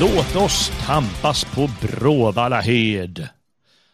Låt 0.00 0.36
oss 0.36 0.72
tampas 0.86 1.44
på 1.44 1.70
Bråvalla 1.82 2.60
hed. 2.60 3.28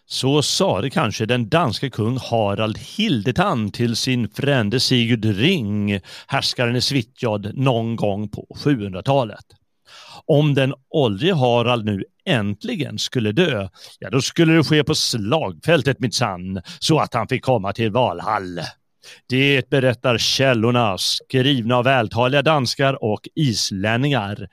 Så 0.07 0.43
sade 0.43 0.91
kanske 0.91 1.27
den 1.27 1.49
danske 1.49 1.91
kung 1.91 2.19
Harald 2.19 2.79
Hildetand 2.79 3.75
till 3.75 3.97
sin 3.97 4.29
frände 4.29 4.81
Sigurd 4.81 5.25
Ring, 5.25 6.01
härskaren 6.27 6.77
i 6.77 6.81
Svitjod, 6.81 7.59
någon 7.59 7.97
gång 7.97 8.29
på 8.29 8.47
700-talet. 8.65 9.45
Om 10.27 10.55
den 10.55 10.75
åldrige 10.91 11.35
Harald 11.35 11.85
nu 11.85 12.05
äntligen 12.25 12.99
skulle 12.99 13.33
dö, 13.33 13.69
ja 13.99 14.11
då 14.11 14.21
skulle 14.21 14.53
det 14.53 14.65
ske 14.65 14.85
på 14.85 14.95
slagfältet 14.95 16.01
minsann, 16.01 16.63
så 16.79 16.99
att 16.99 17.15
han 17.15 17.29
fick 17.29 17.45
komma 17.45 17.73
till 17.73 17.91
Valhall. 17.91 18.61
Det 19.29 19.71
berättar 19.71 20.19
källorna, 20.19 20.99
skrivna 20.99 21.77
av 21.77 21.85
vältaliga 21.85 22.43
danskar 22.43 23.05
och 23.05 23.29
islänningar. 23.35 24.49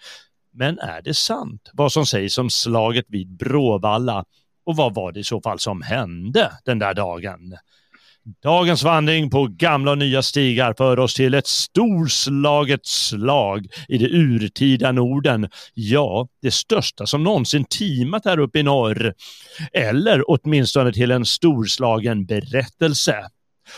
Men 0.53 0.79
är 0.79 1.01
det 1.01 1.13
sant 1.13 1.69
vad 1.73 1.91
som 1.91 2.05
sägs 2.05 2.37
om 2.37 2.49
slaget 2.49 3.05
vid 3.07 3.37
Bråvalla 3.37 4.25
och 4.65 4.75
vad 4.75 4.95
var 4.95 5.11
det 5.11 5.19
i 5.19 5.23
så 5.23 5.41
fall 5.41 5.59
som 5.59 5.81
hände 5.81 6.51
den 6.65 6.79
där 6.79 6.93
dagen? 6.93 7.57
Dagens 8.43 8.83
vandring 8.83 9.29
på 9.29 9.47
gamla 9.47 9.91
och 9.91 9.97
nya 9.97 10.21
stigar 10.21 10.73
för 10.77 10.99
oss 10.99 11.13
till 11.13 11.33
ett 11.33 11.47
storslaget 11.47 12.85
slag 12.85 13.67
i 13.87 13.97
det 13.97 14.09
urtida 14.09 14.91
Norden. 14.91 15.49
Ja, 15.73 16.27
det 16.41 16.51
största 16.51 17.05
som 17.05 17.23
någonsin 17.23 17.65
timat 17.65 18.25
här 18.25 18.39
uppe 18.39 18.59
i 18.59 18.63
norr. 18.63 19.13
Eller 19.73 20.23
åtminstone 20.27 20.93
till 20.93 21.11
en 21.11 21.25
storslagen 21.25 22.25
berättelse. 22.25 23.29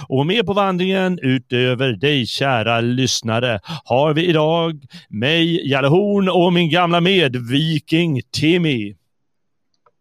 Och 0.08 0.25
med 0.25 0.45
på 0.45 0.53
vandringen 0.53 1.20
utöver 1.22 1.92
dig 1.94 2.25
kära 2.25 2.81
lyssnare 2.81 3.59
har 3.86 4.14
vi 4.14 4.25
idag 4.25 4.81
mig, 5.09 5.70
Jalle 5.72 5.88
Horn 5.88 6.30
och 6.30 6.53
min 6.53 6.70
gamla 6.70 7.02
medviking 7.02 8.22
Timmy. 8.31 8.95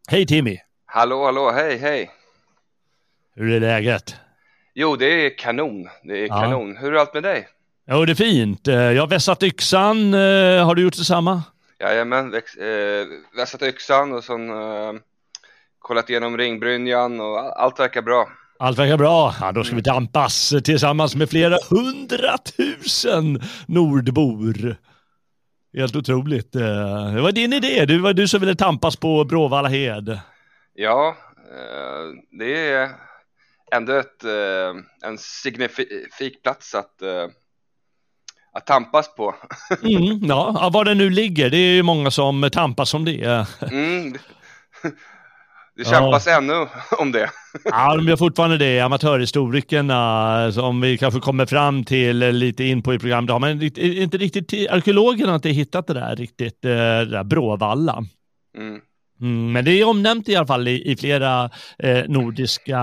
Hej 0.09 0.27
Timmy! 0.27 0.59
Hallå, 0.87 1.25
hallå, 1.25 1.51
hej, 1.51 1.79
hej! 1.79 2.11
Hur 3.37 3.53
är 3.53 3.61
läget? 3.61 4.17
Jo, 4.75 4.97
det 4.97 5.27
är 5.27 5.39
kanon. 5.39 5.89
Det 6.05 6.19
är 6.19 6.27
Ja. 6.29 6.41
kanon. 6.41 6.77
Hur 6.77 6.95
är 6.95 6.99
allt 6.99 7.15
med 7.15 7.23
dig? 7.23 7.49
Jo, 7.91 8.05
det 8.05 8.13
är 8.13 8.15
fint. 8.15 8.69
Eh, 8.69 8.75
Jag 8.75 9.03
har 9.03 9.07
vässat 9.07 9.43
yxan. 9.43 10.15
Eh, 10.15 10.67
Har 10.67 10.75
du 10.75 10.83
gjort 10.83 10.97
detsamma? 10.97 11.43
Jajamän, 11.81 12.31
väx, 12.31 12.55
eh, 12.57 13.07
vässat 13.37 13.63
yxan 13.63 14.13
och 14.13 14.25
sen 14.25 14.51
eh, 14.51 14.93
kollat 15.79 16.11
igenom 16.11 16.39
ringbrynjan 16.39 17.21
och 17.21 17.39
all- 17.41 17.51
allt 17.53 17.81
verkar 17.81 18.03
bra. 18.03 18.29
Allt 18.63 18.79
verkar 18.79 18.97
bra. 18.97 19.35
Ja, 19.41 19.53
då 19.53 19.65
ska 19.65 19.77
vi 19.77 19.83
dampas 19.83 20.55
tillsammans 20.65 21.15
med 21.15 21.31
flera 21.31 21.59
hundratusen 21.71 23.43
nordbor. 23.67 24.77
Helt 25.77 25.97
otroligt. 25.97 26.55
Eh, 26.57 27.13
Det 27.15 27.21
var 27.21 27.33
din 27.33 27.53
idé. 27.53 27.85
Det 27.85 27.99
var 27.99 28.13
du 28.13 28.29
som 28.29 28.41
ville 28.41 28.55
tampas 28.55 28.97
på 28.97 29.25
Bråvalla 29.25 29.69
hed. 29.69 30.21
Ja, 30.75 31.17
eh, 31.37 32.39
det 32.39 32.71
är 32.71 32.91
ändå 33.73 33.93
ett, 33.93 34.25
eh, 34.25 35.09
en 35.09 35.19
signifik 35.19 36.43
plats 36.43 36.75
att, 36.75 37.03
att 38.53 38.67
tampas 38.67 39.15
på. 39.15 39.35
Mm, 39.83 40.19
ja, 40.23 40.57
ja, 40.61 40.71
var 40.73 40.85
den 40.85 40.99
nu 40.99 41.11
ligger. 41.11 41.51
Det 41.51 41.57
är 41.57 41.73
ju 41.75 41.83
många 41.83 42.11
som 42.11 42.51
tampas 42.53 42.95
om 42.95 43.05
det. 43.05 43.47
Mm. 43.71 44.13
Det 45.77 45.85
kämpas 45.85 46.27
ännu 46.27 46.67
om 46.99 47.13
det. 47.13 47.31
Ja, 47.65 47.97
de 47.97 48.09
gör 48.09 48.17
fortfarande 48.17 48.59
det. 48.59 48.81
Amatörhistorikerna 48.81 50.53
som 50.53 50.81
vi 50.81 50.99
kanske 50.99 51.21
kommer 51.21 51.47
fram 51.47 51.85
till 51.85 52.23
eh, 52.23 52.33
lite 52.33 52.65
in 52.65 52.83
på 52.83 52.95
i 52.95 52.99
programmet. 52.99 53.29
Ja, 53.29 53.39
men 53.39 53.61
rikt- 53.61 53.79
inte 53.79 54.17
riktigt, 54.19 54.71
arkeologerna 54.71 55.31
har 55.31 55.37
inte 55.37 55.49
hittat 55.49 55.87
det 55.87 55.95
där 55.95 56.17
riktigt, 56.17 56.65
eh, 56.65 56.71
det 56.71 57.05
där 57.05 57.25
Bråvalla. 57.25 58.05
Mm. 58.57 58.81
Mm, 59.21 59.53
men 59.53 59.65
det 59.65 59.71
är 59.81 59.89
omnämnt 59.89 60.29
i 60.29 60.37
alla 60.37 60.47
fall 60.47 60.69
i, 60.69 60.91
i 60.93 60.97
flera 60.97 61.51
eh, 61.79 62.05
nordiska 62.09 62.83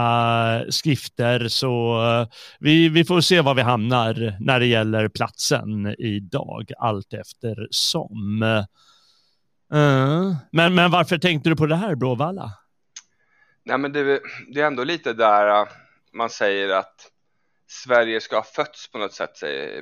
skrifter 0.69 1.47
så 1.47 2.03
eh, 2.03 2.28
vi, 2.59 2.89
vi 2.89 3.05
får 3.05 3.22
se 3.22 3.41
var 3.41 3.55
vi 3.55 3.61
hamnar 3.61 4.35
när 4.39 4.59
det 4.59 4.66
gäller 4.66 5.09
platsen 5.09 5.95
idag 5.99 6.72
allt 6.78 7.13
eftersom. 7.13 8.44
Uh, 9.73 10.35
men, 10.51 10.75
men 10.75 10.91
varför 10.91 11.17
tänkte 11.17 11.49
du 11.49 11.55
på 11.55 11.66
det 11.66 11.75
här 11.75 11.95
Bråvalla? 11.95 12.51
Nej 13.67 13.78
men 13.78 13.91
det, 13.94 14.22
det 14.47 14.61
är 14.61 14.66
ändå 14.67 14.83
lite 14.83 15.13
där 15.13 15.61
äh, 15.61 15.67
man 16.13 16.29
säger 16.29 16.69
att 16.69 17.11
Sverige 17.67 18.22
ska 18.22 18.35
ha 18.35 18.44
fötts 18.44 18.91
på 18.91 18.97
något 18.97 19.13
sätt, 19.13 19.31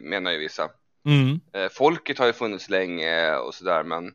menar 0.01 0.31
ju 0.31 0.38
vissa. 0.38 0.69
Mm, 1.06 1.40
Eh, 1.53 1.69
folket 1.72 2.19
har 2.19 2.25
ju 2.25 2.34
funnits 2.34 2.69
länge 2.69 3.35
och 3.35 3.53
sådär 3.56 3.84
men 3.84 4.06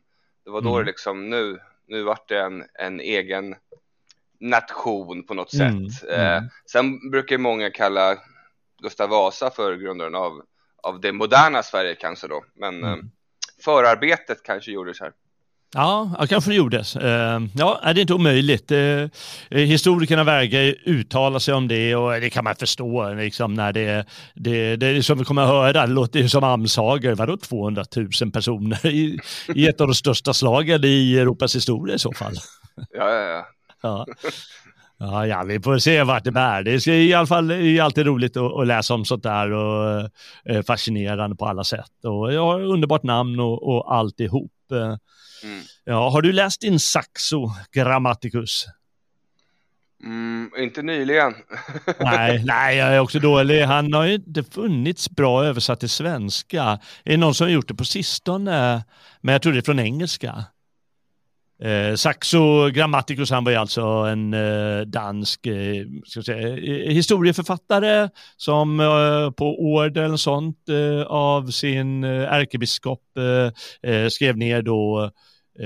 det 0.45 0.51
var 0.51 0.61
då 0.61 0.69
Mm. 0.69 0.79
det 0.79 0.85
liksom 0.85 1.29
nu, 1.29 1.59
nu 1.87 2.03
vart 2.03 2.29
det 2.29 2.39
en, 2.41 2.65
en 2.73 2.99
egen 2.99 3.55
nation 4.39 5.23
på 5.23 5.33
något 5.33 5.53
Mm, 5.53 5.89
sätt. 5.89 6.03
mm. 6.09 6.21
Eh, 6.37 6.43
sen 6.71 7.09
brukar 7.11 7.33
ju 7.35 7.37
många 7.37 7.69
kalla 7.71 8.17
Gustav 8.81 9.09
Vasa 9.09 9.49
för 9.49 9.75
grundaren 9.75 10.15
av, 10.15 10.41
av 10.83 11.01
det 11.01 11.11
moderna 11.11 11.63
Sverige 11.63 11.95
kanske 11.95 12.27
då, 12.27 12.43
men 12.55 12.83
Mm. 12.83 12.99
eh, 12.99 13.05
förarbetet 13.63 14.43
kanske 14.43 14.71
gjordes 14.71 14.99
här. 14.99 15.13
Ja, 15.73 16.15
ja, 16.19 16.27
kanske 16.27 16.51
det 16.51 16.55
gjordes. 16.55 16.95
Eh, 16.95 17.41
ja, 17.55 17.79
är 17.83 17.93
det 17.93 18.01
inte 18.01 18.13
omöjligt. 18.13 18.71
Eh, 18.71 18.79
eh, 18.79 19.09
historikerna 19.49 20.23
vägrar 20.23 20.75
uttala 20.85 21.39
sig 21.39 21.53
om 21.53 21.67
det 21.67 21.95
och 21.95 22.11
det 22.11 22.29
kan 22.29 22.43
man 22.43 22.55
förstå. 22.55 23.13
Liksom, 23.13 23.53
när 23.53 23.73
det, 23.73 24.05
det, 24.35 24.75
det 24.75 24.87
är 24.87 25.01
som 25.01 25.17
vi 25.17 25.25
kommer 25.25 25.41
att 25.41 25.47
höra, 25.47 25.87
det 25.87 25.93
låter 25.93 26.19
ju 26.19 26.29
som 26.29 26.43
amsagor. 26.43 27.15
Vadå 27.15 27.37
200 27.37 27.83
000 28.21 28.31
personer 28.31 28.85
i, 28.85 29.19
i 29.55 29.67
ett 29.67 29.81
av 29.81 29.87
de 29.87 29.93
största 29.93 30.33
slagen 30.33 30.83
i 30.83 31.17
Europas 31.17 31.55
historia 31.55 31.95
i 31.95 31.99
så 31.99 32.13
fall? 32.13 32.33
Ja, 32.91 33.09
ja, 33.09 33.21
ja. 33.21 33.45
Ja. 33.83 34.05
Ja, 34.99 35.27
ja, 35.27 35.43
vi 35.43 35.59
får 35.59 35.77
se 35.77 36.03
vart 36.03 36.23
det 36.23 36.31
bär. 36.31 36.63
Det 36.63 36.87
är 36.87 36.89
i 36.89 37.13
alla 37.13 37.27
fall 37.27 37.51
är 37.51 37.81
alltid 37.81 38.05
roligt 38.05 38.37
att, 38.37 38.53
att 38.53 38.67
läsa 38.67 38.93
om 38.93 39.05
sånt 39.05 39.23
där 39.23 39.51
och 39.51 40.09
eh, 40.45 40.61
fascinerande 40.67 41.35
på 41.35 41.45
alla 41.45 41.63
sätt. 41.63 42.05
Och 42.05 42.33
jag 42.33 42.45
har 42.45 42.61
underbart 42.61 43.03
namn 43.03 43.39
och, 43.39 43.63
och 43.63 43.95
alltihop. 43.95 44.51
Mm. 45.43 45.63
Ja, 45.85 46.09
har 46.09 46.21
du 46.21 46.31
läst 46.31 46.61
din 46.61 46.79
Saxo 46.79 47.51
Grammaticus? 47.71 48.65
Mm, 50.03 50.51
inte 50.57 50.81
nyligen. 50.81 51.33
Nej, 51.99 52.43
nej, 52.45 52.77
jag 52.77 52.95
är 52.95 52.99
också 52.99 53.19
dålig. 53.19 53.61
Han 53.61 53.93
har 53.93 54.05
ju 54.05 54.13
inte 54.13 54.43
funnits 54.43 55.09
bra 55.09 55.45
översatt 55.45 55.79
till 55.79 55.89
svenska. 55.89 56.63
Är 57.03 57.11
det 57.11 57.17
någon 57.17 57.35
som 57.35 57.45
har 57.47 57.51
gjort 57.51 57.67
det 57.67 57.75
på 57.75 57.85
sistone? 57.85 58.83
Men 59.21 59.33
jag 59.33 59.41
tror 59.41 59.53
det 59.53 59.59
är 59.59 59.63
från 59.63 59.79
engelska. 59.79 60.45
Eh, 61.61 61.95
Saxo 61.95 62.69
Grammaticus, 62.69 63.31
han 63.31 63.43
var 63.43 63.51
ju 63.51 63.57
alltså 63.57 63.81
en 63.81 64.33
eh, 64.33 64.81
dansk 64.81 65.45
eh, 65.45 65.85
säga, 66.23 66.47
eh, 66.47 66.93
historieförfattare 66.93 68.09
som 68.37 68.79
eh, 68.79 69.31
på 69.31 69.59
order 69.59 70.01
eller 70.01 70.17
sånt 70.17 70.69
eh, 70.69 71.05
av 71.07 71.51
sin 71.51 72.03
ärkebiskop 72.03 73.01
skrev 74.09 74.37
ner 74.37 74.61
då 74.61 75.11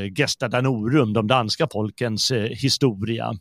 Gesta 0.04 0.48
Danorum, 0.48 1.14
de 1.14 1.28
danska 1.28 1.68
folkens 1.72 2.32
eh, 2.32 2.50
historia. 2.50 3.34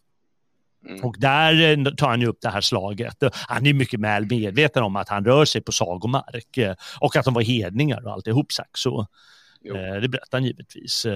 Mm. 0.89 1.05
Och 1.05 1.17
där 1.19 1.79
eh, 1.79 1.95
tar 1.95 2.09
han 2.09 2.21
ju 2.21 2.27
upp 2.27 2.39
det 2.41 2.49
här 2.49 2.61
slaget. 2.61 3.17
Han 3.49 3.67
är 3.67 3.75
mycket 3.75 4.01
väl 4.01 4.27
medveten 4.27 4.83
om 4.83 4.97
att 4.97 5.09
han 5.09 5.25
rör 5.25 5.45
sig 5.45 5.61
på 5.61 5.73
sagomark 5.73 6.57
eh, 6.57 6.75
och 7.01 7.17
att 7.17 7.25
de 7.25 7.35
var 7.35 7.43
hedningar 7.43 8.07
och 8.07 8.13
alltihop 8.13 8.53
Saxo. 8.53 9.07
Jo. 9.65 9.75
Det 9.75 10.09
berättar 10.09 10.39
han 10.39 10.45
givetvis. 10.45 11.07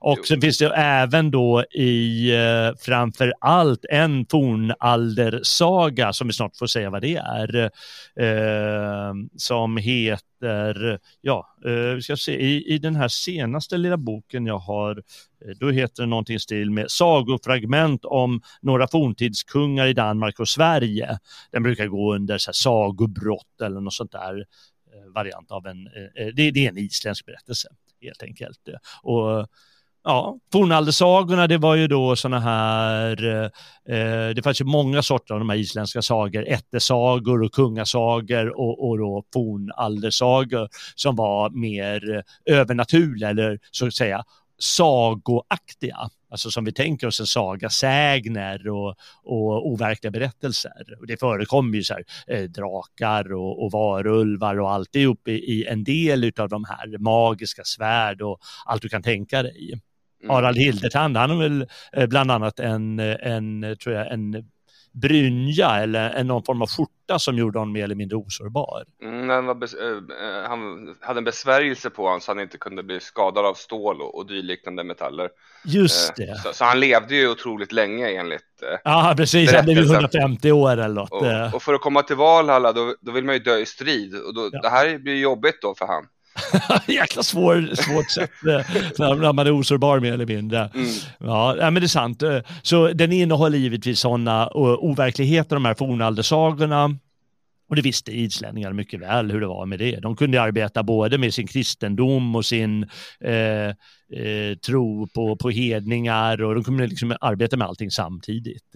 Och 0.00 0.18
jo. 0.18 0.24
sen 0.24 0.40
finns 0.40 0.58
det 0.58 0.74
även 0.74 1.30
då 1.30 1.64
i 1.64 2.32
framför 2.80 3.32
allt 3.40 3.84
en 3.90 4.26
fornaldersaga 4.30 6.12
som 6.12 6.26
vi 6.26 6.32
snart 6.32 6.56
får 6.56 6.66
säga 6.66 6.90
vad 6.90 7.02
det 7.02 7.16
är. 7.16 7.70
Som 9.36 9.76
heter, 9.76 10.98
ja, 11.20 11.56
vi 11.94 12.02
ska 12.02 12.16
se, 12.16 12.40
i, 12.40 12.74
i 12.74 12.78
den 12.78 12.96
här 12.96 13.08
senaste 13.08 13.76
lilla 13.76 13.96
boken 13.96 14.46
jag 14.46 14.58
har 14.58 15.02
då 15.60 15.70
heter 15.70 16.02
det 16.02 16.08
någonting 16.08 16.36
i 16.36 16.40
stil 16.40 16.70
med 16.70 16.90
sagofragment 16.90 18.04
om 18.04 18.42
några 18.62 18.88
forntidskungar 18.88 19.86
i 19.86 19.92
Danmark 19.92 20.40
och 20.40 20.48
Sverige. 20.48 21.18
Den 21.52 21.62
brukar 21.62 21.86
gå 21.86 22.14
under 22.14 22.38
så 22.38 22.48
här, 22.48 22.52
sagobrott 22.52 23.60
eller 23.62 23.80
något 23.80 23.94
sånt 23.94 24.12
där 24.12 24.44
Eh, 24.94 25.12
variant 25.14 25.50
av 25.50 25.66
en, 25.66 25.86
eh, 25.86 26.26
eh, 26.26 26.34
det, 26.34 26.50
det 26.50 26.66
är 26.66 26.68
en 26.68 26.78
isländsk 26.78 27.26
berättelse 27.26 27.68
helt 28.02 28.22
enkelt. 28.22 28.58
Och 29.02 29.48
ja, 30.04 30.38
fornaldersagorna 30.52 31.46
det 31.46 31.58
var 31.58 31.74
ju 31.74 31.88
då 31.88 32.16
sådana 32.16 32.40
här, 32.40 33.24
eh, 33.88 34.28
det 34.34 34.42
fanns 34.44 34.60
ju 34.60 34.64
många 34.64 35.02
sorter 35.02 35.34
av 35.34 35.40
de 35.40 35.48
här 35.48 35.56
isländska 35.56 36.02
sagor, 36.02 36.44
ättesagor 36.48 37.42
och 37.42 37.52
kungasagor 37.52 38.60
och, 38.60 38.88
och 38.88 38.98
då 38.98 39.24
fornaldersagor 39.32 40.68
som 40.94 41.16
var 41.16 41.50
mer 41.50 42.24
övernaturliga 42.44 43.30
eller 43.30 43.58
så 43.70 43.86
att 43.86 43.94
säga 43.94 44.24
sagoaktiga. 44.60 45.96
Alltså 46.30 46.50
som 46.50 46.64
vi 46.64 46.72
tänker 46.72 47.06
oss 47.06 47.20
en 47.20 47.26
saga, 47.26 47.70
sägner 47.70 48.68
och, 48.68 48.88
och 49.22 49.68
overkliga 49.68 50.10
berättelser. 50.10 50.96
Och 51.00 51.06
det 51.06 51.20
förekommer 51.20 51.76
ju 51.76 51.82
så 51.82 51.94
här, 51.94 52.04
eh, 52.26 52.42
drakar 52.42 53.32
och, 53.32 53.64
och 53.64 53.72
varulvar 53.72 54.60
och 54.60 54.72
alltihop 54.72 55.28
i, 55.28 55.32
i 55.32 55.66
en 55.66 55.84
del 55.84 56.32
av 56.38 56.48
de 56.48 56.64
här 56.64 56.98
magiska 56.98 57.62
svärd 57.64 58.22
och 58.22 58.38
allt 58.66 58.82
du 58.82 58.88
kan 58.88 59.02
tänka 59.02 59.42
dig. 59.42 59.72
Mm. 60.22 60.34
Harald 60.34 60.58
Hildetand, 60.58 61.16
han 61.16 61.30
har 61.30 61.36
väl 61.36 61.66
eh, 61.92 62.06
bland 62.06 62.30
annat 62.30 62.60
en, 62.60 62.98
en, 62.98 63.76
tror 63.82 63.94
jag, 63.94 64.12
en 64.12 64.50
brynja 64.92 65.76
eller 65.76 66.24
någon 66.24 66.42
form 66.42 66.62
av 66.62 66.68
skjorta 66.68 67.18
som 67.18 67.38
gjorde 67.38 67.58
honom 67.58 67.72
mer 67.72 67.84
eller 67.84 67.94
mindre 67.94 68.16
osårbar. 68.16 68.84
Mm, 69.02 69.28
han, 69.28 69.48
äh, 69.48 70.48
han, 70.48 70.94
hade 71.00 71.18
en 71.18 71.24
besvärjelse 71.24 71.90
på 71.90 72.06
honom 72.06 72.20
så 72.20 72.30
han 72.30 72.40
inte 72.40 72.58
kunde 72.58 72.82
bli 72.82 73.00
skadad 73.00 73.46
av 73.46 73.54
stål 73.54 74.00
och, 74.00 74.18
och 74.18 74.26
dyliknande 74.26 74.84
metaller. 74.84 75.28
Just 75.64 76.16
det. 76.16 76.28
Äh, 76.28 76.36
så, 76.36 76.52
så, 76.52 76.64
han 76.64 76.80
levde 76.80 77.14
ju 77.14 77.28
otroligt 77.28 77.72
länge 77.72 78.08
enligt 78.08 78.42
Ja, 78.84 79.14
precis. 79.16 79.52
Han 79.52 79.64
blev 79.64 79.78
150 79.78 80.52
år 80.52 80.72
eller 80.72 80.88
något. 80.88 81.12
Och, 81.12 81.54
och, 81.54 81.62
för 81.62 81.74
att 81.74 81.80
komma 81.80 82.02
till 82.02 82.16
Valhalla 82.16 82.72
då, 82.72 82.94
då 83.00 83.12
vill 83.12 83.24
man 83.24 83.34
ju 83.34 83.38
dö 83.38 83.58
i 83.58 83.66
strid 83.66 84.14
och 84.14 84.34
då, 84.34 84.48
ja. 84.52 84.60
det 84.62 84.68
här 84.68 84.98
blir 84.98 85.16
jobbigt 85.16 85.62
då 85.62 85.74
för 85.74 85.86
han. 85.86 86.04
Jäkla 86.86 87.22
svår, 87.22 87.74
svårt 87.74 88.10
sätt 88.10 88.30
när 88.98 89.32
man 89.32 89.46
är 89.46 89.50
osårbar 89.50 90.00
mer 90.00 90.12
eller 90.12 90.26
mindre. 90.26 90.70
Mm. 90.74 90.88
Ja, 91.18 91.54
men 91.58 91.74
det 91.74 91.86
är 91.86 91.86
sant. 91.86 92.22
Så 92.62 92.88
den 92.88 93.12
innehåller 93.12 93.58
givetvis 93.58 94.00
sådana 94.00 94.48
overkligheter, 94.54 95.56
de 95.56 95.64
här 95.64 95.74
fornaldersagorna. 95.74 96.98
Och 97.70 97.76
det 97.76 97.82
visste 97.82 98.12
islänningar 98.12 98.72
mycket 98.72 99.00
väl 99.00 99.30
hur 99.30 99.40
det 99.40 99.46
var 99.46 99.66
med 99.66 99.78
det. 99.78 100.00
De 100.00 100.16
kunde 100.16 100.42
arbeta 100.42 100.82
både 100.82 101.18
med 101.18 101.34
sin 101.34 101.46
kristendom 101.46 102.36
och 102.36 102.46
sin 102.46 102.82
eh, 103.20 103.68
eh, 104.20 104.56
tro 104.66 105.06
på, 105.06 105.36
på 105.36 105.50
hedningar 105.50 106.42
och 106.42 106.54
de 106.54 106.64
kunde 106.64 106.86
liksom 106.86 107.16
arbeta 107.20 107.56
med 107.56 107.68
allting 107.68 107.90
samtidigt. 107.90 108.72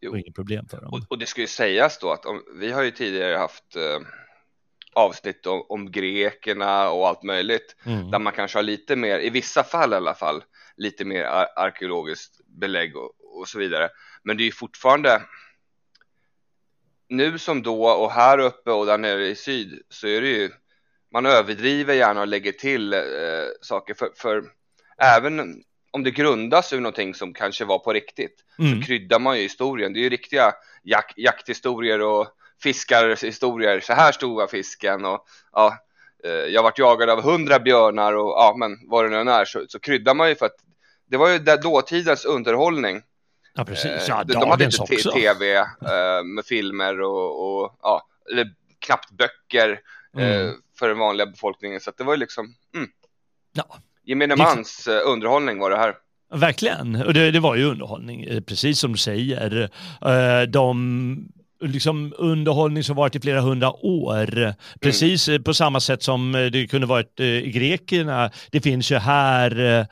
Det 0.00 0.08
var 0.08 0.16
inget 0.16 0.34
problem 0.34 0.68
för 0.68 0.80
dem. 0.80 0.92
Och, 0.92 1.00
och 1.08 1.18
det 1.18 1.26
ska 1.26 1.40
ju 1.40 1.46
sägas 1.46 1.98
då 1.98 2.12
att 2.12 2.24
om, 2.24 2.42
vi 2.60 2.72
har 2.72 2.82
ju 2.82 2.90
tidigare 2.90 3.36
haft 3.36 3.76
eh 3.76 4.06
avsnitt 4.98 5.46
om, 5.46 5.66
om 5.68 5.90
grekerna 5.90 6.90
och 6.90 7.08
allt 7.08 7.22
möjligt 7.22 7.76
mm. 7.86 8.10
där 8.10 8.18
man 8.18 8.32
kanske 8.32 8.58
har 8.58 8.62
lite 8.62 8.96
mer, 8.96 9.18
i 9.18 9.30
vissa 9.30 9.64
fall 9.64 9.92
i 9.92 9.96
alla 9.96 10.14
fall, 10.14 10.44
lite 10.76 11.04
mer 11.04 11.24
ar 11.24 11.46
arkeologiskt 11.56 12.40
belägg 12.46 12.96
och, 12.96 13.12
och, 13.40 13.48
så 13.48 13.58
vidare. 13.58 13.88
Men 14.22 14.36
det 14.36 14.42
är 14.42 14.44
ju 14.44 14.52
fortfarande 14.52 15.22
nu 17.08 17.38
som 17.38 17.62
då 17.62 17.86
och 17.86 18.12
här 18.12 18.38
uppe 18.38 18.70
och 18.70 18.86
där 18.86 18.98
nere 18.98 19.26
i 19.26 19.34
syd 19.34 19.82
så 19.88 20.06
är 20.06 20.20
det 20.20 20.28
ju 20.28 20.50
man 21.12 21.26
överdriver 21.26 21.94
gärna 21.94 22.20
och 22.20 22.28
lägger 22.28 22.52
till 22.52 22.92
eh, 22.92 23.00
saker 23.60 23.94
för, 23.94 24.10
för 24.16 24.44
även 25.02 25.62
om 25.90 26.04
det 26.04 26.10
grundas 26.10 26.72
ur 26.72 26.80
någonting 26.80 27.14
som 27.14 27.34
kanske 27.34 27.64
var 27.64 27.78
på 27.78 27.92
riktigt 27.92 28.44
mm. 28.58 28.80
så 28.80 28.86
kryddar 28.86 29.18
man 29.18 29.36
ju 29.36 29.42
historien. 29.42 29.92
Det 29.92 30.00
är 30.00 30.02
ju 30.02 30.08
riktiga 30.08 30.52
jak 30.82 31.12
jakthistorier 31.16 32.02
och 32.02 32.28
fiskarhistorier, 32.62 33.80
så 33.80 33.92
här 33.92 34.12
stor 34.12 34.36
var 34.36 34.46
fisken 34.46 35.04
och 35.04 35.24
ja, 35.52 35.78
eh, 36.24 36.30
jag 36.30 36.62
vart 36.62 36.78
jagad 36.78 37.10
av 37.10 37.22
hundra 37.22 37.58
björnar 37.58 38.12
och 38.12 38.28
ja, 38.28 38.54
men 38.58 38.78
vad 38.88 39.04
det 39.04 39.24
nu 39.24 39.30
är 39.30 39.44
så, 39.44 39.64
så 39.68 39.80
kryddar 39.80 40.14
man 40.14 40.28
ju 40.28 40.34
för 40.34 40.46
att 40.46 40.56
det 41.10 41.16
var 41.16 41.28
ju 41.28 41.38
där 41.38 41.62
dåtidens 41.62 42.24
underhållning. 42.24 43.02
Ja, 43.54 43.64
precis. 43.64 44.08
Ja, 44.08 44.24
de, 44.24 44.32
de 44.32 44.50
hade 44.50 44.64
inte 44.64 44.82
också. 44.82 45.10
tv 45.10 45.56
eh, 45.56 45.64
med 46.24 46.44
filmer 46.44 47.00
och, 47.00 47.62
och, 47.62 47.78
ja, 47.82 48.08
eller 48.32 48.54
knappt 48.78 49.10
böcker 49.10 49.80
eh, 50.18 50.40
mm. 50.40 50.54
för 50.78 50.88
den 50.88 50.98
vanliga 50.98 51.26
befolkningen, 51.26 51.80
så 51.80 51.90
att 51.90 51.96
det 51.96 52.04
var 52.04 52.14
ju 52.14 52.20
liksom, 52.20 52.54
mm. 52.74 52.88
ja. 53.52 53.76
gemene 54.04 54.36
mans 54.36 54.88
underhållning 55.04 55.58
var 55.58 55.70
det 55.70 55.76
här. 55.76 55.94
Verkligen, 56.34 57.02
och 57.06 57.14
det, 57.14 57.30
det, 57.30 57.40
var 57.40 57.56
ju 57.56 57.64
underhållning, 57.64 58.42
precis 58.42 58.78
som 58.78 58.92
du 58.92 58.98
säger. 58.98 59.70
De 60.46 61.32
liksom 61.60 62.14
underhållning 62.18 62.84
som 62.84 62.96
varit 62.96 63.16
i 63.16 63.20
flera 63.20 63.40
hundra 63.40 63.72
år. 63.86 64.54
Precis 64.80 65.28
mm. 65.28 65.42
på 65.42 65.54
samma 65.54 65.80
sätt 65.80 66.02
som 66.02 66.34
eh, 66.34 66.46
det 66.46 66.66
kunde 66.66 66.86
varit 66.86 67.20
eh, 67.20 67.26
i 67.26 67.50
grekerna. 67.50 68.30
Det 68.50 68.60
finns 68.60 68.92
ju 68.92 68.96
här, 68.96 69.86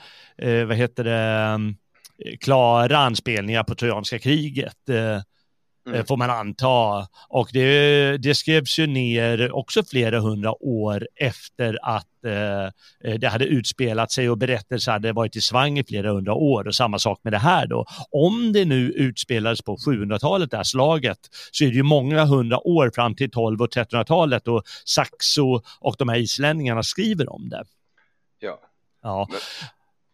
vad 0.66 0.76
heter 0.76 1.04
det, 1.04 1.14
mm, 1.14 1.76
klara 2.40 2.98
anspelningar 2.98 3.62
på 3.62 3.74
trojanska 3.74 4.18
kriget. 4.18 4.76
Mm. 5.86 6.06
får 6.06 6.16
man 6.16 6.30
anta. 6.30 7.06
Och 7.28 7.48
det, 7.52 8.16
det 8.16 8.34
skrevs 8.34 8.78
ju 8.78 8.86
ner 8.86 9.52
också 9.52 9.84
flera 9.84 10.20
hundra 10.20 10.62
år 10.62 11.08
efter 11.14 11.78
att 11.82 12.24
eh, 12.24 13.14
det 13.18 13.28
hade 13.28 13.44
utspelat 13.44 14.12
sig 14.12 14.30
och 14.30 14.38
berättelser 14.38 14.92
hade 14.92 15.12
varit 15.12 15.36
i 15.36 15.40
svang 15.40 15.78
i 15.78 15.84
flera 15.84 16.12
hundra 16.12 16.34
år 16.34 16.66
och 16.66 16.74
samma 16.74 16.98
sak 16.98 17.20
med 17.22 17.32
det 17.32 17.38
här 17.38 17.66
då. 17.66 17.86
Om 18.10 18.52
det 18.52 18.64
nu 18.64 18.90
utspelades 18.90 19.62
på 19.62 19.76
700-talet, 19.76 20.50
det 20.50 20.56
här 20.56 20.64
slaget, 20.64 21.18
så 21.50 21.64
är 21.64 21.68
det 21.68 21.74
ju 21.74 21.82
många 21.82 22.24
hundra 22.24 22.66
år 22.66 22.90
fram 22.94 23.14
till 23.14 23.30
12 23.30 23.62
och 23.62 23.68
1300-talet 23.68 24.48
och 24.48 24.62
Saxo 24.84 25.62
och 25.80 25.94
de 25.98 26.08
här 26.08 26.18
islänningarna 26.18 26.82
skriver 26.82 27.32
om 27.32 27.48
det. 27.48 27.64
Ja. 28.38 28.60
Ja. 29.02 29.28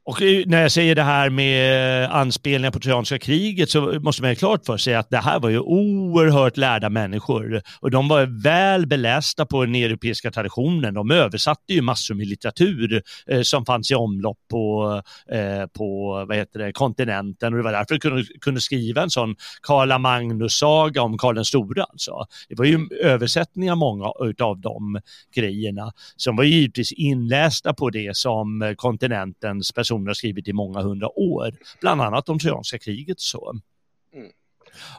Och 0.05 0.21
när 0.47 0.63
jag 0.63 0.73
säger 0.73 0.95
det 0.95 1.03
här 1.03 1.31
med 1.31 2.05
eh, 2.05 2.15
anspelningar 2.15 2.71
på 2.71 2.81
trojanska 2.81 3.19
kriget 3.19 3.71
så 3.71 4.01
måste 4.01 4.23
man 4.23 4.31
ha 4.31 4.35
klart 4.35 4.67
för 4.67 4.77
sig 4.77 4.95
att 4.95 5.11
det 5.11 5.17
här 5.17 5.41
var 5.41 5.49
ju 5.49 5.59
oerhört 5.59 6.57
lärda 6.57 6.89
människor 6.89 7.63
och 7.81 7.91
de 7.91 8.09
var 8.09 8.43
väl 8.43 8.87
belästa 8.87 9.47
på 9.47 9.65
den 9.65 9.75
europeiska 9.75 10.31
traditionen. 10.31 10.95
De 10.95 11.11
översatte 11.11 11.73
ju 11.73 11.83
massor 11.83 12.15
med 12.15 12.27
litteratur 12.27 13.03
eh, 13.27 13.43
som 13.43 13.65
fanns 13.65 13.91
i 13.91 13.95
omlopp 13.95 14.39
på, 14.51 15.03
eh, 15.33 15.67
på 15.67 16.13
vad 16.29 16.37
heter 16.37 16.59
det, 16.59 16.73
kontinenten 16.73 17.53
och 17.53 17.57
det 17.57 17.65
var 17.65 17.73
därför 17.73 17.95
de 17.95 18.01
kunde, 18.01 18.25
kunde 18.41 18.61
skriva 18.61 19.03
en 19.03 19.11
sån 19.11 19.37
Karla 19.63 19.99
Magnus-saga 19.99 21.03
om 21.03 21.19
Karl 21.19 21.35
den 21.35 21.45
stora. 21.45 21.85
Alltså. 21.85 22.27
Det 22.49 22.55
var 22.55 22.65
ju 22.65 22.89
översättningar 23.01 23.75
många 23.75 24.05
av 24.41 24.61
de 24.61 25.01
grejerna 25.35 25.93
som 26.17 26.37
var 26.37 26.45
givetvis 26.45 26.93
inlästa 26.93 27.75
på 27.75 27.91
det 27.91 28.17
som 28.17 28.63
eh, 28.63 28.75
kontinentens 28.75 29.73
personer 29.73 29.92
personer 29.93 30.11
har 30.11 30.15
skrivit 30.15 30.49
i 30.49 30.53
många 30.53 30.83
hundra 30.83 31.19
år, 31.19 31.51
bland 31.81 32.03
annat 32.03 32.29
om 32.29 32.39
Trojanska 32.39 32.79
kriget. 32.79 33.21
Så. 33.21 33.61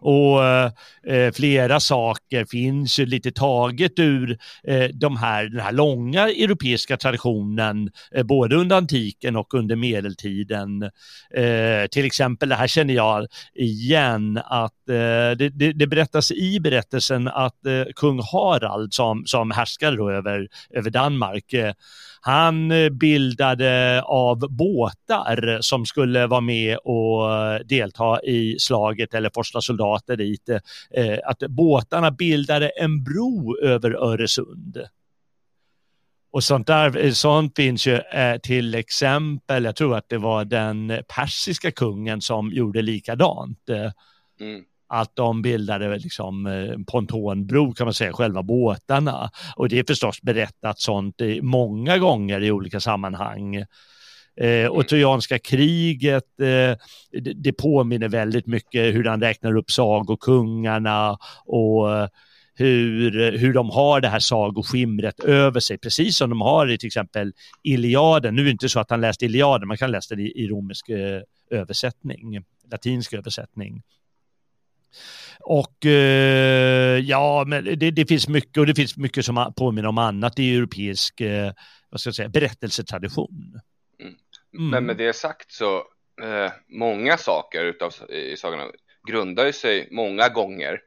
Och 0.01 0.45
eh, 0.45 1.31
flera 1.33 1.79
saker 1.79 2.45
finns 2.45 2.99
ju 2.99 3.05
lite 3.05 3.31
taget 3.31 3.99
ur 3.99 4.37
eh, 4.67 4.89
de 4.93 5.17
här, 5.17 5.45
den 5.45 5.59
här 5.59 5.71
långa 5.71 6.29
europeiska 6.29 6.97
traditionen, 6.97 7.91
eh, 8.15 8.23
både 8.23 8.55
under 8.55 8.75
antiken 8.75 9.35
och 9.35 9.53
under 9.53 9.75
medeltiden. 9.75 10.83
Eh, 11.35 11.87
till 11.91 12.05
exempel, 12.05 12.49
det 12.49 12.55
här 12.55 12.67
känner 12.67 12.93
jag 12.93 13.27
igen, 13.55 14.39
att 14.45 14.89
eh, 14.89 15.37
det, 15.37 15.49
det, 15.49 15.73
det, 15.73 15.87
berättas 15.87 16.31
i 16.31 16.59
berättelsen 16.59 17.27
att 17.27 17.65
eh, 17.65 17.83
kung 17.95 18.19
Harald 18.31 18.93
som, 18.93 19.23
som 19.25 19.51
härskade 19.51 20.13
över, 20.13 20.47
över 20.73 20.89
Danmark, 20.89 21.53
eh, 21.53 21.73
han 22.25 22.71
bildade 22.91 24.01
av 24.05 24.39
båtar 24.39 25.57
som 25.61 25.85
skulle 25.85 26.27
vara 26.27 26.41
med 26.41 26.77
och 26.77 27.33
eh, 27.35 27.59
delta 27.59 28.21
i 28.23 28.55
slaget 28.59 29.13
eller 29.13 29.31
forsla 29.33 29.61
soldater 29.63 30.15
dit. 30.15 30.49
Eh, 30.91 31.19
att 31.25 31.39
båtarna 31.39 32.11
bildade 32.11 32.69
en 32.69 33.03
bro 33.03 33.57
över 33.61 33.91
Öresund. 33.91 34.77
Och 36.31 36.43
sånt, 36.43 36.67
där, 36.67 37.05
eh, 37.05 37.11
sånt 37.11 37.55
finns 37.55 37.87
ju 37.87 38.01
till 38.43 38.75
exempel, 38.75 39.63
jag 39.63 39.75
tror 39.75 39.95
att 39.95 40.09
det 40.09 40.17
var 40.17 40.45
den 40.45 40.93
persiska 41.15 41.71
kungen 41.71 42.21
som 42.21 42.51
gjorde 42.51 42.81
likadant. 42.81 43.69
Mm 44.39 44.63
att 44.93 45.15
de 45.15 45.41
bildade 45.41 45.97
liksom 45.97 46.45
eh, 46.45 46.77
pontonbro 46.87 47.73
kan 47.73 47.85
man 47.85 47.93
säga, 47.93 48.13
själva 48.13 48.43
båtarna. 48.43 49.31
Och 49.55 49.69
det 49.69 49.79
är 49.79 49.83
förstås 49.87 50.21
berättat 50.21 50.79
sånt 50.79 51.21
många 51.41 51.97
gånger 51.97 52.43
i 52.43 52.51
olika 52.51 52.79
sammanhang. 52.79 53.65
Eh, 54.35 54.67
och 54.67 54.87
Trojanska 54.87 55.39
kriget, 55.39 56.39
eh, 56.39 56.77
det, 57.21 57.33
det, 57.35 57.53
påminner 57.53 58.09
väldigt 58.09 58.47
mycket 58.47 58.95
hur 58.95 59.03
han 59.03 59.21
räknar 59.21 59.57
upp 59.57 59.71
sagokungarna 59.71 61.17
och 61.45 61.95
eh, 61.95 62.07
hur, 62.55 63.37
hur 63.37 63.53
de 63.53 63.69
har 63.69 64.01
det 64.01 64.07
här 64.07 64.19
sagoskimret 64.19 65.19
över 65.19 65.59
sig, 65.59 65.77
precis 65.77 66.17
som 66.17 66.29
de 66.29 66.41
har 66.41 66.71
i 66.71 66.77
till 66.77 66.87
exempel 66.87 67.33
Iliaden. 67.63 68.35
Nu 68.35 68.41
är 68.41 68.45
det 68.45 68.51
inte 68.51 68.69
så 68.69 68.79
att 68.79 68.89
han 68.89 69.01
läste 69.01 69.25
Iliaden, 69.25 69.67
man 69.67 69.77
kan 69.77 69.91
läsa 69.91 70.15
det 70.15 70.21
i, 70.21 70.43
i 70.43 70.47
romersk 70.47 70.89
eh, 70.89 71.21
översättning, 71.51 72.43
latinsk 72.71 73.13
översättning. 73.13 73.81
Och 75.39 75.85
eh, 75.85 76.99
ja, 76.99 77.43
men 77.47 77.63
det, 77.63 77.91
det, 77.91 78.05
finns 78.05 78.27
mycket 78.27 78.57
och 78.57 78.65
det 78.65 78.75
finns 78.75 78.97
mycket 78.97 79.25
som 79.25 79.53
påminner 79.57 79.89
om 79.89 79.97
annat 79.97 80.39
i 80.39 80.55
europeisk 80.55 81.21
eh, 81.21 81.51
vad 81.89 82.01
ska 82.01 82.07
jag 82.07 82.15
säga, 82.15 82.29
berättelsetradition. 82.29 83.59
Mm. 84.53 84.69
Men 84.69 84.85
med 84.85 84.97
det 84.97 85.13
sagt 85.13 85.51
så, 85.51 85.77
eh, 86.21 86.51
många 86.67 87.17
saker 87.17 87.65
utav, 87.65 87.93
i 88.09 88.37
sagorna 88.37 88.63
grundar 89.07 89.45
ju 89.45 89.53
sig 89.53 89.87
många 89.91 90.29
gånger 90.29 90.79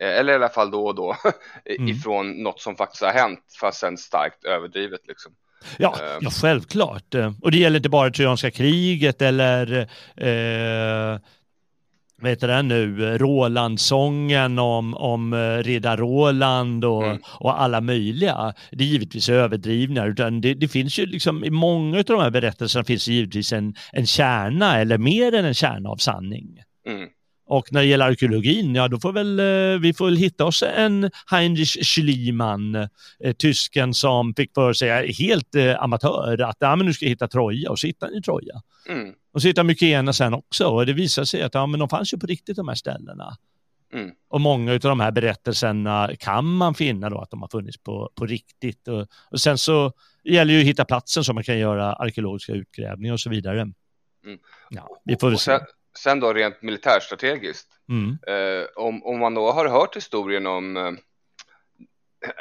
Eh, 0.00 0.18
eller 0.18 0.32
i 0.32 0.36
alla 0.36 0.48
fall 0.48 0.70
då 0.70 0.86
och 0.86 0.94
då, 0.94 1.16
mm. 1.64 1.88
ifrån 1.88 2.42
något 2.42 2.60
som 2.60 2.76
faktiskt 2.76 3.02
har 3.02 3.12
hänt, 3.12 3.40
fast 3.60 3.80
sen 3.80 3.96
starkt 3.96 4.44
överdrivet 4.44 5.00
liksom. 5.08 5.32
Ja, 5.78 5.94
uh, 6.00 6.18
ja, 6.20 6.30
självklart. 6.30 7.14
Och 7.42 7.50
det 7.50 7.58
gäller 7.58 7.76
inte 7.76 7.88
bara 7.88 8.10
Trojanska 8.10 8.50
kriget 8.50 9.22
eller 9.22 9.88
eh, 10.16 11.20
vad 12.20 12.30
heter 12.30 12.48
den 12.48 12.68
nu, 12.68 13.18
Rolandsången 13.18 14.58
om, 14.58 14.94
om 14.94 15.32
eh, 15.32 15.62
riddar 15.62 15.96
Roland 15.96 16.84
och, 16.84 17.04
mm. 17.04 17.18
och 17.26 17.60
alla 17.60 17.80
möjliga. 17.80 18.54
Det 18.70 18.84
är 18.84 18.88
givetvis 18.88 19.28
överdrivna, 19.28 20.06
utan 20.06 20.40
det, 20.40 20.54
det, 20.54 20.68
finns 20.68 20.98
ju 20.98 21.06
liksom 21.06 21.44
i 21.44 21.50
många 21.50 21.98
av 21.98 22.04
de 22.04 22.20
här 22.20 22.30
berättelserna 22.30 22.84
finns 22.84 23.04
det 23.04 23.12
givetvis 23.12 23.52
en, 23.52 23.74
en 23.92 24.06
kärna 24.06 24.78
eller 24.78 24.98
mer 24.98 25.34
än 25.34 25.44
en 25.44 25.54
kärna 25.54 25.88
av 25.88 25.96
sanning. 25.96 26.62
Mm. 26.86 27.08
Och 27.50 27.72
när 27.72 27.80
det 27.80 27.86
gäller 27.86 28.06
arkeologin, 28.06 28.74
ja 28.74 28.88
då 28.88 29.00
får 29.00 29.12
väl 29.12 29.40
eh, 29.40 29.80
vi 29.80 29.94
får 29.94 30.04
väl 30.04 30.16
hitta 30.16 30.44
oss 30.44 30.62
en 30.62 31.10
Heinrich 31.30 31.78
Schliemann, 31.82 32.74
eh, 32.74 33.32
tysken 33.38 33.94
som 33.94 34.34
fick 34.34 34.54
för 34.54 34.72
sig, 34.72 35.12
helt 35.12 35.54
eh, 35.54 35.82
amatör, 35.82 36.42
att 36.42 36.56
ja, 36.58 36.76
men 36.76 36.86
nu 36.86 36.92
ska 36.92 37.04
jag 37.04 37.10
hitta 37.10 37.28
Troja 37.28 37.70
och 37.70 37.78
så 37.78 37.86
hittade 37.86 38.12
han 38.12 38.18
i 38.18 38.22
Troja. 38.22 38.62
Mm. 38.88 39.12
Och 39.32 39.42
så 39.42 39.48
hittade 39.48 39.66
Mykena 39.66 40.12
sen 40.12 40.34
också 40.34 40.66
och 40.66 40.86
det 40.86 40.92
visade 40.92 41.26
sig 41.26 41.42
att 41.42 41.54
ja, 41.54 41.66
men 41.66 41.80
de 41.80 41.88
fanns 41.88 42.14
ju 42.14 42.18
på 42.18 42.26
riktigt 42.26 42.56
de 42.56 42.68
här 42.68 42.74
ställena. 42.74 43.36
Mm. 43.92 44.10
Och 44.28 44.40
många 44.40 44.72
av 44.72 44.78
de 44.78 45.00
här 45.00 45.10
berättelserna 45.10 46.10
kan 46.18 46.44
man 46.44 46.74
finna 46.74 47.10
då 47.10 47.18
att 47.18 47.30
de 47.30 47.42
har 47.42 47.48
funnits 47.48 47.78
på, 47.82 48.10
på 48.14 48.26
riktigt. 48.26 48.88
Och, 48.88 49.06
och 49.30 49.40
sen 49.40 49.58
så 49.58 49.92
gäller 50.24 50.54
ju 50.54 50.60
att 50.60 50.66
hitta 50.66 50.84
platsen 50.84 51.24
så 51.24 51.32
man 51.32 51.44
kan 51.44 51.58
göra 51.58 51.92
arkeologiska 51.92 52.52
utgrävningar 52.52 53.12
och 53.12 53.20
så 53.20 53.30
vidare. 53.30 53.60
Mm. 53.60 53.74
Ja, 54.70 54.88
vi 55.04 55.16
får 55.16 55.28
väl 55.28 55.38
se 55.38 55.58
sen 55.98 56.20
då 56.20 56.32
rent 56.32 56.62
militärstrategiskt, 56.62 57.68
mm. 57.88 58.18
eh, 58.26 58.66
om, 58.76 59.04
om 59.04 59.18
man 59.18 59.34
då 59.34 59.52
har 59.52 59.68
hört 59.68 59.96
historien 59.96 60.46
om 60.46 60.76
eh, 60.76 60.92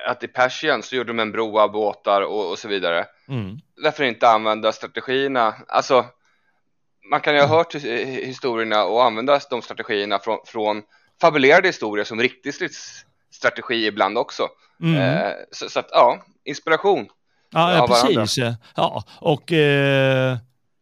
att 0.07 0.23
i 0.23 0.27
Persien 0.27 0.83
så 0.83 0.95
gjorde 0.95 1.09
de 1.09 1.19
en 1.19 1.31
bro 1.31 1.59
av 1.59 1.71
båtar 1.71 2.21
och, 2.21 2.51
och 2.51 2.59
så 2.59 2.67
vidare. 2.67 3.05
Mm. 3.27 3.57
Varför 3.83 4.03
inte 4.03 4.29
använda 4.29 4.71
strategierna? 4.71 5.55
Alltså, 5.67 6.05
man 7.09 7.21
kan 7.21 7.33
ju 7.33 7.39
ha 7.39 7.45
mm. 7.45 7.57
hört 7.57 7.75
historierna 8.25 8.83
och 8.83 9.03
använda 9.03 9.39
de 9.49 9.61
strategierna 9.61 10.19
från, 10.19 10.39
från 10.45 10.83
fabulerade 11.21 11.67
historier 11.67 12.05
som 12.05 12.19
riktig 12.21 12.53
stridsstrategi 12.53 13.85
ibland 13.85 14.17
också. 14.17 14.47
Mm. 14.81 14.95
Eh, 14.95 15.33
så, 15.51 15.69
så, 15.69 15.79
att 15.79 15.89
ja, 15.91 16.25
inspiration. 16.43 17.09
Ja, 17.49 17.75
ja 17.75 17.87
precis. 17.87 18.37
Ja, 18.75 19.03
och 19.21 19.51
eh, 19.51 20.37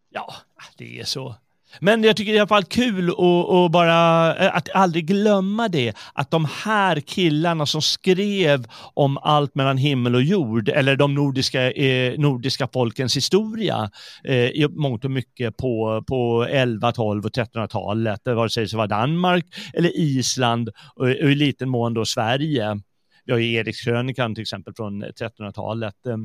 ja, 0.10 0.34
det 0.78 1.00
är 1.00 1.04
så. 1.04 1.36
Men 1.82 2.04
jag 2.04 2.18
tycker 2.18 2.32
det 2.32 2.36
är 2.36 2.38
i 2.38 2.40
alla 2.40 2.48
fall 2.48 2.64
kul 2.64 3.10
att, 3.10 3.72
bara, 3.72 4.36
eh, 4.36 4.56
att 4.56 4.70
aldrig 4.70 5.08
glömma 5.08 5.68
det, 5.68 5.94
att 6.14 6.32
de 6.32 6.48
här 6.64 7.00
killarna 7.00 7.66
som 7.66 7.82
skrev 7.82 8.68
om 8.94 9.18
allt 9.18 9.56
mellan 9.56 9.78
himmel 9.78 10.16
och 10.16 10.24
jord, 10.24 10.70
eller 10.70 10.96
de 10.96 11.14
nordiska, 11.14 11.72
eh, 11.72 12.20
nordiska 12.20 12.68
folkens 12.74 13.18
historia, 13.18 13.90
eh, 14.24 14.36
i 14.36 14.68
mångt 14.70 15.06
och 15.06 15.12
mycket 15.12 15.58
på, 15.58 16.04
på 16.08 16.48
11, 16.50 16.92
12 16.92 17.26
och 17.26 17.32
1300-talet, 17.32 18.28
eh, 18.28 18.34
vare 18.34 18.50
sig 18.50 18.66
det 18.66 18.78
var 18.78 18.88
Danmark 18.88 19.46
eller 19.74 19.98
Island 19.98 20.70
och, 20.96 21.06
och 21.06 21.12
i 21.12 21.36
liten 21.36 21.70
mån 21.70 21.94
då 21.94 22.06
Sverige. 22.06 22.80
Vi 23.26 23.32
har 23.32 23.40
ju 23.40 23.54
Erikskrönikan 23.54 24.36
till 24.36 24.42
exempel 24.42 24.74
från 24.74 25.04
1300-talet. 25.04 26.06
Eh, 26.06 26.18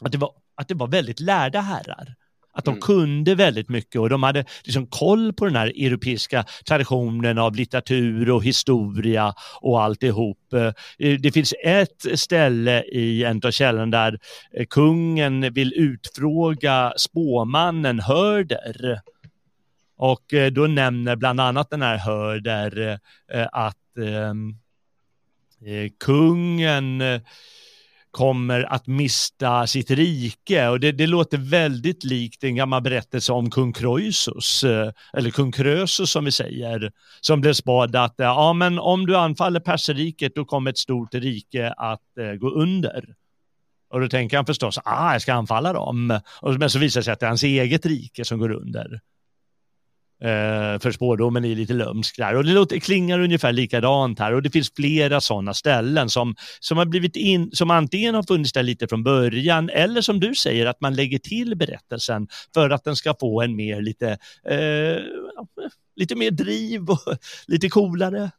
att 0.00 0.12
det, 0.12 0.18
var, 0.18 0.30
att 0.56 0.68
det 0.68 0.74
var 0.74 0.86
väldigt 0.86 1.20
lärda 1.20 1.60
herrar 1.60 2.14
att 2.54 2.64
de 2.64 2.70
mm. 2.70 2.80
kunde 2.80 3.34
väldigt 3.34 3.68
mycket 3.68 4.00
och 4.00 4.08
de 4.08 4.22
hade 4.22 4.44
liksom 4.64 4.86
koll 4.86 5.32
på 5.32 5.44
den 5.44 5.56
här 5.56 5.66
europeiska 5.66 6.44
traditionen 6.68 7.38
av 7.38 7.54
litteratur 7.54 8.30
och 8.30 8.44
historia 8.44 9.34
och 9.60 9.82
alltihop. 9.82 10.52
Eh, 10.52 11.18
det 11.20 11.32
finns 11.32 11.54
ett 11.64 12.20
ställe 12.20 12.82
i 12.82 13.24
en 13.24 13.40
av 13.44 13.50
källorna 13.50 13.86
där 13.86 14.18
eh, 14.52 14.66
kungen 14.66 15.52
vill 15.52 15.72
utfråga 15.76 16.92
spåmannen 16.96 18.00
Hörder. 18.00 19.00
Och 19.96 20.34
eh, 20.34 20.52
då 20.52 20.66
nämner 20.66 21.16
bland 21.16 21.40
annat 21.40 21.70
den 21.70 21.82
här 21.82 21.96
Hörder 21.96 22.98
att 23.52 23.96
ehm, 23.98 24.54
kungen 26.04 27.02
kommer 28.14 28.72
att 28.72 28.86
mista 28.86 29.66
sitt 29.66 29.90
rike 29.90 30.68
och 30.68 30.80
det, 30.80 30.92
det, 30.92 31.06
låter 31.06 31.38
väldigt 31.38 32.04
likt 32.04 32.44
en 32.44 32.56
gammal 32.56 32.82
berättelse 32.82 33.32
om 33.32 33.50
kung 33.50 33.72
Krösus. 33.72 34.64
Eh, 34.64 34.90
eller 35.12 35.30
kung 35.30 35.52
Krösus 35.52 36.10
som 36.10 36.24
vi 36.24 36.32
säger, 36.32 36.92
som 37.20 37.40
blev 37.40 37.52
spådd 37.52 37.96
att 37.96 38.20
eh, 38.20 38.26
ja, 38.26 38.52
men 38.52 38.78
om 38.78 39.06
du 39.06 39.16
anfaller 39.16 39.60
perserriket 39.60 40.34
då 40.34 40.44
kommer 40.44 40.70
ett 40.70 40.78
stort 40.78 41.14
rike 41.14 41.72
att 41.76 42.18
eh, 42.18 42.32
gå 42.32 42.50
under. 42.50 43.14
Och 43.90 44.00
då 44.00 44.08
tänker 44.08 44.36
han 44.36 44.46
förstås, 44.46 44.78
ah, 44.84 45.12
jag 45.12 45.22
ska 45.22 45.34
anfalla 45.34 45.72
dem. 45.72 46.20
Och, 46.40 46.54
men 46.54 46.70
så 46.70 46.78
visar 46.78 47.00
det 47.00 47.04
sig 47.04 47.12
att 47.12 47.20
det 47.20 47.26
är 47.26 47.30
hans 47.30 47.42
eget 47.42 47.86
rike 47.86 48.24
som 48.24 48.38
går 48.38 48.50
under. 48.50 49.00
Eh, 50.20 50.78
för 50.78 50.92
spårdomen 50.92 51.44
är 51.44 51.54
lite 51.54 51.72
lömsk 51.72 52.16
där. 52.16 52.36
Och 52.36 52.44
det 52.44 52.52
låter, 52.52 52.78
klingar 52.78 53.20
ungefär 53.20 53.52
likadant 53.52 54.18
här 54.18 54.34
och 54.34 54.42
det 54.42 54.50
finns 54.50 54.72
flera 54.76 55.20
sådana 55.20 55.54
ställen 55.54 56.10
som, 56.10 56.34
som 56.60 56.78
har 56.78 56.84
blivit 56.84 57.16
in, 57.16 57.50
som 57.52 57.70
antingen 57.70 58.14
har 58.14 58.22
funnits 58.22 58.52
där 58.52 58.62
lite 58.62 58.88
från 58.88 59.04
början 59.04 59.70
eller 59.70 60.00
som 60.00 60.20
du 60.20 60.34
säger 60.34 60.66
att 60.66 60.80
man 60.80 60.94
lägger 60.94 61.18
till 61.18 61.56
berättelsen 61.56 62.28
för 62.54 62.70
att 62.70 62.84
den 62.84 62.96
ska 62.96 63.14
få 63.20 63.42
en 63.42 63.56
mer 63.56 63.80
lite, 63.80 64.18
eh, 64.48 65.02
lite 65.96 66.16
mer 66.16 66.30
driv 66.30 66.90
och 66.90 66.98
lite 67.46 67.68
coolare. 67.68 68.30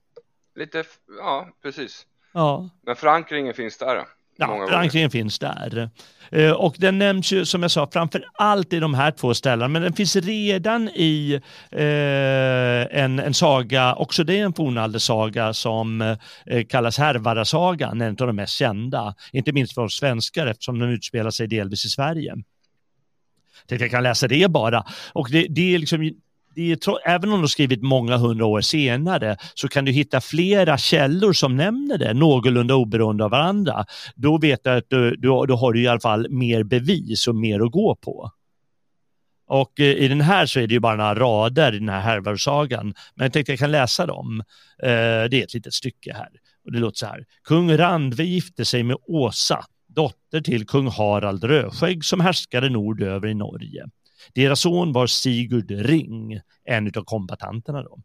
Lite, 0.55 0.83
ja 1.19 1.49
precis. 1.63 2.05
Ja. 2.33 2.69
Men 2.85 2.95
förankringen 2.95 3.53
finns 3.53 3.77
där. 3.77 4.05
Ja, 4.37 4.65
förankringen 4.67 5.09
finns 5.09 5.39
där. 5.39 5.89
Eh, 6.31 6.51
och 6.51 6.75
den 6.77 6.99
nämns 6.99 7.31
ju 7.31 7.45
som 7.45 7.61
jag 7.61 7.71
sa 7.71 7.89
framför 7.93 8.25
allt 8.33 8.73
i 8.73 8.79
de 8.79 8.93
här 8.93 9.11
två 9.11 9.33
ställena 9.33 9.67
men 9.67 9.81
den 9.81 9.93
finns 9.93 10.15
redan 10.15 10.89
i 10.89 11.41
eh, 11.71 13.01
en, 13.01 13.19
en 13.19 13.33
saga, 13.33 13.95
också 13.95 14.23
det 14.23 14.39
är 14.39 14.45
en 14.45 14.53
fornaldersaga 14.53 15.53
som 15.53 16.01
eh, 16.01 16.65
kallas 16.69 16.97
Härvarasagan, 16.97 18.01
en 18.01 18.09
av 18.09 18.27
de 18.27 18.35
mest 18.35 18.53
kända, 18.53 19.15
inte 19.31 19.51
minst 19.51 19.73
för 19.73 19.81
oss 19.81 19.93
svenskar 19.93 20.47
eftersom 20.47 20.79
den 20.79 20.89
utspelar 20.89 21.31
sig 21.31 21.47
delvis 21.47 21.85
i 21.85 21.89
Sverige. 21.89 22.35
Jag 23.67 23.91
kan 23.91 24.03
läsa 24.03 24.27
det 24.27 24.51
bara. 24.51 24.85
Och 25.13 25.29
det, 25.31 25.47
det 25.49 25.75
är 25.75 25.79
liksom 25.79 26.11
är, 26.55 27.07
även 27.09 27.31
om 27.31 27.41
de 27.41 27.47
skrivit 27.47 27.81
många 27.81 28.17
hundra 28.17 28.45
år 28.45 28.61
senare 28.61 29.37
så 29.53 29.67
kan 29.67 29.85
du 29.85 29.91
hitta 29.91 30.21
flera 30.21 30.77
källor 30.77 31.33
som 31.33 31.55
nämner 31.55 31.97
det 31.97 32.13
någorlunda 32.13 32.75
oberoende 32.75 33.23
av 33.23 33.31
varandra. 33.31 33.85
Då 34.15 34.37
vet 34.37 34.63
du 34.63 34.69
att 34.69 34.89
du, 34.89 35.15
du, 35.15 35.27
då 35.27 35.55
har 35.55 35.73
du 35.73 35.81
i 35.81 35.87
alla 35.87 35.99
fall 35.99 36.29
mer 36.29 36.63
bevis 36.63 37.27
och 37.27 37.35
mer 37.35 37.59
att 37.59 37.71
gå 37.71 37.95
på. 37.95 38.31
Och 39.47 39.79
eh, 39.79 39.85
i 39.85 40.07
den 40.07 40.21
här 40.21 40.45
så 40.45 40.59
är 40.59 40.67
det 40.67 40.73
ju 40.73 40.79
bara 40.79 40.95
några 40.95 41.15
rader 41.15 41.73
i 41.75 41.79
den 41.79 41.89
här 41.89 42.01
härvarsagan. 42.01 42.93
Men 43.15 43.25
jag 43.25 43.33
tänkte 43.33 43.51
jag 43.51 43.59
kan 43.59 43.71
läsa 43.71 44.05
dem. 44.05 44.43
Eh, 44.83 44.87
det 45.29 45.33
är 45.33 45.43
ett 45.43 45.53
litet 45.53 45.73
stycke 45.73 46.13
här. 46.13 46.29
Och 46.65 46.71
det 46.71 46.79
låter 46.79 46.97
så 46.97 47.05
här. 47.05 47.25
Kung 47.43 47.77
Randve 47.77 48.23
gifte 48.23 48.65
sig 48.65 48.83
med 48.83 48.97
Åsa, 49.07 49.65
dotter 49.87 50.41
till 50.41 50.67
kung 50.67 50.87
Harald 50.87 51.43
Rödskägg 51.43 52.05
som 52.05 52.19
härskade 52.19 52.69
nordöver 52.69 53.27
i 53.27 53.33
Norge. 53.33 53.85
Deras 54.33 54.59
son 54.59 54.91
var 54.91 55.07
Sigurd 55.07 55.71
Ring, 55.71 56.39
en 56.65 56.87
av 56.87 57.03
kombatanterna 57.03 57.83
då. 57.83 57.99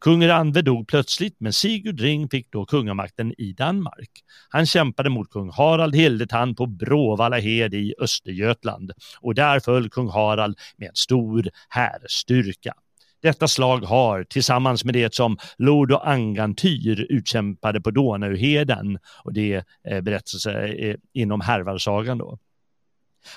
Kung 0.00 0.26
Ranve 0.26 0.62
dog 0.62 0.88
plötsligt, 0.88 1.36
men 1.40 1.52
Sigurd 1.52 2.00
Ring 2.00 2.28
fick 2.28 2.52
då 2.52 2.64
kungamakten 2.64 3.34
i 3.38 3.52
Danmark. 3.52 4.10
Han 4.48 4.66
kämpade 4.66 5.10
mot 5.10 5.30
kung 5.30 5.50
Harald 5.50 5.94
Hildetand 5.94 6.56
på 6.56 6.66
Bråvalla 6.66 7.38
hed 7.38 7.74
i 7.74 7.94
Östergötland 8.00 8.92
och 9.20 9.34
där 9.34 9.60
föll 9.60 9.90
kung 9.90 10.08
Harald 10.08 10.58
med 10.76 10.88
en 10.88 10.94
stor 10.94 11.48
härstyrka. 11.68 12.74
Detta 13.22 13.48
slag 13.48 13.78
har, 13.78 14.24
tillsammans 14.24 14.84
med 14.84 14.94
det 14.94 15.14
som 15.14 15.38
Lord 15.58 15.92
och 15.92 16.08
Angantyr 16.08 17.06
utkämpade 17.08 17.80
på 17.80 17.90
Donauheden, 17.90 18.98
och 19.24 19.32
det 19.32 19.64
är 19.84 20.00
berättelse 20.00 20.66
eh, 20.66 20.96
inom 21.12 21.40
Härvarsagan 21.40 22.18
då, 22.18 22.38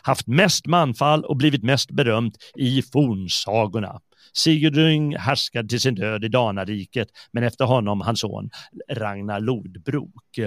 haft 0.01 0.27
mest 0.27 0.65
manfall 0.65 1.25
och 1.25 1.37
blivit 1.37 1.63
mest 1.63 1.91
berömt 1.91 2.37
i 2.55 2.81
fornsagorna. 2.81 3.99
Sigurdring 4.33 5.17
härskade 5.17 5.69
till 5.69 5.81
sin 5.81 5.95
död 5.95 6.23
i 6.23 6.27
Danariket, 6.27 7.07
men 7.31 7.43
efter 7.43 7.65
honom 7.65 8.01
hans 8.01 8.19
son 8.19 8.49
Ragnar 8.89 9.39
Lodbrok. 9.39 10.39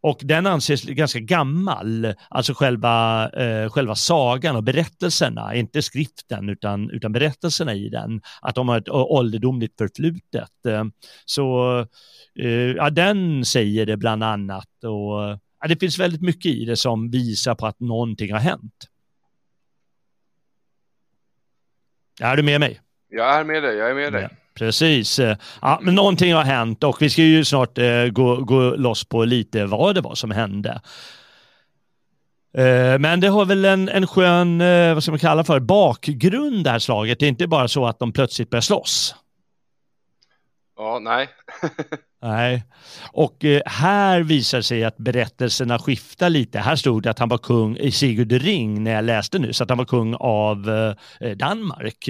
Och 0.00 0.20
den 0.22 0.46
anses 0.46 0.82
ganska 0.82 1.18
gammal, 1.18 2.14
alltså 2.30 2.54
själva, 2.54 3.28
eh, 3.30 3.70
själva 3.70 3.94
sagan 3.94 4.56
och 4.56 4.62
berättelserna, 4.62 5.54
inte 5.54 5.82
skriften 5.82 6.48
utan, 6.48 6.90
utan 6.90 7.12
berättelserna 7.12 7.74
i 7.74 7.88
den, 7.88 8.20
att 8.42 8.54
de 8.54 8.68
har 8.68 8.78
ett 8.78 8.88
ålderdomligt 8.88 9.78
förflutet. 9.78 10.50
Så 11.24 11.78
eh, 12.40 12.48
ja, 12.50 12.90
den 12.90 13.44
säger 13.44 13.86
det 13.86 13.96
bland 13.96 14.24
annat 14.24 14.84
och 14.84 15.38
ja, 15.60 15.68
det 15.68 15.80
finns 15.80 15.98
väldigt 15.98 16.22
mycket 16.22 16.52
i 16.52 16.64
det 16.64 16.76
som 16.76 17.10
visar 17.10 17.54
på 17.54 17.66
att 17.66 17.80
någonting 17.80 18.32
har 18.32 18.40
hänt. 18.40 18.88
Är 22.20 22.36
du 22.36 22.42
med 22.42 22.60
mig? 22.60 22.80
Jag 23.08 23.34
är 23.34 23.44
med 23.44 23.62
dig, 23.62 23.76
jag 23.76 23.90
är 23.90 23.94
med 23.94 24.12
dig. 24.12 24.22
Ja, 24.22 24.28
precis. 24.54 25.20
Ja, 25.60 25.78
men 25.82 25.94
någonting 25.94 26.34
har 26.34 26.44
hänt 26.44 26.84
och 26.84 27.02
vi 27.02 27.10
ska 27.10 27.22
ju 27.22 27.44
snart 27.44 27.78
eh, 27.78 28.04
gå, 28.04 28.36
gå 28.36 28.76
loss 28.76 29.04
på 29.04 29.24
lite 29.24 29.66
vad 29.66 29.94
det 29.94 30.00
var 30.00 30.14
som 30.14 30.30
hände. 30.30 30.80
Eh, 32.54 32.98
men 32.98 33.20
det 33.20 33.28
har 33.28 33.44
väl 33.44 33.64
en, 33.64 33.88
en 33.88 34.06
skön, 34.06 34.60
eh, 34.60 34.94
vad 34.94 35.02
ska 35.02 35.12
man 35.12 35.18
kalla 35.18 35.44
för, 35.44 35.60
bakgrund 35.60 36.64
det 36.64 36.70
här 36.70 36.78
slaget. 36.78 37.18
Det 37.18 37.26
är 37.26 37.28
inte 37.28 37.46
bara 37.46 37.68
så 37.68 37.86
att 37.86 37.98
de 37.98 38.12
plötsligt 38.12 38.50
börjar 38.50 38.60
slåss. 38.60 39.14
Ja, 40.78 40.98
nej. 40.98 41.28
nej. 42.22 42.64
Och 43.12 43.44
eh, 43.44 43.62
här 43.66 44.20
visar 44.20 44.60
sig 44.60 44.84
att 44.84 44.96
berättelserna 44.96 45.78
skiftar 45.78 46.30
lite. 46.30 46.58
Här 46.58 46.76
stod 46.76 47.02
det 47.02 47.10
att 47.10 47.18
han 47.18 47.28
var 47.28 47.38
kung 47.38 47.76
i 47.76 47.92
Sigurd 47.92 48.32
Ring 48.32 48.84
när 48.84 48.90
jag 48.90 49.04
läste 49.04 49.38
nyss, 49.38 49.60
att 49.60 49.68
han 49.68 49.78
var 49.78 49.84
kung 49.84 50.14
av 50.14 50.70
eh, 51.20 51.30
Danmark. 51.30 52.08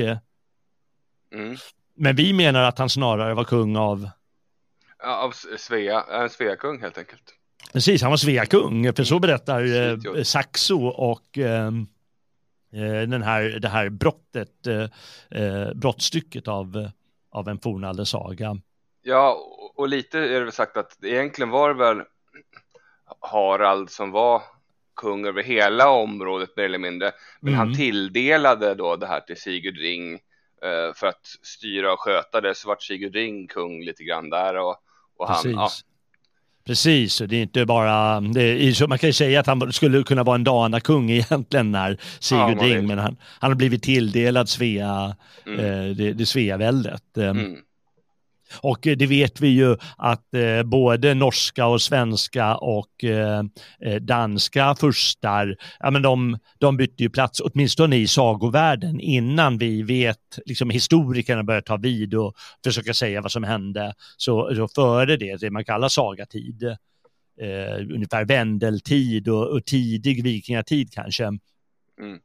Mm. 1.34 1.56
Men 1.94 2.16
vi 2.16 2.32
menar 2.32 2.62
att 2.62 2.78
han 2.78 2.88
snarare 2.88 3.34
var 3.34 3.44
kung 3.44 3.76
av? 3.76 4.10
Ja, 5.02 5.16
av 5.16 5.34
Svea, 5.58 6.04
en 6.22 6.30
Svea-kung 6.30 6.80
helt 6.80 6.98
enkelt. 6.98 7.34
Precis, 7.72 8.02
han 8.02 8.10
var 8.10 8.16
Svea-kung, 8.16 8.92
för 8.92 9.04
så 9.04 9.18
berättar 9.18 9.64
eh, 10.16 10.22
Saxo 10.22 10.86
och 10.86 11.38
ehm, 11.38 11.86
eh, 12.72 13.08
den 13.08 13.22
här, 13.22 13.42
det 13.42 13.68
här 13.68 13.88
brottet, 13.88 14.66
eh, 14.66 14.82
eh 15.42 15.74
brottstycket 15.74 16.48
av, 16.48 16.90
av 17.30 17.48
en 17.48 17.58
fornaldersaga. 17.58 18.56
Ja, 19.02 19.38
och 19.74 19.88
lite 19.88 20.18
är 20.18 20.28
det 20.28 20.44
väl 20.44 20.52
sagt 20.52 20.76
att 20.76 21.04
egentligen 21.04 21.50
var 21.50 21.68
det 21.68 21.74
väl 21.74 22.02
Harald 23.20 23.90
som 23.90 24.10
var 24.10 24.42
kung 24.96 25.26
över 25.26 25.42
hela 25.42 25.90
området 25.90 26.56
mer 26.56 26.64
eller 26.64 26.78
mindre. 26.78 27.12
Men 27.40 27.54
mm. 27.54 27.58
han 27.58 27.74
tilldelade 27.74 28.74
då 28.74 28.96
det 28.96 29.06
här 29.06 29.20
till 29.20 29.40
Sigurd 29.40 29.76
Ring 29.76 30.20
Eh, 30.62 30.94
för 30.94 31.06
att 31.06 31.26
styra 31.42 31.92
och 31.92 32.00
sköta 32.00 32.40
det 32.40 32.54
så 32.54 32.68
vart 32.68 32.82
Sigurd 32.82 33.14
Ring 33.14 33.46
kung 33.46 33.84
lite 33.84 34.04
grann 34.04 34.30
där 34.30 34.56
och, 34.56 34.76
och 35.16 35.28
han, 35.28 35.50
ja. 35.50 35.70
Precis, 36.68 37.22
det 37.28 37.36
är 37.36 37.42
inte 37.42 37.66
bara, 37.66 37.92
är, 38.16 38.86
man 38.86 38.98
kan 38.98 39.08
ju 39.08 39.12
säga 39.12 39.40
att 39.40 39.46
han 39.46 39.72
skulle 39.72 40.02
kunna 40.02 40.22
vara 40.22 40.34
en 40.34 40.44
Dana-kung 40.44 41.10
egentligen 41.10 41.72
när 41.72 41.98
Sigurd 42.18 42.58
ja, 42.60 42.64
Ring, 42.64 42.86
men 42.86 42.98
han, 42.98 43.16
han 43.38 43.50
har 43.50 43.56
blivit 43.56 43.82
tilldelad 43.82 44.48
Svea, 44.48 45.16
mm. 45.46 45.60
eh, 45.60 45.96
det, 45.96 46.12
det 46.12 46.26
Sveaväldet. 46.26 47.16
Eh, 47.16 47.28
mm. 47.28 47.56
Och 48.60 48.86
eh, 48.86 48.96
det 48.96 49.06
vet 49.06 49.40
vi 49.40 49.48
ju 49.48 49.76
att 49.96 50.34
eh, 50.34 50.62
både 50.62 51.14
norska 51.14 51.66
och 51.66 51.82
svenska 51.82 52.56
och 52.56 53.04
eh, 53.04 53.42
eh, 53.80 53.94
danska 53.94 54.74
furstar, 54.74 55.56
ja 55.80 55.90
men 55.90 56.02
de, 56.02 56.38
de 56.58 56.76
bytte 56.76 57.02
ju 57.02 57.10
plats, 57.10 57.40
åtminstone 57.40 57.96
i 57.96 58.06
sagovärlden, 58.06 59.00
innan 59.00 59.58
vi 59.58 59.82
vet, 59.82 60.38
liksom 60.46 60.70
historikerna 60.70 61.42
börjar 61.42 61.60
ta 61.60 61.76
vid 61.76 62.14
och 62.14 62.34
försöka 62.64 62.94
säga 62.94 63.20
vad 63.20 63.32
som 63.32 63.44
hände. 63.44 63.94
Så, 64.16 64.54
så 64.54 64.68
före 64.68 65.16
det, 65.16 65.36
det 65.40 65.50
man 65.50 65.64
kallar 65.64 65.88
sagatid, 65.88 66.62
eh, 67.40 67.94
ungefär 67.94 68.24
vändeltid 68.24 69.28
och, 69.28 69.46
och 69.46 69.64
tidig 69.64 70.24
vikingatid 70.24 70.92
kanske. 70.92 71.24
Mm 71.24 72.18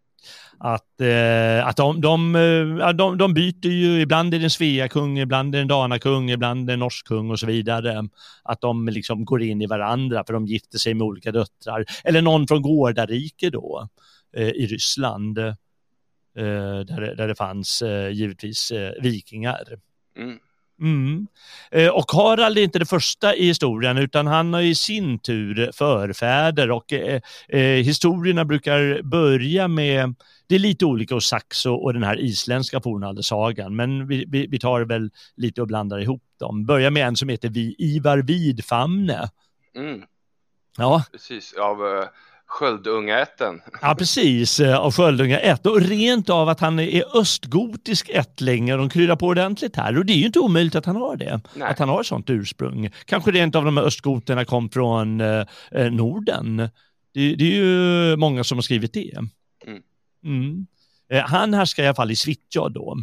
att, 0.58 1.02
eh, 1.02 1.68
att 1.68 1.78
de, 1.78 2.02
de, 2.02 2.36
eh, 2.36 2.90
de, 2.90 3.18
de 3.18 3.34
byter 3.34 3.68
ju, 3.68 4.02
ibland 4.02 4.34
är 4.34 4.40
det 4.40 4.46
en 4.46 4.50
Sveakung, 4.50 5.20
ibland 5.20 5.56
är 5.56 5.60
det 5.60 5.62
en 5.62 5.68
Danakung, 5.68 6.32
ibland 6.32 6.62
är 6.62 6.68
det 6.68 6.74
en 6.74 6.80
norsk 6.80 7.08
kung 7.08 7.32
och 7.32 7.40
så 7.40 7.46
vidare. 7.46 8.10
Att 8.44 8.62
de 8.62 8.88
liksom 8.88 9.26
går 9.26 9.44
in 9.44 9.62
i 9.62 9.68
varandra 9.68 10.24
för 10.28 10.34
de 10.34 10.46
gifter 10.46 10.78
sig 10.78 10.94
med 10.94 11.06
olika 11.06 11.32
döttrar. 11.32 11.86
Eller 12.04 12.22
någon 12.22 12.48
från 12.48 12.62
Gårdarike 12.62 13.50
då 13.50 13.88
eh, 14.38 14.50
i 14.50 14.68
Ryssland. 14.68 15.38
Eh, 16.38 16.80
där, 16.86 17.16
där 17.16 17.28
det 17.28 17.36
fanns 17.36 17.82
eh, 17.82 18.10
givetvis 18.10 18.72
eh, 18.72 18.92
vikingar. 19.02 19.80
Mm. 20.18 20.40
Mm. 20.84 21.28
Eh, 21.72 21.90
och 21.90 22.12
Harald 22.12 22.58
är 22.58 22.62
inte 22.62 22.80
det 22.80 22.86
första 22.86 23.36
i 23.36 23.46
historien 23.46 23.98
utan 23.98 24.28
han 24.28 24.54
har 24.54 24.62
i 24.62 24.76
sin 24.76 25.20
tur 25.20 25.72
förfäder 25.74 26.72
och 26.72 26.94
eh, 26.94 27.22
eh, 27.48 27.60
historierna 27.60 28.46
brukar 28.46 29.02
börja 29.04 29.68
med, 29.68 30.16
det 30.48 30.56
är 30.56 30.60
lite 30.60 30.86
olika 30.86 31.16
hos 31.16 31.28
Saxo 31.28 31.74
och 31.74 31.94
den 31.94 32.04
här 32.04 32.20
isländska 32.20 32.82
fornaldersagan 32.82 33.76
men 33.76 34.08
vi, 34.08 34.26
vi, 34.28 34.48
vi, 34.48 34.60
tar 34.60 34.82
väl 34.82 35.10
lite 35.36 35.62
och 35.62 35.68
blandar 35.68 36.00
ihop 36.00 36.24
dem. 36.40 36.66
Börjar 36.66 36.92
med 36.92 37.08
en 37.08 37.16
som 37.16 37.30
heter 37.30 37.52
Ivar 37.78 38.18
Vidfamne. 38.18 39.30
Mm. 39.76 40.02
Ja. 40.78 41.04
Precis, 41.12 41.54
av 41.54 41.82
uh 41.82 42.06
Sköldungaätten. 42.46 43.62
Ja, 43.82 43.96
precis. 43.98 44.60
Eh, 44.60 44.78
av 44.78 44.92
Sköldungaätt. 44.92 45.66
Och 45.66 45.82
rent 45.82 46.30
av 46.30 46.50
att 46.50 46.60
han 46.60 46.80
är 46.80 47.18
östgotisk 47.18 48.10
ättling 48.10 48.74
och 48.74 48.78
de 48.78 48.90
kryddar 48.90 49.16
på 49.16 49.28
ordentligt 49.28 49.76
här. 49.76 49.98
Och 49.98 50.06
det 50.06 50.14
är 50.14 50.18
ju 50.18 50.26
inte 50.26 50.40
omöjligt 50.40 50.76
att 50.76 50.86
han 50.86 50.96
har 50.96 51.16
det. 51.16 51.42
Nej. 51.54 51.68
Att 51.68 51.80
han 51.80 51.90
har 51.90 52.04
sånt 52.04 52.30
ursprung. 52.30 52.90
Kanske 53.06 53.32
rent 53.32 53.56
av 53.56 53.66
de 53.66 53.78
här 53.78 53.84
östgoterna 53.84 54.46
kom 54.46 54.70
från 54.70 55.22
eh, 55.22 55.46
eh, 55.72 55.92
Norden. 55.92 56.58
Det, 57.14 57.36
det, 57.36 57.44
är 57.44 57.56
ju 57.56 58.16
många 58.16 58.44
som 58.44 58.58
har 58.58 58.64
skrivit 58.64 58.94
det. 58.94 59.18
Mm. 59.68 59.82
Mm. 60.24 60.68
Eh, 61.10 61.24
han 61.26 61.54
härskar 61.54 61.84
i 61.84 61.88
alla 61.88 61.96
fall 61.96 62.12
i 62.12 62.16
Svitjod 62.16 62.74
då. 62.74 62.98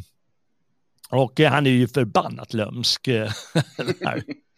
Och 1.11 1.41
eh, 1.41 1.53
han 1.53 1.67
är 1.67 1.71
ju 1.71 1.89
förbannat 1.89 2.55
lömsk. 2.55 3.09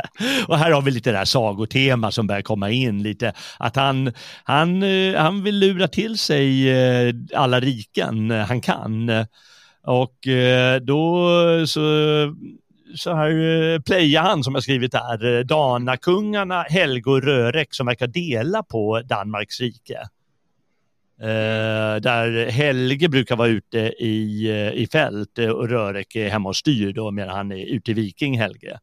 Och 0.48 0.58
här 0.58 0.70
har 0.70 0.82
vi 0.82 0.90
lite 0.90 1.12
det 1.12 1.18
här 1.18 1.24
sagotema 1.24 2.10
som 2.10 2.26
börjar 2.26 2.42
komma 2.42 2.70
in 2.70 3.02
lite. 3.02 3.32
Att 3.58 3.76
han, 3.76 4.12
han, 4.44 4.82
eh, 4.82 5.14
han 5.16 5.42
vill 5.42 5.58
lura 5.58 5.88
till 5.88 6.18
sig 6.18 6.70
eh, 6.70 7.14
alla 7.34 7.60
riken 7.60 8.30
eh, 8.30 8.46
han 8.46 8.60
kan. 8.60 9.10
Och 9.84 10.18
då 10.82 11.28
så, 11.66 11.80
så 12.96 13.14
här 13.14 13.78
playar 13.78 14.22
han 14.22 14.44
som 14.44 14.54
jag 14.54 14.62
skrivit 14.62 14.94
här, 14.94 15.44
Danakungarna 15.44 16.62
Helge 16.62 17.10
och 17.10 17.22
Rörek 17.22 17.74
som 17.74 17.86
verkar 17.86 18.06
dela 18.06 18.62
på 18.62 19.00
Danmarks 19.00 19.60
rike. 19.60 19.98
Uh, 21.22 22.00
där 22.00 22.50
Helge 22.50 23.08
brukar 23.08 23.36
vara 23.36 23.48
ute 23.48 23.78
i, 23.98 24.50
i 24.74 24.86
fält 24.92 25.38
och 25.38 25.68
Rörek 25.68 26.16
är 26.16 26.28
hemma 26.28 26.48
och 26.48 26.56
styr 26.56 26.92
då 26.92 27.10
medan 27.10 27.36
han 27.36 27.52
är 27.52 27.66
ute 27.66 27.90
i 27.90 27.94
Viking 27.94 28.38
Helge. 28.38 28.78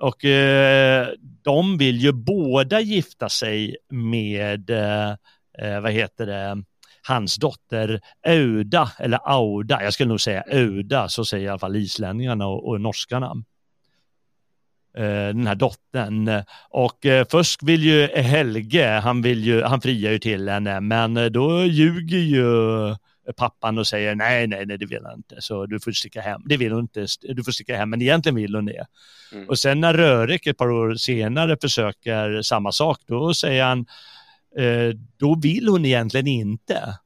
Och 0.00 0.24
eh, 0.24 1.08
de 1.42 1.78
vill 1.78 1.96
ju 1.96 2.12
båda 2.12 2.80
gifta 2.80 3.28
sig 3.28 3.76
med, 3.88 4.70
eh, 4.70 5.10
eh, 5.58 5.80
vad 5.80 5.92
heter 5.92 6.26
det, 6.26 6.62
hans 7.02 7.36
dotter 7.36 8.00
Auda, 8.26 8.92
eller 8.98 9.20
Auda, 9.24 9.82
jag 9.82 9.92
skulle 9.92 10.08
nog 10.08 10.20
säga 10.20 10.44
Auda, 10.52 11.08
så 11.08 11.24
säger 11.24 11.46
i 11.46 11.48
alla 11.48 11.58
fall 11.58 11.76
islänningarna 11.76 12.46
och, 12.46 12.68
och 12.68 12.80
norskarna. 12.80 13.44
Eh, 14.96 15.28
den 15.34 15.46
här 15.46 15.54
dottern. 15.54 16.42
Och 16.70 17.06
eh, 17.06 17.26
först 17.30 17.62
vill 17.62 17.84
ju 17.84 18.06
Helge, 18.06 19.00
han, 19.02 19.22
vill 19.22 19.44
ju, 19.44 19.62
han 19.62 19.80
friar 19.80 20.12
ju 20.12 20.18
till 20.18 20.48
henne, 20.48 20.80
men 20.80 21.16
eh, 21.16 21.24
då 21.24 21.64
ljuger 21.64 22.18
ju 22.18 22.46
pappan 23.32 23.78
och 23.78 23.86
säger 23.86 24.14
nej, 24.14 24.46
nej, 24.46 24.66
nej, 24.66 24.78
det 24.78 24.86
vill 24.86 25.04
han 25.04 25.16
inte, 25.16 25.36
så 25.38 25.66
du 25.66 25.80
får 25.80 25.92
sticka 25.92 26.20
hem. 26.20 26.42
Det 26.44 26.56
vill 26.56 26.72
hon 26.72 26.80
inte, 26.80 27.06
du 27.22 27.44
får 27.44 27.52
sticka 27.52 27.76
hem, 27.76 27.90
men 27.90 28.02
egentligen 28.02 28.36
vill 28.36 28.54
hon 28.54 28.64
det. 28.64 28.86
Mm. 29.32 29.48
Och 29.48 29.58
sen 29.58 29.80
när 29.80 29.94
Rörik 29.94 30.46
ett 30.46 30.58
par 30.58 30.70
år 30.70 30.94
senare 30.94 31.56
försöker 31.60 32.42
samma 32.42 32.72
sak, 32.72 32.98
då 33.06 33.34
säger 33.34 33.64
han, 33.64 33.86
eh, 34.58 34.96
då 35.16 35.40
vill 35.42 35.68
hon 35.68 35.84
egentligen 35.84 36.26
inte. 36.26 36.98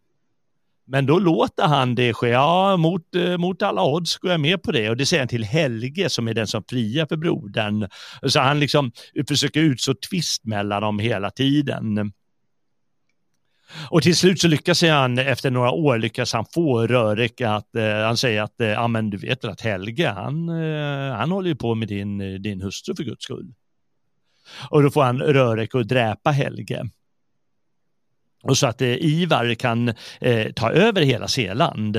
Men 0.86 1.06
då 1.06 1.18
låter 1.18 1.66
han 1.66 1.94
det 1.94 2.14
ske, 2.14 2.28
ja 2.28 2.76
mot, 2.76 3.14
eh, 3.14 3.38
mot 3.38 3.62
alla 3.62 3.84
odds 3.84 4.16
går 4.16 4.30
jag 4.30 4.40
med 4.40 4.62
på 4.62 4.72
det 4.72 4.90
och 4.90 4.96
det 4.96 5.06
säger 5.06 5.20
han 5.20 5.28
till 5.28 5.44
Helge 5.44 6.10
som 6.10 6.28
är 6.28 6.34
den 6.34 6.46
som 6.46 6.64
friar 6.70 7.06
för 7.06 7.16
brodern. 7.16 7.88
Så 8.26 8.40
han 8.40 8.60
liksom 8.60 8.92
försöker 9.28 9.60
utså 9.60 9.94
tvist 9.94 10.44
mellan 10.44 10.82
dem 10.82 10.98
hela 10.98 11.30
tiden. 11.30 12.12
Och 13.90 14.02
till 14.02 14.16
slut 14.16 14.40
så 14.40 14.48
lyckas 14.48 14.82
han, 14.82 15.18
efter 15.18 15.50
några 15.50 15.70
år, 15.70 15.98
lyckas 15.98 16.32
han 16.32 16.44
få 16.54 16.86
Rörik 16.86 17.40
att, 17.40 17.74
eh, 17.74 18.04
han 18.04 18.16
säger 18.16 18.42
att, 18.42 18.60
eh, 18.60 18.68
ja 18.68 18.88
men 18.88 19.10
du 19.10 19.16
vet 19.16 19.44
väl 19.44 19.50
att 19.50 19.60
Helge, 19.60 20.08
han, 20.08 20.48
eh, 20.48 21.16
han 21.16 21.30
håller 21.30 21.48
ju 21.48 21.56
på 21.56 21.74
med 21.74 21.88
din, 21.88 22.20
eh, 22.20 22.34
din 22.34 22.62
hustru 22.62 22.96
för 22.96 23.04
guds 23.04 23.24
skull. 23.24 23.54
Och 24.70 24.82
då 24.82 24.90
får 24.90 25.02
han 25.02 25.20
Rörik 25.20 25.74
att 25.74 25.88
dräpa 25.88 26.30
Helge. 26.30 26.84
Och 28.42 28.58
så 28.58 28.66
att 28.66 28.82
eh, 28.82 28.88
Ivar 28.88 29.54
kan 29.54 29.88
eh, 30.20 30.52
ta 30.52 30.70
över 30.70 31.02
hela 31.02 31.28
Seeland. 31.28 31.96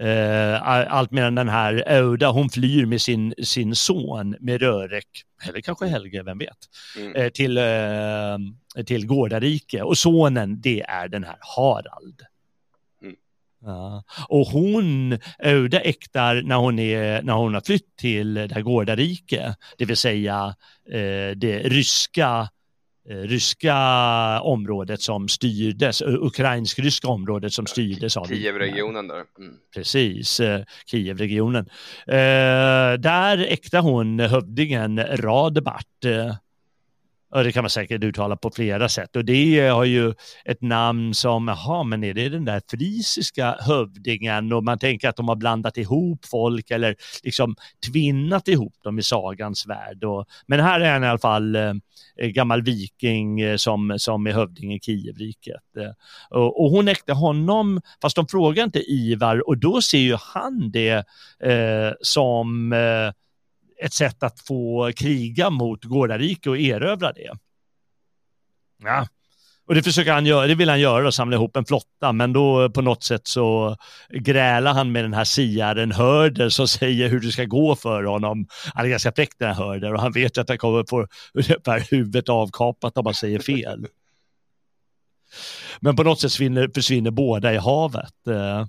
Eh, 0.00 0.62
allt 0.92 1.10
medan 1.10 1.34
den 1.34 1.48
här 1.48 1.84
Öda, 1.86 2.30
hon 2.30 2.50
flyr 2.50 2.86
med 2.86 3.00
sin, 3.02 3.34
sin 3.42 3.74
son 3.74 4.36
med 4.40 4.60
Rörek, 4.60 5.08
eller 5.48 5.60
kanske 5.60 5.86
Helge, 5.86 6.22
vem 6.22 6.38
vet, 6.38 6.58
mm. 6.98 7.14
eh, 7.14 7.28
till, 7.28 7.58
eh, 7.58 8.84
till 8.86 9.06
Gårdarike. 9.06 9.82
Och 9.82 9.98
sonen, 9.98 10.60
det 10.60 10.82
är 10.82 11.08
den 11.08 11.24
här 11.24 11.36
Harald. 11.40 12.22
Mm. 13.02 13.16
Ja. 13.64 14.04
Och 14.28 14.46
hon, 14.46 15.18
Öda 15.38 15.80
äktar 15.80 16.42
när 16.42 16.56
hon, 16.56 16.78
är, 16.78 17.22
när 17.22 17.32
hon 17.32 17.54
har 17.54 17.60
flytt 17.60 17.96
till 17.96 18.34
det 18.34 18.54
här 18.54 18.62
Gårdarike, 18.62 19.54
det 19.78 19.84
vill 19.84 19.96
säga 19.96 20.54
eh, 20.90 21.36
det 21.36 21.58
ryska 21.64 22.48
ryska 23.08 23.76
området 24.40 25.00
som 25.00 25.28
styrdes, 25.28 26.02
ukrainsk-ryska 26.02 27.08
området 27.08 27.52
som 27.52 27.66
styrdes 27.66 28.16
av 28.16 28.26
Kievregionen 28.26 29.08
där. 29.08 29.24
Mm. 29.38 29.54
Precis, 29.74 30.40
eh, 30.40 30.60
Kievregionen. 30.86 31.66
Eh, 32.06 32.92
där 32.98 33.46
äkta 33.48 33.80
hon 33.80 34.20
hövdingen 34.20 34.98
Radbart. 34.98 36.04
Och 37.30 37.44
det 37.44 37.52
kan 37.52 37.62
man 37.62 37.70
säkert 37.70 38.04
uttala 38.04 38.36
på 38.36 38.50
flera 38.50 38.88
sätt 38.88 39.16
och 39.16 39.24
det 39.24 39.68
har 39.68 39.84
ju 39.84 40.14
ett 40.44 40.62
namn 40.62 41.14
som, 41.14 41.48
jaha 41.48 41.82
men 41.82 42.04
är 42.04 42.14
det 42.14 42.28
den 42.28 42.44
där 42.44 42.62
frisiska 42.70 43.56
hövdingen 43.60 44.52
och 44.52 44.64
man 44.64 44.78
tänker 44.78 45.08
att 45.08 45.16
de 45.16 45.28
har 45.28 45.36
blandat 45.36 45.76
ihop 45.76 46.24
folk 46.24 46.70
eller 46.70 46.96
liksom 47.22 47.56
tvinnat 47.86 48.48
ihop 48.48 48.74
dem 48.82 48.98
i 48.98 49.02
sagans 49.02 49.66
värld. 49.66 50.04
Och, 50.04 50.26
men 50.46 50.60
här 50.60 50.80
är 50.80 50.92
han 50.92 51.04
i 51.04 51.06
alla 51.06 51.18
fall 51.18 51.54
eh, 51.56 51.72
gammal 52.16 52.62
viking 52.62 53.40
eh, 53.40 53.56
som, 53.56 53.96
som 53.98 54.26
är 54.26 54.32
hövding 54.32 54.74
i 54.74 54.80
Kievriket. 54.80 55.76
Eh, 55.78 55.90
och, 56.38 56.64
och, 56.64 56.70
hon 56.70 56.88
äkte 56.88 57.12
honom, 57.12 57.80
fast 58.02 58.16
de 58.16 58.28
frågar 58.28 58.64
inte 58.64 58.92
Ivar 58.92 59.48
och 59.48 59.58
då 59.58 59.82
ser 59.82 59.98
ju 59.98 60.16
han 60.20 60.70
det 60.70 61.04
eh, 61.42 61.92
som 62.00 62.72
eh, 62.72 63.12
ett 63.82 63.94
sätt 63.94 64.22
att 64.22 64.40
få 64.40 64.92
kriga 64.96 65.50
mot 65.50 65.84
Gårdarike 65.84 66.50
och 66.50 66.58
erövra 66.58 67.12
det. 67.12 67.32
Ja, 68.82 69.06
och 69.68 69.74
det 69.74 69.82
försöker 69.82 70.12
han 70.12 70.26
göra, 70.26 70.46
det 70.46 70.54
vill 70.54 70.68
han 70.68 70.80
göra 70.80 71.06
och 71.06 71.14
samla 71.14 71.36
ihop 71.36 71.56
en 71.56 71.64
flotta, 71.64 72.12
men 72.12 72.32
då 72.32 72.70
på 72.70 72.82
något 72.82 73.02
sätt 73.02 73.26
så 73.26 73.76
grälar 74.10 74.72
han 74.72 74.92
med 74.92 75.04
den 75.04 75.14
här 75.14 75.24
siaren 75.24 75.92
Hörder 75.92 76.48
som 76.48 76.68
säger 76.68 77.08
hur 77.08 77.20
det 77.20 77.32
ska 77.32 77.44
gå 77.44 77.76
för 77.76 78.04
honom. 78.04 78.46
Han 78.74 78.84
är 78.84 78.90
ganska 78.90 79.12
fräck 79.12 79.38
den 79.38 79.48
här 79.48 79.54
Hörder 79.54 79.94
och 79.94 80.00
han 80.00 80.12
vet 80.12 80.38
att 80.38 80.48
han 80.48 80.58
kommer 80.58 80.84
få 80.88 81.06
ungefär 81.34 81.90
huvudet 81.90 82.28
avkapat 82.28 82.96
om 82.98 83.04
man 83.04 83.14
säger 83.14 83.38
fel. 83.38 83.86
Men 85.80 85.96
på 85.96 86.02
något 86.02 86.20
sätt 86.20 86.32
försvinner, 86.32 86.70
försvinner 86.74 87.10
båda 87.10 87.54
i 87.54 87.56
havet. 87.56 88.26
Eh, 88.28 88.66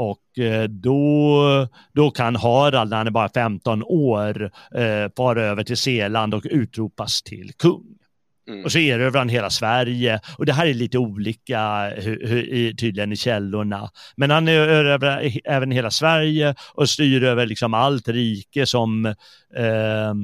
och 0.00 0.38
eh, 0.38 0.64
då, 0.68 1.68
då 1.92 2.10
kan 2.10 2.36
Harald, 2.36 2.90
när 2.90 2.96
han 2.96 3.06
är 3.06 3.10
bara 3.10 3.28
15 3.28 3.82
år, 3.82 4.42
eh, 4.74 5.12
fara 5.16 5.42
över 5.42 5.64
till 5.64 5.76
Zeeland 5.76 6.34
och 6.34 6.46
utropas 6.50 7.22
till 7.22 7.52
kung. 7.58 7.84
Mm. 8.48 8.64
Och 8.64 8.72
så 8.72 8.78
erövrar 8.78 9.18
han 9.18 9.28
hela 9.28 9.50
Sverige 9.50 10.20
och 10.38 10.46
det 10.46 10.52
här 10.52 10.66
är 10.66 10.74
lite 10.74 10.98
olika 10.98 11.90
tydligen 12.78 13.12
i 13.12 13.16
källorna. 13.16 13.90
Men 14.16 14.30
han 14.30 14.48
erövrar 14.48 15.32
även 15.44 15.70
hela 15.70 15.90
Sverige 15.90 16.54
och 16.74 16.88
styr 16.88 17.24
över 17.24 17.46
liksom 17.46 17.74
allt 17.74 18.08
rike 18.08 18.66
som 18.66 19.06
eh, 19.56 20.14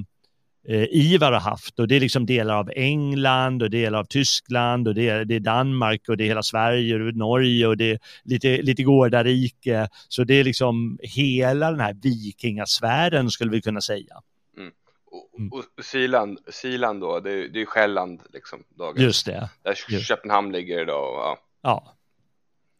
eh, 0.68 0.84
Ivar 0.90 1.32
har 1.32 1.40
haft 1.40 1.78
och 1.78 1.88
det 1.88 1.96
är 1.96 2.00
liksom 2.00 2.26
delar 2.26 2.56
av 2.56 2.70
England 2.76 3.62
och 3.62 3.70
delar 3.70 3.98
av 3.98 4.04
Tyskland 4.04 4.88
och 4.88 4.94
det 4.94 5.08
är, 5.08 5.24
det 5.24 5.34
är 5.34 5.40
Danmark 5.40 6.08
och 6.08 6.16
det 6.16 6.24
är 6.24 6.28
hela 6.28 6.42
Sverige 6.42 6.94
och 6.94 7.14
Norge 7.14 7.66
och 7.66 7.76
det 7.76 7.90
är 7.90 7.98
lite, 8.22 8.62
lite 8.62 8.82
Gårdarike. 8.82 9.88
Så 10.08 10.24
det 10.24 10.34
är 10.34 10.44
liksom 10.44 10.98
hela 11.02 11.70
den 11.70 11.80
här 11.80 11.94
vikingasfären 12.02 13.30
skulle 13.30 13.50
vi 13.50 13.62
kunna 13.62 13.80
säga. 13.80 14.22
Mm. 14.56 14.72
Och, 15.06 15.38
mm. 15.38 15.52
och 15.52 15.84
Siland, 15.84 16.38
Siland 16.48 17.00
då, 17.00 17.20
det 17.20 17.30
är, 17.32 17.48
det 17.48 17.62
är 17.62 17.66
Själland 17.66 18.22
liksom. 18.32 18.64
Dagen. 18.78 19.02
Just 19.02 19.26
det. 19.26 19.50
Där 19.62 19.74
Just. 19.88 20.08
Köpenhamn 20.08 20.52
ligger 20.52 20.82
idag. 20.82 21.14
Ja. 21.14 21.38
ja. 21.62 21.92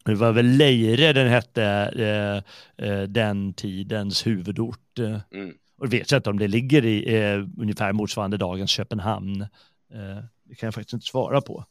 Det 0.05 0.15
var 0.15 0.31
väl 0.31 0.45
Leire 0.45 1.13
den 1.13 1.27
hette, 1.27 1.63
eh, 1.95 2.87
eh, 2.87 3.01
den 3.01 3.53
tidens 3.53 4.27
huvudort. 4.27 4.99
Mm. 5.31 5.53
Och 5.77 5.93
vet 5.93 6.11
jag 6.11 6.19
inte 6.19 6.29
om 6.29 6.39
det 6.39 6.47
ligger 6.47 6.85
i 6.85 7.15
eh, 7.15 7.61
ungefär 7.61 7.93
motsvarande 7.93 8.37
dagens 8.37 8.71
Köpenhamn. 8.71 9.41
Eh, 9.41 10.23
det 10.43 10.55
kan 10.55 10.67
jag 10.67 10.73
faktiskt 10.73 10.93
inte 10.93 11.05
svara 11.05 11.41
på. 11.41 11.65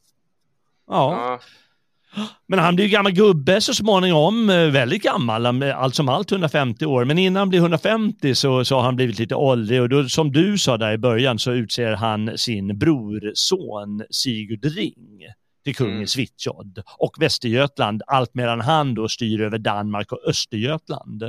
Ja. 0.86 1.40
Men 2.46 2.58
han 2.58 2.76
blir 2.76 2.88
gammal 2.88 3.12
gubbe 3.12 3.60
så 3.60 3.74
småningom, 3.74 4.50
eh, 4.50 4.66
väldigt 4.70 5.02
gammal, 5.02 5.62
allt 5.62 5.94
som 5.94 6.08
allt 6.08 6.32
150 6.32 6.86
år. 6.86 7.04
Men 7.04 7.18
innan 7.18 7.40
han 7.40 7.48
blir 7.48 7.58
150 7.58 8.34
så, 8.34 8.64
så 8.64 8.76
har 8.76 8.82
han 8.82 8.96
blivit 8.96 9.18
lite 9.18 9.34
åldrig 9.34 9.82
och 9.82 9.88
då, 9.88 10.08
som 10.08 10.32
du 10.32 10.58
sa 10.58 10.76
där 10.76 10.92
i 10.92 10.98
början 10.98 11.38
så 11.38 11.52
utser 11.52 11.92
han 11.92 12.38
sin 12.38 12.78
brorson 12.78 14.02
Sigurd 14.10 14.64
Ring 14.64 15.26
till 15.64 15.76
kung 15.76 15.90
mm. 15.90 16.02
i 16.02 16.06
Svitjod 16.06 16.82
och 16.98 17.16
Västergötland, 17.18 18.02
allt 18.06 18.34
medan 18.34 18.60
han 18.60 18.94
då 18.94 19.08
styr 19.08 19.40
över 19.40 19.58
Danmark 19.58 20.12
och 20.12 20.28
Östergötland. 20.28 21.22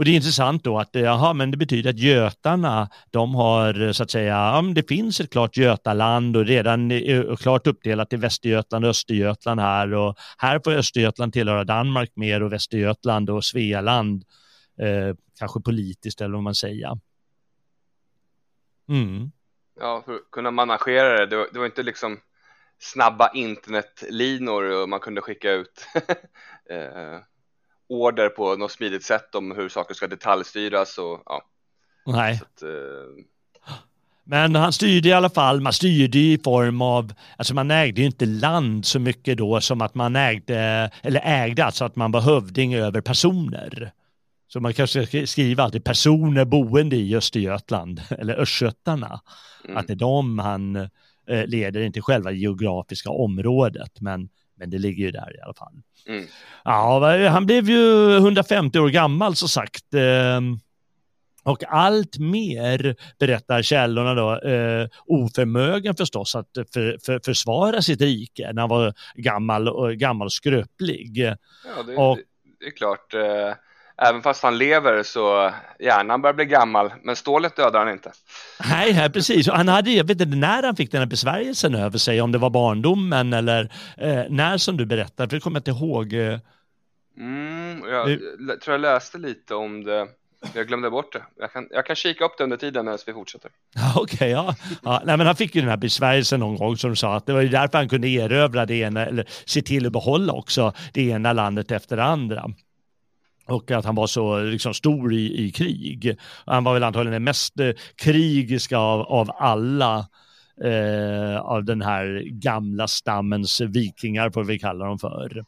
Och 0.00 0.04
det 0.04 0.10
är 0.10 0.16
intressant 0.16 0.64
då 0.64 0.78
att, 0.78 0.96
eh, 0.96 1.12
aha, 1.12 1.32
men 1.32 1.50
det 1.50 1.56
betyder 1.56 1.90
att 1.90 1.98
götarna, 1.98 2.88
de 3.10 3.34
har 3.34 3.80
eh, 3.80 3.92
så 3.92 4.02
att 4.02 4.10
säga, 4.10 4.34
ja, 4.34 4.62
det 4.74 4.88
finns 4.88 5.20
ett 5.20 5.30
klart 5.30 5.56
Götaland 5.56 6.36
och 6.36 6.46
redan 6.46 6.90
eh, 6.90 7.36
klart 7.36 7.66
uppdelat 7.66 8.12
i 8.12 8.16
Västergötland 8.16 8.84
och 8.84 8.90
Östergötland 8.90 9.60
här 9.60 9.94
och 9.94 10.18
här 10.38 10.60
får 10.64 10.72
Östergötland 10.72 11.32
tillhöra 11.32 11.64
Danmark 11.64 12.10
mer 12.14 12.42
och 12.42 12.52
Västergötland 12.52 13.30
och 13.30 13.44
Svealand, 13.44 14.24
eh, 14.80 15.16
kanske 15.38 15.60
politiskt 15.60 16.20
eller 16.20 16.34
vad 16.34 16.42
man 16.42 16.54
säger. 16.54 16.98
Mm. 18.88 19.30
Ja, 19.80 20.02
för 20.06 20.14
att 20.14 20.30
kunna 20.32 20.50
managera 20.50 21.18
det, 21.18 21.26
det 21.26 21.36
var, 21.36 21.48
det 21.52 21.58
var 21.58 21.66
inte 21.66 21.82
liksom 21.82 22.20
snabba 22.78 23.30
internetlinor 23.34 24.62
och 24.82 24.88
man 24.88 25.00
kunde 25.00 25.20
skicka 25.20 25.50
ut 25.52 25.86
eh, 26.70 27.18
order 27.90 28.28
på 28.28 28.56
något 28.56 28.72
smidigt 28.72 29.04
sätt 29.04 29.34
om 29.34 29.50
hur 29.50 29.68
saker 29.68 29.94
ska 29.94 30.06
detaljstyras 30.06 30.98
och 30.98 31.22
ja. 31.26 31.42
Nej. 32.06 32.40
Att, 32.42 32.62
eh... 32.62 33.24
Men 34.24 34.54
han 34.54 34.72
styrde 34.72 35.08
i 35.08 35.12
alla 35.12 35.30
fall, 35.30 35.60
man 35.60 35.72
styrde 35.72 36.18
i 36.18 36.38
form 36.44 36.82
av, 36.82 37.12
alltså 37.36 37.54
man 37.54 37.70
ägde 37.70 38.00
ju 38.00 38.06
inte 38.06 38.26
land 38.26 38.86
så 38.86 38.98
mycket 38.98 39.38
då 39.38 39.60
som 39.60 39.80
att 39.80 39.94
man 39.94 40.16
ägde, 40.16 40.90
eller 41.02 41.20
ägde 41.24 41.64
alltså 41.64 41.84
att 41.84 41.96
man 41.96 42.12
var 42.12 42.20
hövding 42.20 42.74
över 42.74 43.00
personer. 43.00 43.92
Så 44.48 44.60
man 44.60 44.74
kanske 44.74 45.06
ska 45.06 45.26
skriva 45.26 45.62
alltid 45.62 45.84
personer 45.84 46.44
boende 46.44 46.96
i 46.96 47.16
Östergötland, 47.16 48.02
eller 48.18 48.34
Östgötarna. 48.34 49.20
Mm. 49.64 49.76
Att 49.76 49.86
det 49.86 49.92
är 49.92 49.96
de 49.96 50.38
han 50.38 50.76
eh, 50.76 51.46
leder, 51.46 51.80
inte 51.80 52.00
själva 52.00 52.30
geografiska 52.30 53.10
området, 53.10 54.00
men 54.00 54.28
men 54.60 54.70
det 54.70 54.78
ligger 54.78 55.04
ju 55.04 55.10
där 55.10 55.36
i 55.36 55.40
alla 55.40 55.54
fall. 55.54 55.72
Mm. 56.06 56.26
Ja, 56.64 57.28
han 57.28 57.46
blev 57.46 57.70
ju 57.70 58.16
150 58.16 58.78
år 58.78 58.88
gammal 58.88 59.36
så 59.36 59.48
sagt. 59.48 59.94
Ehm, 59.94 60.58
och 61.42 61.64
allt 61.68 62.18
mer, 62.18 62.96
berättar 63.18 63.62
källorna 63.62 64.14
då, 64.14 64.48
eh, 64.50 64.88
oförmögen 65.06 65.96
förstås 65.96 66.34
att 66.34 66.48
för, 66.54 66.98
för, 67.04 67.20
försvara 67.24 67.82
sitt 67.82 68.00
rike 68.00 68.52
när 68.52 68.62
han 68.62 68.68
var 68.68 68.94
gammal 69.14 69.68
och 69.68 69.92
gammal 69.92 70.30
skröplig. 70.30 71.18
Ja, 71.18 71.82
det, 71.86 71.96
och, 71.96 72.18
det 72.60 72.66
är 72.66 72.70
klart. 72.70 73.14
Eh 73.14 73.54
Även 74.02 74.22
fast 74.22 74.42
han 74.42 74.58
lever 74.58 75.02
så 75.02 75.52
hjärnan 75.78 76.22
börjar 76.22 76.34
bli 76.34 76.44
gammal, 76.44 76.92
men 77.02 77.16
stålet 77.16 77.56
dödar 77.56 77.78
han 77.78 77.92
inte. 77.92 78.12
Nej, 78.70 78.92
nej 78.94 79.10
precis. 79.10 79.48
Han 79.48 79.68
hade, 79.68 79.90
jag 79.90 80.04
vet 80.04 80.20
inte 80.20 80.36
när 80.36 80.62
han 80.62 80.76
fick 80.76 80.92
den 80.92 81.00
här 81.00 81.06
besvärjelsen 81.06 81.74
över 81.74 81.98
sig, 81.98 82.20
om 82.20 82.32
det 82.32 82.38
var 82.38 82.50
barndomen 82.50 83.32
eller 83.32 83.72
eh, 83.96 84.22
när 84.28 84.58
som 84.58 84.76
du 84.76 84.86
berättade, 84.86 85.28
för 85.28 85.36
det 85.36 85.40
kommer 85.40 85.56
jag 85.56 85.74
inte 85.74 85.84
ihåg. 85.84 86.12
Eh. 86.12 86.38
Mm, 87.18 87.82
jag 87.88 88.06
du... 88.06 88.58
tror 88.64 88.74
jag 88.74 88.80
läste 88.80 89.18
lite 89.18 89.54
om 89.54 89.84
det. 89.84 90.06
Jag 90.54 90.68
glömde 90.68 90.90
bort 90.90 91.12
det. 91.12 91.22
Jag 91.36 91.52
kan, 91.52 91.68
jag 91.70 91.86
kan 91.86 91.96
kika 91.96 92.24
upp 92.24 92.38
det 92.38 92.44
under 92.44 92.56
tiden 92.56 92.84
när 92.84 92.98
vi 93.06 93.12
fortsätter. 93.12 93.50
Okej, 93.96 94.14
okay, 94.14 94.30
ja. 94.30 94.54
ja. 94.82 95.02
Nej, 95.04 95.16
men 95.16 95.26
han 95.26 95.36
fick 95.36 95.54
ju 95.54 95.60
den 95.60 95.70
här 95.70 95.76
besvärjelsen 95.76 96.40
någon 96.40 96.56
gång 96.56 96.76
som 96.76 96.96
sa 96.96 97.16
att 97.16 97.26
det 97.26 97.32
var 97.32 97.40
ju 97.40 97.48
därför 97.48 97.78
han 97.78 97.88
kunde 97.88 98.08
erövra 98.08 98.66
det 98.66 98.74
ena, 98.74 99.06
eller 99.06 99.28
se 99.44 99.62
till 99.62 99.86
att 99.86 99.92
behålla 99.92 100.32
också 100.32 100.72
det 100.92 101.02
ena 101.02 101.32
landet 101.32 101.70
efter 101.70 101.96
det 101.96 102.04
andra 102.04 102.50
och 103.50 103.70
att 103.70 103.84
han 103.84 103.94
var 103.94 104.06
så 104.06 104.40
liksom, 104.40 104.74
stor 104.74 105.14
i, 105.14 105.46
i 105.46 105.50
krig. 105.50 106.16
Han 106.46 106.64
var 106.64 106.74
väl 106.74 106.82
antagligen 106.82 107.12
den 107.12 107.24
mest 107.24 107.60
eh, 107.60 107.70
krigiska 107.96 108.78
av, 108.78 109.00
av 109.00 109.30
alla 109.38 110.06
eh, 110.64 111.40
av 111.40 111.64
den 111.64 111.82
här 111.82 112.22
gamla 112.26 112.88
stammens 112.88 113.60
vikingar, 113.60 114.30
får 114.30 114.44
vi 114.44 114.58
kalla 114.58 114.84
dem 114.84 114.98
för. 114.98 115.44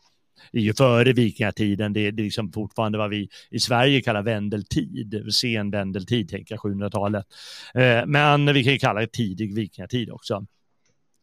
Det 0.52 0.58
är 0.58 0.62
ju 0.62 0.74
före 0.74 1.12
vikingatiden, 1.12 1.92
det 1.92 2.00
är, 2.00 2.12
det 2.12 2.22
är 2.22 2.24
liksom 2.24 2.52
fortfarande 2.52 2.98
vad 2.98 3.10
vi 3.10 3.28
i 3.50 3.60
Sverige 3.60 4.00
kallar 4.00 4.22
vändeltid, 4.22 5.24
sen 5.32 5.70
vändeltid, 5.70 6.28
tänker 6.28 6.54
jag, 6.54 6.60
700-talet. 6.60 7.26
Eh, 7.74 8.06
men 8.06 8.54
vi 8.54 8.64
kan 8.64 8.72
ju 8.72 8.78
kalla 8.78 9.00
det 9.00 9.12
tidig 9.12 9.54
vikingatid 9.54 10.10
också. 10.10 10.46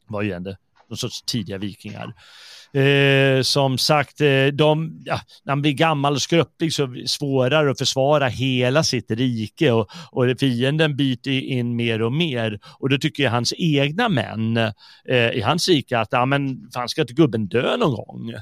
Var 0.07 0.21
ju 0.21 0.31
ändå 0.31 0.55
någon 0.89 0.97
sorts 0.97 1.21
tidiga 1.21 1.57
vikingar. 1.57 2.13
Eh, 2.73 3.41
som 3.41 3.77
sagt, 3.77 4.21
eh, 4.21 4.45
de, 4.45 5.01
ja, 5.05 5.21
när 5.43 5.55
man 5.55 5.61
blir 5.61 5.71
gammal 5.71 6.13
och 6.13 6.21
skröplig 6.21 6.73
så 6.73 6.83
är 6.83 6.87
det 6.87 7.07
svårare 7.07 7.71
att 7.71 7.79
försvara 7.79 8.27
hela 8.27 8.83
sitt 8.83 9.11
rike 9.11 9.71
och, 9.71 9.89
och 10.11 10.39
fienden 10.39 10.95
byter 10.95 11.29
in 11.29 11.75
mer 11.75 12.01
och 12.01 12.13
mer. 12.13 12.59
Och 12.79 12.89
då 12.89 12.97
tycker 12.97 13.23
jag 13.23 13.31
hans 13.31 13.53
egna 13.57 14.09
män 14.09 14.57
eh, 15.07 15.29
i 15.31 15.41
hans 15.41 15.69
rike 15.69 15.99
att, 15.99 16.09
ja 16.11 16.25
men 16.25 16.69
fan 16.73 16.89
ska 16.89 17.01
inte 17.01 17.13
gubben 17.13 17.47
dö 17.47 17.77
någon 17.77 17.95
gång? 17.95 18.33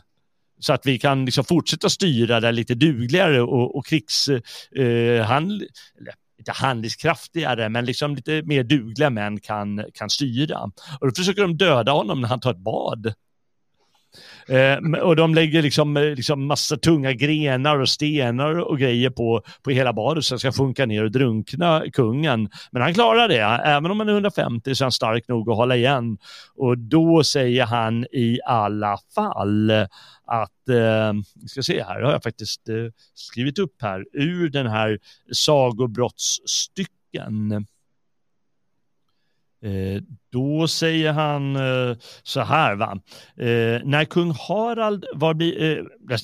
så 0.60 0.74
att 0.74 0.86
vi 0.86 1.00
kan 1.00 1.26
liksom 1.26 1.44
fortsätta 1.44 1.90
styra 1.90 2.40
det 2.40 2.52
lite 2.52 2.76
dugligare 2.76 3.42
och, 3.42 3.76
och 3.78 3.86
krigs, 3.86 4.30
eh, 4.30 5.26
han, 5.26 5.52
eller, 6.00 6.14
inte 6.48 6.66
handlingskraftigare, 6.66 7.70
men 7.70 7.86
liksom 7.86 8.16
lite 8.16 8.42
mer 8.46 8.64
dugliga 8.64 9.10
män 9.10 9.40
kan, 9.40 9.86
kan 9.94 10.10
styra. 10.10 10.60
Och 11.00 11.08
då 11.08 11.14
försöker 11.16 11.42
de 11.42 11.58
döda 11.58 11.92
honom 11.92 12.22
när 12.22 12.28
han 12.28 12.40
tar 12.40 12.52
ett 12.52 12.58
bad. 12.58 13.14
Eh, 14.48 14.78
och 15.02 15.16
de 15.16 15.36
lägger 15.36 15.62
liksom, 15.62 15.98
eh, 15.98 16.04
liksom 16.04 16.46
massa 16.46 16.78
tunga 16.78 17.14
grenar 17.14 17.80
och 17.80 17.90
stenar 17.90 18.60
och 18.60 18.80
grejer 18.80 19.10
på, 19.10 19.42
på 19.64 19.70
hela 19.70 19.94
badet 19.94 20.26
så 20.26 20.36
att 20.36 20.42
ska 20.42 20.52
funka 20.52 20.86
ner 20.86 21.04
och 21.04 21.12
drunkna 21.12 21.84
kungen. 21.94 22.50
Men 22.72 22.82
han 22.82 22.94
klarar 22.94 23.28
det, 23.28 23.42
även 23.66 23.92
om 23.92 24.00
han 24.00 24.10
är 24.10 24.14
150 24.14 24.76
så 24.76 24.84
är 24.84 24.86
han 24.86 24.92
stark 24.92 25.28
nog 25.28 25.50
att 25.50 25.58
hålla 25.58 25.76
igen. 25.76 26.18
Och 26.56 26.78
då 26.78 27.24
säger 27.24 27.66
han 27.66 28.04
i 28.04 28.40
alla 28.46 28.98
fall 29.16 29.72
att, 30.26 30.70
eh, 30.70 31.14
vi 31.42 31.48
ska 31.48 31.62
se 31.62 31.84
här, 31.84 32.02
har 32.02 32.12
jag 32.12 32.24
faktiskt 32.24 32.70
eh, 32.70 32.76
skrivit 33.14 33.60
upp 33.60 33.82
här, 33.82 34.06
ur 34.14 34.50
den 34.50 34.68
här 34.68 35.00
sagobrottsstycken 35.32 37.66
Eh, 39.62 40.02
då 40.32 40.68
säger 40.68 41.12
han 41.12 41.56
eh, 41.56 41.98
så 42.24 42.42
här, 42.42 42.76
va? 42.76 43.00
Eh, 43.38 43.82
när 43.84 44.06
kung 44.06 44.32
Harald 44.32 45.06
var, 45.14 45.34
bli, 45.34 45.72
eh, 45.72 45.84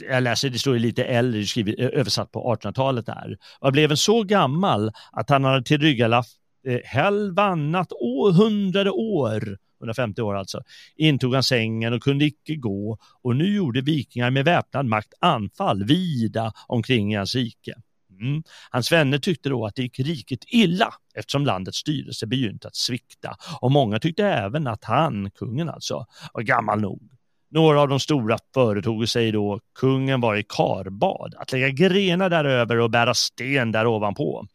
jag 0.10 0.24
läser, 0.24 0.50
det 0.50 0.60
står 0.60 0.74
ju 0.74 0.80
lite 0.80 1.04
äldre, 1.04 1.46
skrivit, 1.46 1.80
eh, 1.80 1.89
översatt 1.93 2.32
på 2.32 2.56
1800-talet 2.56 3.06
där, 3.06 3.38
var 3.62 3.72
blev 3.72 3.91
en 3.91 3.98
så 3.98 4.24
gammal 4.24 4.91
att 5.12 5.30
han 5.30 5.43
hade 5.43 5.63
tillryggalagt 5.63 6.30
eh, 6.67 6.80
halvannat 6.86 7.91
århundrade 7.91 8.91
år 8.91 9.58
150 9.84 10.22
år 10.22 10.36
alltså, 10.36 10.62
intog 10.96 11.34
han 11.34 11.43
sängen 11.43 11.93
och 11.93 12.04
kunde 12.04 12.26
icke 12.26 12.56
gå 12.56 12.98
och 13.24 13.36
nu 13.36 13.56
gjorde 13.56 13.82
vikingar 13.82 14.32
med 14.32 14.46
väpnad 14.46 14.86
makt 14.86 15.13
anfall 15.19 15.84
vida 15.84 16.54
omkring 16.67 17.13
i 17.13 17.15
hans 17.15 17.36
rike. 17.36 17.74
Mm. 18.19 18.43
Hans 18.69 18.91
vänner 18.91 19.17
tyckte 19.17 19.49
då 19.49 19.65
att 19.65 19.76
det 19.76 19.82
gick 19.82 19.99
riket 19.99 20.39
illa 20.47 20.93
eftersom 21.15 21.45
landets 21.45 21.78
styrelse 21.78 22.28
begynt 22.28 22.65
att 22.65 22.76
svikta 22.76 23.36
och 23.62 23.71
många 23.71 23.99
tyckte 23.99 24.26
även 24.26 24.67
att 24.67 24.84
han, 24.84 25.32
kungen 25.32 25.69
alltså, 25.69 26.06
var 26.34 26.41
gammal 26.41 26.82
nog. 26.82 27.13
Några 27.54 27.82
av 27.82 27.88
de 27.88 27.99
stora 27.99 28.38
företog 28.54 29.10
sig 29.10 29.32
då 29.32 29.60
kungen 29.80 30.21
var 30.21 30.36
i 30.36 30.43
karbad, 30.43 31.36
att 31.38 31.52
lägga 31.52 31.69
grenar 31.69 32.30
däröver 32.30 32.80
och 32.80 32.89
bära 32.89 33.13
sten 33.13 33.71
där 33.71 33.88
ovanpå. 33.88 34.45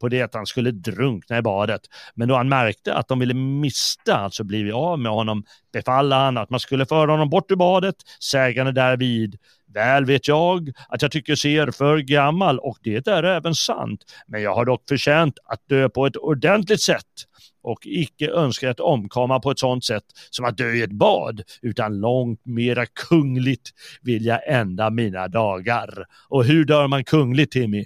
På 0.00 0.08
det 0.08 0.22
att 0.22 0.34
han 0.34 0.46
skulle 0.46 0.70
drunkna 0.70 1.38
i 1.38 1.42
badet. 1.42 1.80
Men 2.14 2.28
då 2.28 2.36
han 2.36 2.48
märkte 2.48 2.94
att 2.94 3.08
de 3.08 3.18
ville 3.18 3.34
mista, 3.34 4.16
alltså 4.16 4.44
bli 4.44 4.72
av 4.72 4.98
med 4.98 5.12
honom, 5.12 5.44
befallde 5.72 6.14
han 6.14 6.38
att 6.38 6.50
man 6.50 6.60
skulle 6.60 6.86
föra 6.86 7.10
honom 7.10 7.30
bort 7.30 7.50
ur 7.50 7.56
badet, 7.56 7.96
sägande 8.20 8.72
därvid 8.72 9.38
Väl 9.74 10.04
vet 10.04 10.28
jag 10.28 10.72
att 10.88 11.02
jag 11.02 11.10
tycker 11.10 11.34
ser 11.34 11.70
för 11.70 11.98
gammal 11.98 12.58
och 12.58 12.78
det 12.82 13.06
är 13.06 13.22
även 13.22 13.54
sant. 13.54 14.04
Men 14.26 14.42
jag 14.42 14.54
har 14.54 14.64
dock 14.64 14.82
förtjänt 14.88 15.34
att 15.44 15.68
dö 15.68 15.88
på 15.88 16.06
ett 16.06 16.16
ordentligt 16.16 16.82
sätt 16.82 17.26
och 17.62 17.78
icke 17.82 18.30
önskar 18.30 18.68
att 18.68 18.80
omkomma 18.80 19.40
på 19.40 19.50
ett 19.50 19.58
sådant 19.58 19.84
sätt 19.84 20.04
som 20.30 20.44
att 20.44 20.56
dö 20.56 20.72
i 20.72 20.82
ett 20.82 20.92
bad, 20.92 21.42
utan 21.62 22.00
långt 22.00 22.40
mera 22.46 22.86
kungligt 22.86 23.70
vill 24.02 24.24
jag 24.24 24.48
ända 24.48 24.90
mina 24.90 25.28
dagar. 25.28 26.06
Och 26.28 26.44
hur 26.44 26.64
dör 26.64 26.88
man 26.88 27.04
kungligt, 27.04 27.52
Timmy? 27.52 27.84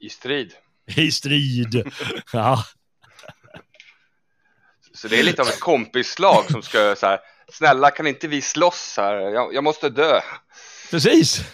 I 0.00 0.08
strid. 0.08 0.52
I 0.96 1.10
strid, 1.10 1.92
ja. 2.32 2.64
Så 4.94 5.08
det 5.08 5.18
är 5.18 5.22
lite 5.22 5.42
av 5.42 5.48
ett 5.48 5.60
kompislag 5.60 6.50
som 6.50 6.62
ska 6.62 6.94
så 6.96 7.06
här, 7.06 7.18
snälla 7.52 7.90
kan 7.90 8.06
inte 8.06 8.28
vi 8.28 8.42
slåss 8.42 8.94
här, 8.96 9.14
jag, 9.16 9.54
jag 9.54 9.64
måste 9.64 9.88
dö. 9.88 10.20
Precis. 10.90 11.44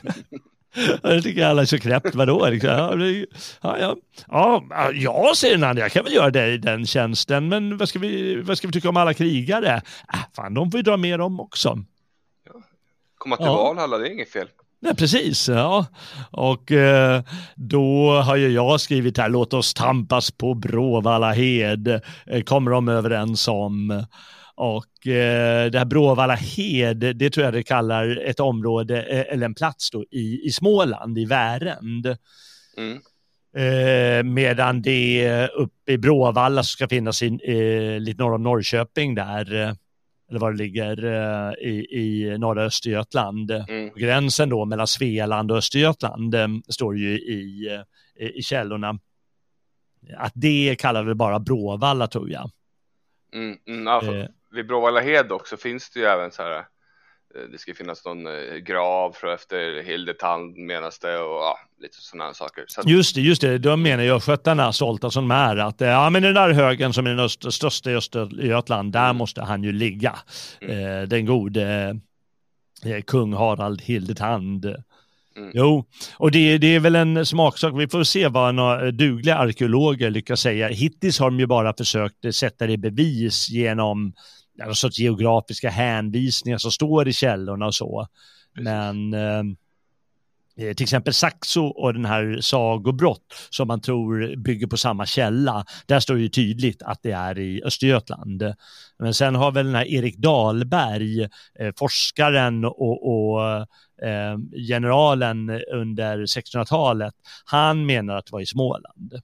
Det 1.03 1.23
tycker 1.23 1.47
alla 1.47 1.63
är 1.63 1.67
så 1.67 1.79
knäppt. 1.79 2.15
Vadå? 2.15 2.49
Liksom, 2.49 2.71
ja, 2.71 2.97
ja, 3.63 3.97
ja, 4.29 4.63
ja, 4.69 4.93
jag 4.93 5.37
säger 5.37 5.59
Nanne, 5.59 5.81
jag 5.81 5.93
kan 5.93 6.05
väl 6.05 6.13
göra 6.13 6.31
dig 6.31 6.59
den 6.59 6.87
tjänsten, 6.87 7.49
men 7.49 7.77
vad 7.77 7.89
ska 7.89 7.99
vi, 7.99 8.41
vad 8.41 8.59
ska 8.59 8.67
vi 8.67 8.73
tycka 8.73 8.89
om 8.89 8.97
alla 8.97 9.15
krigare? 9.15 9.83
Äh, 10.15 10.21
fan, 10.37 10.55
de 10.55 10.71
får 10.71 10.79
ju 10.79 10.83
dra 10.83 10.97
med 10.97 11.19
dem 11.19 11.41
också. 11.41 11.79
Ja. 12.47 12.63
Komma 13.19 13.37
till 13.37 13.47
ja. 13.47 13.57
val 13.57 13.79
alla, 13.79 13.99
det 13.99 14.09
är 14.09 14.13
inget 14.13 14.33
fel. 14.33 14.49
Nej, 14.81 14.95
precis. 14.97 15.49
Ja. 15.49 15.87
Och 16.31 16.73
eh, 16.73 17.23
då 17.55 18.11
har 18.11 18.37
ju 18.37 18.49
jag 18.49 18.81
skrivit 18.81 19.19
här, 19.19 19.29
låt 19.29 19.55
oss 19.55 19.75
tampas 19.75 20.31
på 20.31 20.55
Bråvalla 20.55 21.33
hed, 21.33 22.01
eh, 22.27 22.43
kommer 22.43 22.71
de 22.71 22.89
överens 22.89 23.49
om. 23.49 24.05
Och 24.57 25.07
eh, 25.07 25.71
det 25.71 25.79
här 25.79 25.85
Bråvalla 25.85 26.35
hed, 26.35 26.97
det 26.97 27.31
tror 27.31 27.45
jag 27.45 27.55
det 27.55 27.63
kallar 27.63 28.17
ett 28.25 28.41
område, 28.41 29.03
eh, 29.03 29.33
eller 29.33 29.47
en 29.47 29.55
plats 29.55 29.91
då 29.91 30.05
i, 30.11 30.41
i 30.47 30.51
Småland, 30.51 31.19
i 31.19 31.25
Värend. 31.25 32.17
Mm. 32.77 33.01
Eh, 33.57 34.25
medan 34.25 34.83
det 34.83 35.49
uppe 35.49 35.93
i 35.93 35.99
Bråvalla 35.99 36.63
ska 36.63 36.89
finnas 36.89 37.23
i, 37.23 37.27
eh, 37.27 38.01
lite 38.01 38.23
norr 38.23 38.35
om 38.35 38.43
Norrköping 38.43 39.15
där, 39.15 39.55
eh, 39.55 39.73
eller 40.31 40.41
var 40.41 40.53
det 40.53 40.59
ligger, 40.59 41.05
eh, 41.05 41.53
i, 41.53 41.87
i 41.91 42.39
norra 42.39 42.65
Östergötland. 42.65 43.51
Mm. 43.51 43.91
Gränsen 43.97 44.49
då 44.49 44.65
mellan 44.65 44.87
Svealand 44.87 45.51
och 45.51 45.59
Östergötland 45.59 46.35
eh, 46.35 46.49
står 46.69 46.97
ju 46.97 47.09
i, 47.19 47.71
i 48.35 48.43
källorna. 48.43 48.99
Att 50.17 50.33
det 50.35 50.77
kallar 50.79 51.05
vi 51.05 51.15
bara 51.15 51.39
Bråvalla 51.39 52.07
tror 52.07 52.31
jag. 52.31 52.51
Mm, 53.35 53.59
mm, 53.67 53.89
alltså, 53.89 54.29
vid 54.57 54.67
Bråvallahed 54.67 55.33
också 55.33 55.57
finns 55.57 55.91
det 55.91 56.01
ju 56.01 56.07
även 56.07 56.31
så 56.31 56.43
här. 56.43 56.57
Eh, 56.57 57.43
det 57.53 57.59
ska 57.59 57.75
finnas 57.75 58.05
någon 58.05 58.27
eh, 58.27 58.57
grav 58.57 59.13
för 59.13 59.35
efter 59.35 59.83
Hildetand 59.83 60.57
menas 60.57 60.99
det 60.99 61.19
och 61.19 61.37
ja, 61.37 61.59
lite 61.83 61.97
sådana 62.01 62.35
saker. 62.35 62.65
Så 62.69 62.81
att... 62.81 62.89
Just 62.89 63.15
det, 63.15 63.21
just 63.21 63.41
det. 63.41 63.59
De 63.59 63.83
menar 63.83 64.05
ju 64.05 64.13
östgötarna, 64.13 64.73
stolta 64.73 65.11
som 65.11 65.31
är, 65.31 65.57
att 65.57 65.81
eh, 65.81 65.89
ja 65.89 66.11
men 66.11 66.23
den 66.23 66.35
där 66.35 66.51
högen 66.51 66.93
som 66.93 67.07
är 67.07 67.11
den 67.11 67.21
öst, 67.21 67.53
största 67.53 67.91
i 67.91 67.95
Östergötland, 67.95 68.93
där 68.93 69.05
mm. 69.05 69.17
måste 69.17 69.43
han 69.43 69.63
ju 69.63 69.73
ligga. 69.73 70.17
Mm. 70.61 71.03
Eh, 71.03 71.09
den 71.09 71.27
gode 71.27 71.97
eh, 72.85 73.03
kung 73.03 73.33
Harald 73.33 73.83
Hildetand. 73.83 74.77
Mm. 75.37 75.51
Jo, 75.55 75.85
och 76.17 76.31
det, 76.31 76.59
det, 76.59 76.75
är 76.75 76.81
väl 76.81 76.97
en 76.97 77.27
smaksak. 77.27 77.75
Vi 77.77 77.89
får 77.89 78.05
se 78.05 78.29
vad 78.29 78.55
några 78.55 78.91
dugliga 78.91 79.37
arkeologer 79.37 80.11
lyckas 80.11 80.41
säga. 80.41 80.69
Hittills 80.69 81.19
har 81.19 81.31
de 81.31 81.41
ju 81.41 81.47
bara 81.47 81.75
försökt 81.75 82.35
sätta 82.35 82.67
det 82.67 82.73
i 82.73 82.79
bevis 82.79 83.49
genom 83.51 84.13
någon 84.65 84.75
sorts 84.75 84.99
geografiska 84.99 85.71
hänvisningar 85.71 86.59
som 86.59 86.71
står 86.71 87.09
i 87.09 87.13
källorna 87.13 87.67
och 87.67 87.75
så. 87.75 88.07
Men 88.55 89.15
eh, 89.15 89.43
eh, 90.57 90.75
till 90.75 90.85
exempel 90.85 91.15
Saxo 91.15 91.63
och 91.63 91.95
den 91.95 92.05
här 92.05 92.39
sagobrott 92.41 93.35
som 93.51 93.69
man 93.69 93.81
tror 93.81 94.37
bygger 94.37 94.67
på 94.67 94.77
samma 94.77 95.07
källa. 95.07 95.65
Där 95.87 96.01
står 96.01 96.15
det 96.15 96.21
ju 96.21 96.29
tydligt 96.29 96.83
att 96.83 97.03
det 97.03 97.13
är 97.13 97.39
i 97.39 97.63
Östergötland. 97.65 98.55
Men 98.99 99.15
sen 99.15 99.35
har 99.35 99.53
väl 99.53 99.67
den 99.67 99.75
här 99.75 99.87
Erik 99.87 100.17
Dahlberg, 100.17 101.23
eh, 101.59 101.73
forskaren 101.79 102.65
och, 102.65 103.07
och 103.09 103.43
eh, 104.07 104.39
generalen 104.69 105.51
under 105.73 106.19
1600-talet, 106.19 107.15
han 107.45 107.87
menar 107.87 108.17
att 108.17 108.27
det 108.27 108.33
var 108.33 108.41
i 108.41 108.47
Småland. 108.47 109.21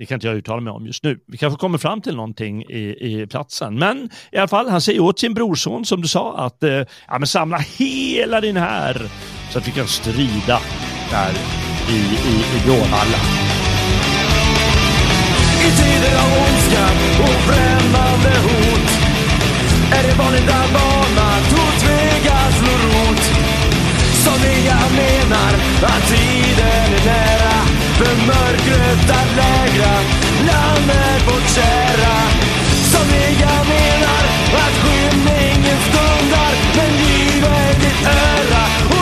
Det 0.00 0.06
kan 0.06 0.14
inte 0.14 0.26
jag 0.26 0.36
uttala 0.36 0.60
mig 0.60 0.72
om 0.72 0.86
just 0.86 1.04
nu. 1.04 1.18
Vi 1.26 1.38
kanske 1.38 1.58
kommer 1.58 1.78
fram 1.78 2.00
till 2.00 2.16
någonting 2.16 2.62
i, 2.62 2.96
i 3.00 3.26
platsen. 3.26 3.78
Men 3.78 4.10
i 4.32 4.36
alla 4.36 4.48
fall, 4.48 4.68
han 4.68 4.80
säger 4.80 5.00
åt 5.00 5.18
sin 5.18 5.34
brorson 5.34 5.84
som 5.84 6.02
du 6.02 6.08
sa 6.08 6.36
att 6.38 6.62
eh, 6.62 6.70
ja, 7.08 7.18
men 7.18 7.26
samla 7.26 7.58
hela 7.58 8.40
din 8.40 8.56
här 8.56 9.10
så 9.50 9.58
att 9.58 9.68
vi 9.68 9.72
kan 9.72 9.86
strida 9.86 10.60
där 11.10 11.32
i, 11.90 11.98
i, 12.30 12.34
i 12.56 12.64
Bråvalla. 12.64 13.20
I 15.66 15.70
tider 15.78 16.14
av 16.24 16.30
ondska 16.44 16.84
och 17.24 17.40
främmande 17.48 18.32
hot 18.46 18.90
är 19.92 20.02
det 20.08 20.14
vanligt 20.18 20.48
att 20.48 20.72
vana 20.72 21.30
tvegar 21.80 22.50
slå 22.50 22.72
rot. 22.88 23.22
Somliga 24.24 24.78
menar 24.96 25.52
att 25.82 26.08
tiden 26.08 26.94
är 26.94 27.06
nära 27.06 27.49
för 28.00 28.16
mörkret 28.26 29.10
att 29.10 29.36
lägra, 29.36 29.94
landet 30.46 31.22
vårt 31.26 31.48
kära. 31.54 32.16
Somliga 32.92 33.64
menar 33.68 34.22
att 34.54 34.74
skymningen 34.82 35.78
stundar, 35.88 36.52
men 36.76 36.92
livet 36.96 37.84
är 38.04 38.16
öra. 38.16 38.99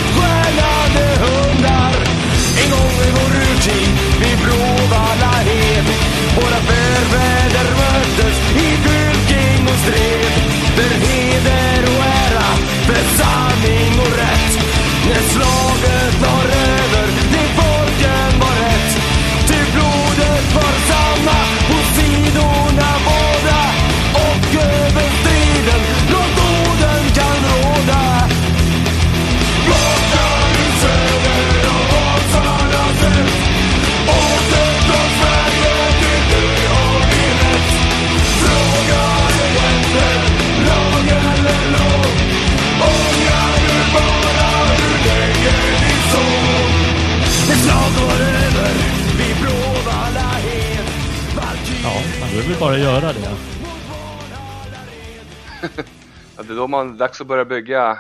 Man 56.79 56.97
dags 56.97 57.21
att 57.21 57.27
börja 57.27 57.45
bygga 57.45 57.99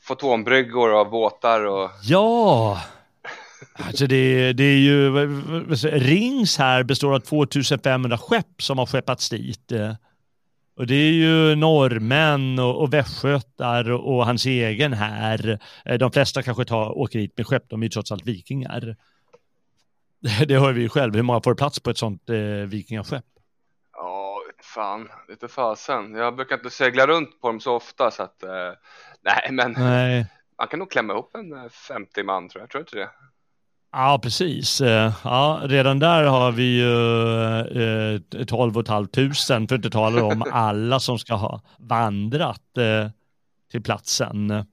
fotonbryggor 0.00 1.00
av 1.00 1.10
båtar 1.10 1.64
och... 1.64 1.90
Ja! 2.02 2.82
Alltså 3.72 4.06
det, 4.06 4.52
det 4.52 4.64
är 4.64 4.78
ju, 4.78 5.10
Rings 5.82 6.58
här 6.58 6.82
består 6.82 7.14
av 7.14 7.20
2500 7.20 8.18
skepp 8.18 8.62
som 8.62 8.78
har 8.78 8.86
skeppats 8.86 9.30
dit. 9.30 9.72
Och 10.76 10.86
det 10.86 10.94
är 10.94 11.12
ju 11.12 11.54
norrmän 11.54 12.58
och, 12.58 12.82
och 12.82 12.92
västgötar 12.92 13.90
och, 13.90 14.16
och 14.16 14.26
hans 14.26 14.46
egen 14.46 14.92
här. 14.92 15.58
De 15.98 16.12
flesta 16.12 16.42
kanske 16.42 16.64
tar, 16.64 16.98
åker 16.98 17.18
hit 17.18 17.32
med 17.36 17.46
skepp, 17.46 17.64
de 17.68 17.82
är 17.82 17.86
ju 17.86 17.90
trots 17.90 18.12
allt 18.12 18.26
vikingar. 18.26 18.96
Det 20.46 20.58
hör 20.58 20.72
vi 20.72 20.80
ju 20.80 20.88
själv, 20.88 21.14
hur 21.14 21.22
många 21.22 21.40
får 21.40 21.54
plats 21.54 21.80
på 21.80 21.90
ett 21.90 21.98
sånt 21.98 22.30
eh, 22.30 22.36
vikingaskepp? 22.66 23.24
Fan, 24.74 25.08
lite 25.28 25.48
fasen. 25.48 26.14
Jag 26.14 26.36
brukar 26.36 26.56
inte 26.56 26.70
segla 26.70 27.06
runt 27.06 27.40
på 27.40 27.46
dem 27.46 27.60
så 27.60 27.76
ofta 27.76 28.10
så 28.10 28.22
att, 28.22 28.42
eh, 28.42 28.72
nej 29.22 29.48
men 29.50 29.72
Nej. 29.72 30.26
man 30.58 30.68
kan 30.68 30.78
nog 30.78 30.90
klämma 30.90 31.12
ihop 31.12 31.36
en 31.36 31.52
eh, 31.52 31.68
50 31.68 32.22
man 32.22 32.48
tror 32.48 32.62
jag, 32.62 32.70
tror 32.70 32.80
inte 32.80 32.96
det? 32.96 33.10
Ja, 33.92 34.20
precis. 34.22 34.80
Eh, 34.80 35.12
Ja, 35.24 35.60
redan 35.64 35.98
där 35.98 36.24
har 36.24 36.52
vi 36.52 36.76
ju 36.76 38.14
eh, 38.40 38.44
12 38.44 38.72
500 38.72 39.34
för 39.44 39.54
att 39.54 39.72
inte 39.72 39.90
tala 39.90 40.24
om 40.24 40.44
alla 40.52 41.00
som 41.00 41.18
ska 41.18 41.34
ha 41.34 41.60
vandrat 41.78 42.78
eh, 42.78 43.10
till 43.70 43.82
platsen. 43.82 44.64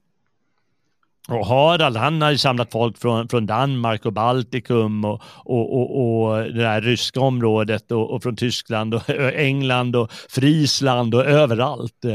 Och 1.29 1.45
Harald, 1.45 1.97
han 1.97 2.21
har 2.21 2.31
ju 2.31 2.37
samlat 2.37 2.71
folk 2.71 2.97
från, 2.97 3.29
från 3.29 3.45
Danmark 3.45 4.05
och 4.05 4.13
Baltikum 4.13 5.05
och, 5.05 5.21
och, 5.45 5.73
och, 5.73 6.25
och 6.25 6.43
det 6.43 6.61
där 6.61 6.81
ryska 6.81 7.19
området 7.19 7.91
och, 7.91 8.11
och 8.11 8.23
från 8.23 8.35
Tyskland 8.35 8.93
och 8.93 9.09
England 9.33 9.95
och 9.95 10.11
Friesland 10.11 11.15
och 11.15 11.25
överallt. 11.25 12.05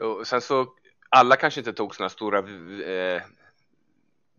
Och 0.00 0.26
sen 0.26 0.40
så, 0.40 0.66
alla 1.08 1.36
kanske 1.36 1.60
inte 1.60 1.72
tog 1.72 1.94
sådana 1.94 2.10
stora 2.10 2.38
eh, 2.38 3.22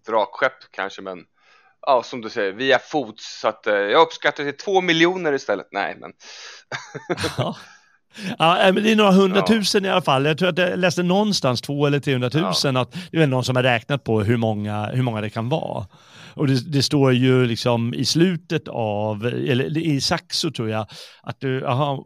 drakskepp 0.07 0.71
kanske, 0.71 1.01
men 1.01 1.25
ja, 1.81 2.03
som 2.03 2.21
du 2.21 2.29
säger, 2.29 2.51
via 2.51 2.79
fots, 2.79 3.39
så 3.41 3.47
att 3.47 3.67
eh, 3.67 3.75
jag 3.75 4.01
uppskattar 4.01 4.43
till 4.43 4.57
två 4.57 4.81
miljoner 4.81 5.33
istället. 5.33 5.67
Nej, 5.71 5.97
men 5.99 6.13
Ja. 7.37 7.55
Ja, 8.39 8.58
men 8.73 8.84
det 8.84 8.91
är 8.91 8.95
några 8.95 9.12
hundratusen 9.12 9.84
Ja. 9.84 9.89
i 9.89 9.93
alla 9.93 10.02
fall. 10.02 10.26
Jag 10.26 10.38
tror 10.38 10.49
att 10.49 10.58
jag 10.58 10.80
läste 10.80 11.04
någonstans 11.04 11.62
två 11.62 11.88
eller 11.88 11.99
trehundratusen 11.99 12.78
att 12.78 12.91
det 12.91 13.17
är 13.17 13.19
väl 13.19 13.30
någon 13.30 13.43
som 13.43 13.56
har 13.56 13.63
räknat 13.63 14.04
på 14.04 14.21
hur 14.21 14.38
många, 14.38 14.86
hur 14.86 15.04
många 15.04 15.21
det 15.21 15.30
kan 15.30 15.49
vara. 15.49 15.88
Och 16.36 16.47
det, 16.47 16.71
det 16.71 16.84
står 16.84 17.13
ju 17.13 17.45
liksom 17.45 17.93
i 17.93 18.06
slutet 18.06 18.67
av, 18.67 19.26
eller 19.26 19.78
i 19.78 20.02
Saxo 20.02 20.52
tror 20.52 20.69
jag, 20.69 20.88
att 21.23 21.39
du, 21.39 21.67
aha, 21.67 22.04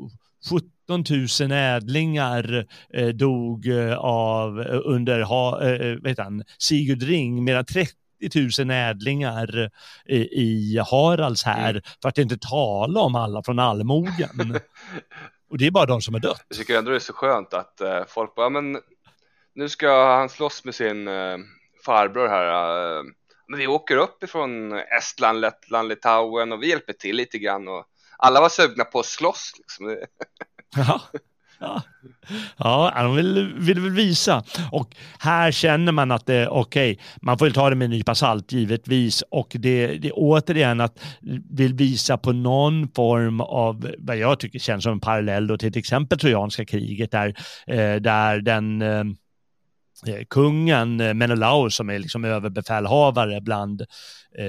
17 0.50 1.04
000 1.50 1.52
ädlingar 1.52 2.66
eh, 2.94 3.08
dog 3.08 3.68
eh, 3.68 3.94
av 3.98 4.62
eh, 4.62 4.80
under 4.86 5.22
ha, 5.22 5.62
eh, 5.64 5.96
vad 6.02 6.08
heter 6.10 6.24
han, 6.24 6.44
Sigurd 6.58 7.04
Ring, 7.04 7.44
medan 7.44 7.66
30 7.66 7.92
000 8.60 8.70
ädlingar 8.72 9.70
i, 10.10 10.18
i 10.18 10.80
Haralds 10.92 11.44
här, 11.44 11.70
Mm. 11.70 11.82
för 12.02 12.10
att 12.10 12.18
inte 12.18 12.38
tala 12.38 13.00
om 13.02 13.16
alla 13.16 13.44
från 13.44 13.60
allmogen. 13.60 14.60
Och 15.50 15.58
det 15.58 15.68
är 15.68 15.72
bara 15.72 15.86
de 15.86 16.02
som 16.02 16.16
är 16.16 16.20
dött. 16.20 16.46
jag 16.48 16.58
tycker 16.58 16.78
ändå 16.78 16.92
det 16.92 16.98
är 16.98 17.00
så 17.00 17.14
skönt 17.14 17.54
att 17.54 17.82
eh, 17.82 18.04
folk 18.08 18.36
bara, 18.36 18.46
ja, 18.46 18.50
men 18.50 18.82
nu 19.56 19.70
ska 19.70 20.16
han 20.16 20.30
slåss 20.30 20.66
med 20.66 20.76
sin 20.76 21.08
eh, 21.08 21.38
farbror 21.86 22.28
här. 22.28 22.98
Eh, 22.98 23.04
men 23.48 23.60
vi 23.60 23.68
åker 23.68 23.98
upp 23.98 24.24
ifrån 24.24 24.74
Estland, 24.74 25.42
Lettland, 25.42 25.88
Litauen 25.88 26.52
och 26.52 26.64
vi 26.64 26.70
hjälper 26.70 26.94
till 26.94 27.16
lite 27.16 27.38
grann 27.38 27.68
och 27.68 27.86
alla 28.18 28.42
var 28.42 28.50
sugna 28.50 28.84
på 28.84 29.00
att 29.00 29.06
slåss. 29.06 29.54
Liksom. 29.58 29.98
Ja, 30.76 31.02
ja. 31.60 31.82
ja 32.58 32.94
de 32.96 33.16
vill, 33.16 33.54
vill 33.58 33.80
väl 33.80 33.92
visa. 33.92 34.44
Och 34.72 34.96
här 35.20 35.52
känner 35.52 35.92
man 35.92 36.12
att 36.12 36.26
det 36.26 36.36
är 36.36 36.50
okej, 36.50 37.00
man 37.22 37.38
får 37.38 37.48
ju 37.48 37.54
ta 37.54 37.70
det 37.70 37.76
med 37.76 37.86
en 37.86 37.92
nypa 37.92 38.16
salt 38.16 38.52
givetvis. 38.52 39.24
Och 39.32 39.52
det, 39.60 39.88
det 39.88 40.08
är 40.08 40.14
återigen 40.16 40.82
att 40.82 41.00
vill 41.50 41.74
visa 41.74 42.18
på 42.18 42.32
någon 42.32 42.88
form 42.96 43.42
av, 43.42 43.92
vad 43.98 44.18
jag 44.18 44.40
tycker 44.40 44.60
känns 44.60 44.84
som 44.84 44.94
en 44.94 45.00
parallell 45.00 45.48
då 45.48 45.58
till 45.58 45.72
till 45.78 45.80
exempel 45.80 46.20
Trojanska 46.20 46.66
kriget 46.66 47.12
där, 47.12 47.34
eh, 47.68 47.96
där 47.96 48.42
den 48.42 48.82
eh, 48.82 49.00
eh 50.08 50.24
kungen 50.30 51.02
eh, 51.02 51.14
Menelaus 51.14 51.76
som 51.76 51.90
är 51.90 52.00
liksom 52.00 52.26
överbefälhavare 52.26 53.42
bland 53.42 53.82
eh, 54.38 54.48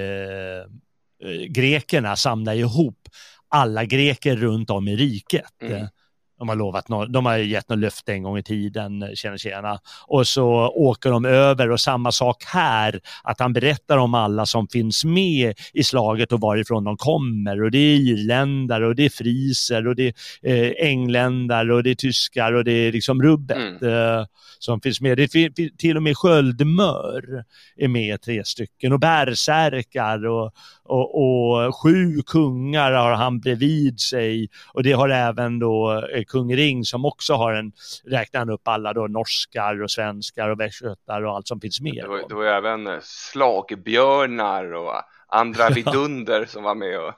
eh, 1.29 1.41
grekerna 1.49 2.15
samlar 2.15 2.53
ihop 2.53 3.09
alla 3.49 3.85
greker 3.85 4.35
runt 4.35 4.69
om 4.69 4.87
i 4.87 4.95
riket. 4.95 5.61
Mm. 5.61 5.87
De 6.39 6.49
har 6.49 6.55
lovat, 6.55 6.89
nå- 6.89 7.05
de 7.05 7.25
har 7.25 7.37
gett 7.37 7.69
något 7.69 7.79
löfte 7.79 8.13
en 8.13 8.23
gång 8.23 8.37
i 8.37 8.43
tiden, 8.43 9.01
eh, 9.03 9.09
tjena 9.15 9.37
tjena. 9.37 9.79
Och 10.07 10.27
så 10.27 10.45
åker 10.75 11.11
de 11.11 11.25
över 11.25 11.71
och 11.71 11.79
samma 11.79 12.11
sak 12.11 12.43
här, 12.47 12.99
att 13.23 13.39
han 13.39 13.53
berättar 13.53 13.97
om 13.97 14.13
alla 14.13 14.45
som 14.45 14.67
finns 14.67 15.05
med 15.05 15.53
i 15.73 15.83
slaget 15.83 16.31
och 16.31 16.41
varifrån 16.41 16.83
de 16.83 16.97
kommer. 16.97 17.63
Och 17.63 17.71
det 17.71 17.77
är 17.77 17.95
irländare 17.95 18.87
och 18.87 18.95
det 18.95 19.05
är 19.05 19.09
friser 19.09 19.87
och 19.87 19.95
det 19.95 20.13
är 20.41 20.63
eh, 20.65 20.89
engländare 20.89 21.73
och 21.73 21.83
det 21.83 21.89
är 21.89 21.95
tyskar 21.95 22.53
och 22.53 22.63
det 22.63 22.71
är 22.71 22.91
liksom 22.91 23.21
rubbet 23.23 23.81
eh, 23.81 24.25
som 24.59 24.81
finns 24.81 25.01
med. 25.01 25.17
Det 25.17 25.35
är 25.35 25.77
till 25.77 25.97
och 25.97 26.03
med 26.03 26.17
sköldmör 26.17 27.43
är 27.77 27.87
med 27.87 28.21
tre 28.21 28.43
stycken 28.45 28.93
och 28.93 28.99
bärsärkar 28.99 30.25
och, 30.25 30.51
och, 30.83 31.15
och 31.21 31.75
sju 31.83 32.21
kungar 32.25 32.91
har 32.91 33.11
han 33.11 33.39
bredvid 33.39 33.99
sig 33.99 34.49
och 34.73 34.83
det 34.83 34.91
har 34.91 35.09
även 35.09 35.59
då 35.59 36.03
eh, 36.15 36.23
kung 36.29 36.55
Ring 36.55 36.85
som 36.85 37.05
också 37.05 37.33
har 37.33 37.53
en, 37.53 37.71
räknar 38.05 38.39
han 38.39 38.49
upp 38.49 38.67
alla 38.67 38.93
då 38.93 39.07
norskar 39.07 39.83
och 39.83 39.91
svenskar 39.91 40.49
och 40.49 40.59
västgötar 40.59 41.21
och 41.25 41.35
allt 41.35 41.47
som 41.47 41.61
finns 41.61 41.81
med. 41.81 42.03
Det 42.03 42.07
var, 42.07 42.29
det 42.29 42.35
var 42.35 42.45
även 42.45 42.87
eh, 42.87 42.99
slagbjörnar 43.01 44.73
och 44.73 44.93
andra 45.27 45.69
vidunder 45.75 46.45
som 46.45 46.63
var 46.63 46.75
med 46.75 46.99
och, 46.99 47.13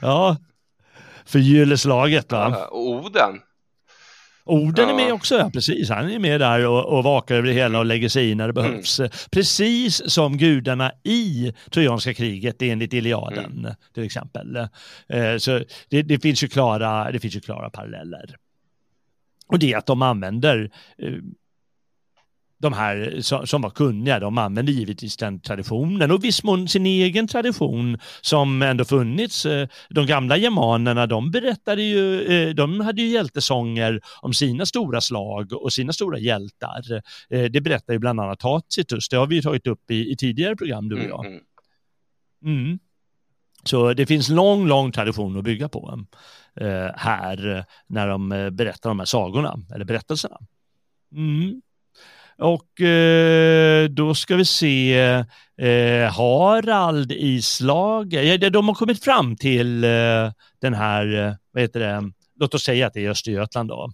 Ja, 0.00 0.36
för 1.24 1.38
Gylleslaget 1.38 2.32
va? 2.32 2.66
och 2.70 2.88
Oden. 2.88 3.40
Orden 4.46 4.84
är 4.88 4.90
Ja. 4.90 4.96
med 4.96 5.12
också, 5.12 5.34
ja 5.38 5.50
precis. 5.50 5.88
Han 5.88 6.10
är 6.10 6.18
med 6.18 6.40
där 6.40 6.66
och, 6.66 6.84
och 6.98 7.04
vakar 7.04 7.34
över 7.34 7.48
det 7.48 7.54
hela 7.54 7.78
och 7.78 7.84
lägger 7.86 8.08
sig 8.08 8.30
i 8.30 8.34
när 8.34 8.48
det 8.52 8.60
Mm. 8.60 8.70
behövs. 8.72 9.00
Precis 9.30 10.10
som 10.12 10.38
gudarna 10.38 10.92
i 11.02 11.52
Trojanska 11.70 12.14
kriget 12.14 12.62
enligt 12.62 12.92
Iliaden 12.92 13.58
Mm. 13.58 13.74
till 13.94 14.02
exempel. 14.04 14.56
Eh, 15.08 15.36
så 15.38 15.60
det, 15.88 16.02
det, 16.02 16.18
finns 16.18 16.42
ju 16.44 16.48
klara, 16.48 17.10
det 17.12 17.18
finns 17.20 17.36
ju 17.36 17.40
klara 17.40 17.70
paralleller. 17.70 18.36
Och 19.46 19.58
det 19.58 19.72
är 19.72 19.78
att 19.78 19.86
de 19.86 20.02
använder 20.02 20.70
eh, 20.98 21.12
de 22.64 22.72
här 22.72 23.20
som, 23.46 23.62
var 23.62 23.70
kunniga, 23.70 24.20
de 24.20 24.38
använde 24.38 24.72
givetvis 24.72 25.16
den 25.16 25.40
traditionen 25.40 26.10
och 26.10 26.24
viss 26.24 26.44
mån 26.44 26.68
sin 26.68 26.86
egen 26.86 27.28
tradition 27.28 27.98
som 28.20 28.62
ändå 28.62 28.84
funnits. 28.84 29.46
Eh, 29.46 29.68
De 29.90 30.06
gamla 30.06 30.36
germanerna, 30.36 31.06
de 31.06 31.30
berättade 31.30 31.82
ju, 31.82 32.22
eh, 32.22 32.54
de 32.54 32.80
hade 32.80 33.02
ju 33.02 33.08
hjältesånger 33.08 34.00
om 34.22 34.34
sina 34.34 34.66
stora 34.66 35.00
slag 35.00 35.52
och 35.52 35.72
sina 35.72 35.92
stora 35.92 36.18
hjältar. 36.18 36.82
Eh, 37.30 37.44
Det 37.44 37.60
berättar 37.60 37.92
ju 37.92 37.98
bland 37.98 38.20
annat 38.20 38.40
Tacitus, 38.40 39.08
det 39.08 39.16
har 39.16 39.26
vi 39.26 39.42
tagit 39.42 39.66
upp 39.66 39.90
i, 39.90 40.12
i 40.12 40.16
tidigare 40.16 40.56
program 40.56 40.88
du 40.88 40.96
och 40.96 41.08
jag. 41.08 41.26
Mm, 41.26 41.40
mm. 42.44 42.64
Mm. 42.64 42.78
Så 43.64 43.92
det 43.94 44.06
finns 44.06 44.28
lång, 44.28 44.66
lång 44.66 44.92
tradition 44.92 45.38
att 45.38 45.44
bygga 45.44 45.68
på 45.68 46.04
här 46.96 47.64
när 47.86 48.08
de 48.08 48.28
berättar 48.52 48.90
de 48.90 48.98
här 48.98 49.06
sagorna, 49.06 49.58
eller 49.74 49.84
berättelserna. 49.84 50.38
Mm. 51.12 51.62
Och 52.38 52.80
eh, 52.80 53.88
då 53.88 54.14
ska 54.14 54.36
vi 54.36 54.44
se 54.44 54.94
eh, 55.56 56.12
Harald 56.12 57.12
i 57.12 57.42
slaget. 57.42 58.42
Ja, 58.42 58.50
de 58.50 58.68
har 58.68 58.74
kommit 58.74 59.04
fram 59.04 59.36
till 59.36 59.84
eh, 59.84 59.90
den 60.60 60.74
här, 60.74 61.26
eh, 61.26 61.34
vad 61.52 61.62
heter 61.62 61.80
det, 61.80 62.12
låt 62.40 62.54
oss 62.54 62.62
säga 62.62 62.86
att 62.86 62.92
det 62.94 63.04
är 63.04 63.10
Östergötland 63.10 63.68
då. 63.68 63.92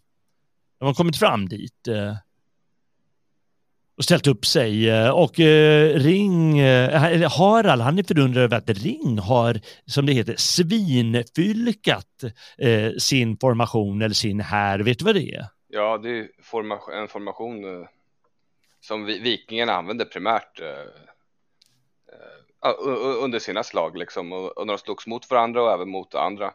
De 0.78 0.84
har 0.84 0.94
kommit 0.94 1.16
fram 1.16 1.48
dit 1.48 1.88
eh, 1.88 2.14
och 3.96 4.04
ställt 4.04 4.26
upp 4.26 4.46
sig 4.46 4.90
eh, 4.90 5.10
och 5.10 5.40
eh, 5.40 5.94
Ring, 5.98 6.58
eh, 6.58 7.30
Harald, 7.30 7.82
han 7.82 7.98
är 7.98 8.02
förundrad 8.02 8.44
över 8.44 8.56
att 8.56 8.70
Ring 8.70 9.18
har, 9.18 9.60
som 9.86 10.06
det 10.06 10.12
heter, 10.12 10.34
svinfylkat 10.38 12.22
eh, 12.58 12.92
sin 12.98 13.36
formation 13.36 14.02
eller 14.02 14.14
sin 14.14 14.40
här. 14.40 14.78
Vet 14.78 14.98
du 14.98 15.04
vad 15.04 15.14
det 15.14 15.34
är? 15.34 15.46
Ja, 15.68 15.98
det 15.98 16.18
är 16.18 16.28
forma 16.42 16.78
en 17.00 17.08
formation 17.08 17.64
eh, 17.64 17.86
som 18.80 19.04
vi, 19.04 19.18
vikingarna 19.18 19.72
använde 19.72 20.04
primärt 20.04 20.60
eh, 20.60 20.68
eh, 22.66 23.24
under 23.24 23.38
sina 23.38 23.62
slag 23.62 23.98
liksom 23.98 24.32
och, 24.32 24.58
och 24.58 24.66
när 24.66 24.74
de 24.74 24.78
slogs 24.78 25.06
mot 25.06 25.30
varandra 25.30 25.62
och 25.62 25.72
även 25.72 25.90
mot 25.90 26.14
andra. 26.14 26.50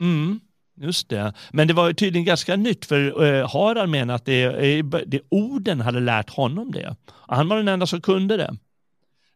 Mm, 0.00 0.40
just 0.76 1.08
det. 1.08 1.34
Men 1.52 1.68
det 1.68 1.74
var 1.74 1.92
tydligen 1.92 2.24
ganska 2.24 2.56
nytt 2.56 2.86
för 2.86 3.24
eh, 3.24 3.48
Harald 3.48 3.90
menar 3.90 4.14
att 4.14 4.24
det, 4.24 4.42
eh, 4.42 4.84
det 5.06 5.20
orden 5.28 5.80
hade 5.80 6.00
lärt 6.00 6.30
honom 6.30 6.72
det. 6.72 6.96
Han 7.28 7.48
var 7.48 7.56
den 7.56 7.68
enda 7.68 7.86
som 7.86 8.00
kunde 8.00 8.36
det. 8.36 8.56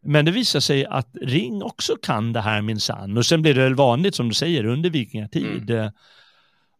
Men 0.02 0.24
det 0.24 0.30
visar 0.30 0.60
sig 0.60 0.86
att 0.86 1.08
Ring 1.22 1.62
också 1.62 1.96
kan 2.02 2.32
det 2.32 2.40
här 2.40 2.62
minsann. 2.62 3.16
Och 3.16 3.26
sen 3.26 3.42
blir 3.42 3.54
det 3.54 3.62
väl 3.62 3.74
vanligt 3.74 4.14
som 4.14 4.28
du 4.28 4.34
säger 4.34 4.66
under 4.66 4.90
vikingatid. 4.90 5.70
Mm. 5.70 5.90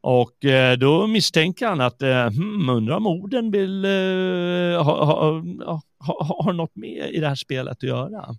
Och 0.01 0.45
eh, 0.45 0.77
då 0.77 1.07
misstänker 1.07 1.67
han 1.67 1.81
att, 1.81 2.03
eh, 2.03 2.27
hmm, 2.27 2.69
undrar 2.69 2.97
om 2.97 3.07
orden 3.07 3.51
vill 3.51 3.85
eh, 3.85 4.85
ha, 4.85 5.05
ha, 5.05 5.43
ha, 5.99 6.43
ha 6.45 6.53
något 6.53 6.77
med 6.77 7.11
i 7.11 7.21
det 7.21 7.29
här 7.29 7.35
spelet 7.35 7.73
att 7.73 7.83
göra. 7.83 8.35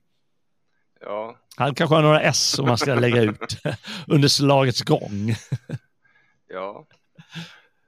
Ja. 1.01 1.36
Han 1.55 1.76
kanske 1.76 1.95
har 1.95 2.01
några 2.01 2.22
S 2.22 2.51
som 2.51 2.66
man 2.66 2.78
ska 2.78 2.95
lägga 2.95 3.22
ut 3.22 3.57
under 4.07 4.28
slagets 4.28 4.82
gång. 4.82 5.36
ja. 6.47 6.88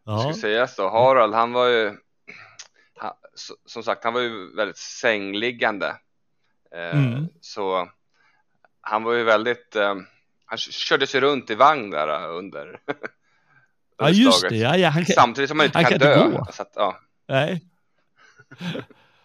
Jag 0.06 0.22
ska 0.22 0.42
säga 0.42 0.68
så, 0.68 0.90
Harald 0.90 1.34
han 1.34 1.54
var 1.54 1.68
ju, 1.68 1.98
han, 2.96 3.14
som 3.66 3.84
sagt 3.84 4.04
han 4.04 4.14
var 4.14 4.22
ju 4.22 4.56
väldigt 4.56 4.78
sängliggande. 4.78 5.96
Mm. 6.72 7.28
Så 7.42 7.90
han 8.82 9.04
var 9.04 9.14
ju 9.14 9.24
väldigt, 9.24 9.76
han 10.46 10.58
körde 10.58 11.08
sig 11.08 11.22
runt 11.22 11.50
i 11.50 11.56
vagn 11.56 11.90
där 11.90 12.28
under 12.30 12.80
Ja, 14.10 14.10
just 14.10 14.49
det. 14.49 14.56
Ja, 14.56 14.78
ja, 14.78 14.89
han 14.89 15.06
kan, 15.06 15.16
Samtidigt 15.16 15.49
som 15.49 15.58
man 15.58 15.66
inte 15.66 15.80
kan, 15.80 15.89
kan 15.89 15.99
dö. 15.99 16.26
Inte 16.26 16.54
så 16.54 16.62
att, 16.62 16.72
ja. 16.76 16.97
Nej. 17.30 17.62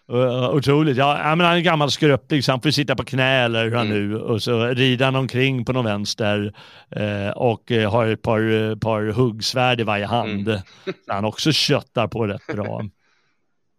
Otroligt. 0.53 0.97
Ja, 0.97 1.35
men 1.37 1.47
han 1.47 1.57
är 1.57 1.61
gammal 1.61 1.91
skröplig 1.91 2.45
så 2.45 2.53
han 2.53 2.61
får 2.61 2.71
sitta 2.71 2.97
på 2.97 3.05
knä 3.05 3.45
eller 3.45 3.65
hur 3.65 3.75
han 3.75 3.87
mm. 3.87 4.09
nu 4.09 4.19
och 4.19 4.43
så 4.43 4.67
rider 4.67 5.05
han 5.05 5.17
omkring 5.17 5.65
på 5.65 5.73
någon 5.73 5.85
vänster 5.85 6.55
eh, 6.91 7.31
och 7.31 7.73
eh, 7.73 7.91
har 7.91 8.07
ett 8.07 8.23
par, 8.23 8.77
par 8.77 9.13
huggsvärd 9.13 9.81
i 9.81 9.85
varje 9.85 10.07
hand. 10.07 10.49
Mm. 10.89 10.97
han 11.07 11.25
också 11.25 11.53
köttar 11.53 12.09
på 12.09 12.27
rätt 12.27 12.47
bra. 12.47 12.83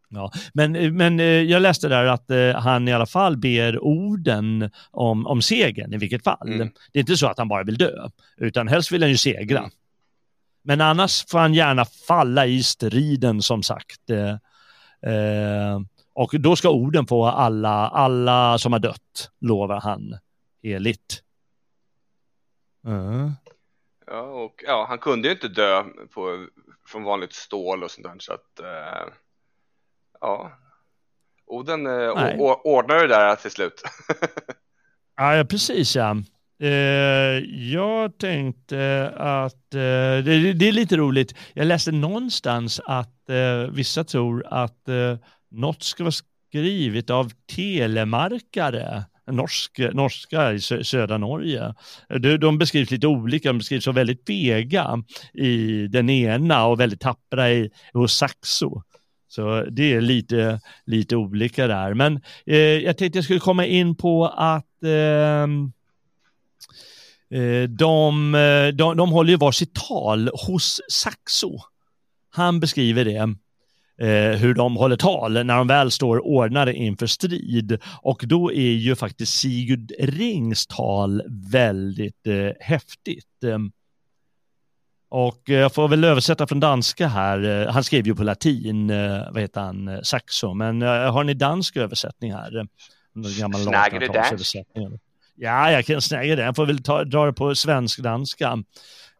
Ja, 0.09 0.31
men, 0.53 0.97
men 0.97 1.19
eh, 1.19 1.25
jag 1.25 1.61
läste 1.61 1.87
där 1.87 2.05
att 2.05 2.31
eh, 2.31 2.55
han 2.55 2.87
i 2.87 2.93
alla 2.93 3.05
fall 3.05 3.37
ber 3.37 3.83
orden 3.83 4.69
om, 4.91 5.27
om 5.27 5.41
segern 5.41 5.93
i 5.93 5.97
vilket 5.97 6.23
fall. 6.23 6.47
Mm. 6.47 6.69
Det 6.93 6.99
är 6.99 7.01
inte 7.01 7.17
så 7.17 7.27
att 7.27 7.37
han 7.37 7.47
bara 7.47 7.63
vill 7.63 7.77
dö, 7.77 8.09
utan 8.37 8.67
helst 8.67 8.91
vill 8.91 9.01
han 9.01 9.09
ju 9.09 9.17
segra. 9.17 9.69
Men 10.61 10.81
annars 10.81 11.25
får 11.29 11.39
han 11.39 11.53
gärna 11.53 11.85
falla 11.85 12.45
i 12.45 12.63
striden 12.63 13.41
som 13.41 13.63
sagt. 13.63 14.09
Eh, 14.09 15.13
eh, 15.13 15.79
och 16.13 16.35
då 16.39 16.55
ska 16.55 16.69
orden 16.69 17.07
få 17.07 17.25
alla, 17.25 17.87
alla 17.87 18.57
som 18.57 18.73
har 18.73 18.79
dött, 18.79 19.31
lovar 19.41 19.79
han 19.81 20.17
heligt. 20.63 21.23
Mm. 22.85 23.31
Ja, 24.07 24.21
och 24.21 24.63
ja, 24.67 24.85
han 24.89 24.97
kunde 24.97 25.27
ju 25.27 25.33
inte 25.33 25.47
dö 25.47 25.83
på, 26.13 26.47
från 26.87 27.03
vanligt 27.03 27.33
stål 27.33 27.83
och 27.83 27.91
sånt 27.91 28.07
där 28.07 28.15
så 28.19 28.33
att 28.33 28.59
eh, 28.59 29.13
ja, 30.21 30.51
Oden 31.45 31.87
eh, 31.87 32.39
ordnade 32.63 33.01
det 33.01 33.07
där 33.07 33.35
till 33.35 33.51
slut. 33.51 33.81
ja, 35.15 35.45
precis 35.49 35.95
ja. 35.95 36.15
Eh, 36.61 36.69
jag 37.71 38.17
tänkte 38.17 39.13
att, 39.17 39.73
eh, 39.73 39.79
det, 40.23 40.53
det, 40.53 40.67
är 40.67 40.71
lite 40.71 40.97
roligt, 40.97 41.35
jag 41.53 41.67
läste 41.67 41.91
någonstans 41.91 42.81
att 42.85 43.29
eh, 43.29 43.71
vissa 43.71 44.03
tror 44.03 44.45
att 44.47 44.87
eh, 44.89 45.17
något 45.51 45.83
ska 45.83 46.03
vara 46.03 46.13
skrivet 46.49 47.09
av 47.09 47.31
telemarkare, 47.55 49.03
norsk, 49.31 49.79
norska 49.93 50.53
i 50.53 50.59
södra 50.59 51.17
Norge. 51.17 51.73
De, 52.19 52.37
de 52.37 52.57
beskrivs 52.57 52.91
lite 52.91 53.07
olika, 53.07 53.49
de 53.49 53.57
beskrivs 53.57 53.83
som 53.83 53.95
väldigt 53.95 54.29
vega 54.29 55.03
i 55.33 55.87
den 55.87 56.09
ena 56.09 56.65
och 56.65 56.79
väldigt 56.79 57.01
tappra 57.01 57.51
i, 57.51 57.69
hos 57.93 58.13
Saxo. 58.13 58.81
Så 59.27 59.65
det 59.71 59.93
är 59.93 60.01
lite, 60.01 60.59
lite 60.85 61.15
olika 61.15 61.67
där. 61.67 61.93
Men 61.93 62.21
eh, 62.45 62.57
jag 62.57 62.97
tänkte 62.97 63.17
jag 63.17 63.23
skulle 63.23 63.39
komma 63.39 63.65
in 63.65 63.95
på 63.95 64.27
att 64.27 64.65
Eh, 64.83 65.47
de, 67.69 68.35
eh, 68.35 68.67
de, 68.67 68.97
de 68.97 69.11
håller 69.11 69.29
ju 69.29 69.37
varsitt 69.37 69.75
tal 69.75 70.29
hos 70.47 70.81
Saxo. 70.89 71.59
Han 72.29 72.59
beskriver 72.59 73.05
det 73.05 73.35
eh, 74.07 74.37
hur 74.37 74.53
de 74.53 74.75
håller 74.75 74.95
tal 74.95 75.33
när 75.45 75.57
de 75.57 75.67
väl 75.67 75.91
står 75.91 76.27
ordnade 76.27 76.73
inför 76.73 77.07
strid. 77.07 77.81
Och 78.01 78.23
då 78.27 78.51
är 78.51 78.71
ju 78.71 78.95
faktiskt 78.95 79.39
Sigurd 79.39 79.91
Rings 79.99 80.67
tal 80.67 81.23
väldigt 81.51 82.27
eh, 82.27 82.51
häftigt. 82.59 83.25
Och 85.11 85.41
jag 85.45 85.73
får 85.73 85.87
väl 85.87 86.03
översätta 86.03 86.47
från 86.47 86.59
danska 86.59 87.07
här. 87.07 87.67
Han 87.67 87.83
skrev 87.83 88.07
ju 88.07 88.15
på 88.15 88.23
latin, 88.23 88.87
vad 89.31 89.41
heter 89.41 89.61
han, 89.61 89.99
Saxo. 90.03 90.53
Men 90.53 90.81
har 90.81 91.23
ni 91.23 91.33
dansk 91.33 91.77
översättning 91.77 92.33
här? 92.33 92.67
Du 93.13 93.29
dansk? 94.13 95.08
Ja, 95.41 95.71
jag 95.71 95.85
kan 95.85 96.01
snäga 96.01 96.35
det. 96.35 96.43
Jag 96.43 96.55
får 96.55 96.65
väl 96.65 96.83
ta, 96.83 97.03
dra 97.03 97.25
det 97.25 97.33
på 97.33 97.55
svensk-danska. 97.55 98.63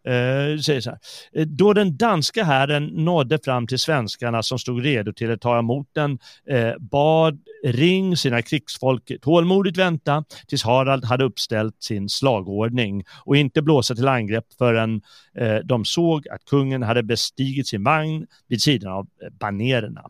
Uh, 0.07 0.59
säger 0.59 0.81
så 0.81 0.89
här. 0.89 0.99
Eh, 1.33 1.45
då 1.45 1.73
den 1.73 1.97
danska 1.97 2.43
hären 2.43 2.85
nådde 2.85 3.39
fram 3.43 3.67
till 3.67 3.79
svenskarna 3.79 4.43
som 4.43 4.59
stod 4.59 4.83
redo 4.83 5.13
till 5.13 5.31
att 5.31 5.41
ta 5.41 5.59
emot 5.59 5.87
den 5.93 6.11
uh, 6.51 6.77
bad 6.79 7.39
Ring 7.63 8.17
sina 8.17 8.41
krigsfolk 8.41 9.11
tålmodigt 9.21 9.77
vänta 9.77 10.23
tills 10.47 10.63
Harald 10.63 11.05
hade 11.05 11.23
uppställt 11.23 11.83
sin 11.83 12.09
slagordning 12.09 13.03
och 13.25 13.37
inte 13.37 13.61
blåsa 13.61 13.95
till 13.95 14.07
angrepp 14.07 14.45
förrän 14.57 15.01
uh, 15.41 15.57
de 15.63 15.85
såg 15.85 16.27
att 16.27 16.45
kungen 16.45 16.83
hade 16.83 17.03
bestigit 17.03 17.67
sin 17.67 17.83
vagn 17.83 18.27
vid 18.47 18.61
sidan 18.61 18.93
av 18.93 19.07
banererna. 19.39 20.01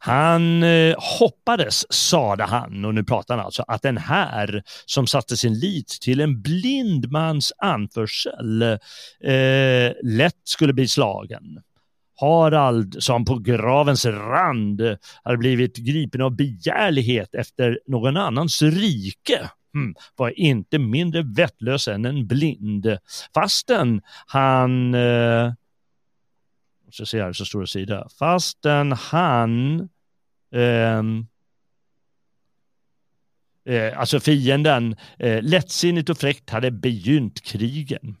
Han 0.00 0.62
eh, 0.62 0.94
hoppades, 1.18 1.92
sade 1.92 2.44
han, 2.44 2.84
och 2.84 2.94
nu 2.94 3.04
pratar 3.04 3.36
han 3.36 3.44
alltså, 3.44 3.64
att 3.68 3.82
den 3.82 3.96
här 3.96 4.62
som 4.86 5.06
satte 5.06 5.36
sin 5.36 5.58
lit 5.58 5.88
till 5.88 6.20
en 6.20 6.42
blind 6.42 7.10
mans 7.10 7.52
anförsel 7.58 8.62
eh, 8.62 9.92
lätt 10.02 10.40
skulle 10.44 10.72
bli 10.72 10.88
slagen. 10.88 11.62
Harald, 12.20 13.02
som 13.02 13.24
på 13.24 13.38
gravens 13.38 14.06
rand 14.06 14.96
hade 15.22 15.36
blivit 15.36 15.76
gripen 15.76 16.20
av 16.22 16.36
begärlighet 16.36 17.34
efter 17.34 17.78
någon 17.86 18.16
annans 18.16 18.62
rike, 18.62 19.50
hmm, 19.72 19.94
var 20.16 20.38
inte 20.38 20.78
mindre 20.78 21.22
vettlös 21.22 21.88
än 21.88 22.04
en 22.04 22.26
blind. 22.26 22.98
Fastän 23.34 24.02
han 24.26 24.94
eh, 24.94 25.52
så 26.90 27.06
ser 27.06 27.18
jag 27.18 27.36
så 27.36 27.44
stor 27.44 27.64
sida. 27.64 28.08
Fastän 28.18 28.92
han 28.92 29.80
eh, 30.54 31.02
eh, 33.74 33.98
alltså 33.98 34.20
fienden 34.20 34.96
eh, 35.18 35.42
lättsinnigt 35.42 36.10
och 36.10 36.18
fräckt 36.18 36.50
hade 36.50 36.70
begynt 36.70 37.42
krigen. 37.44 38.16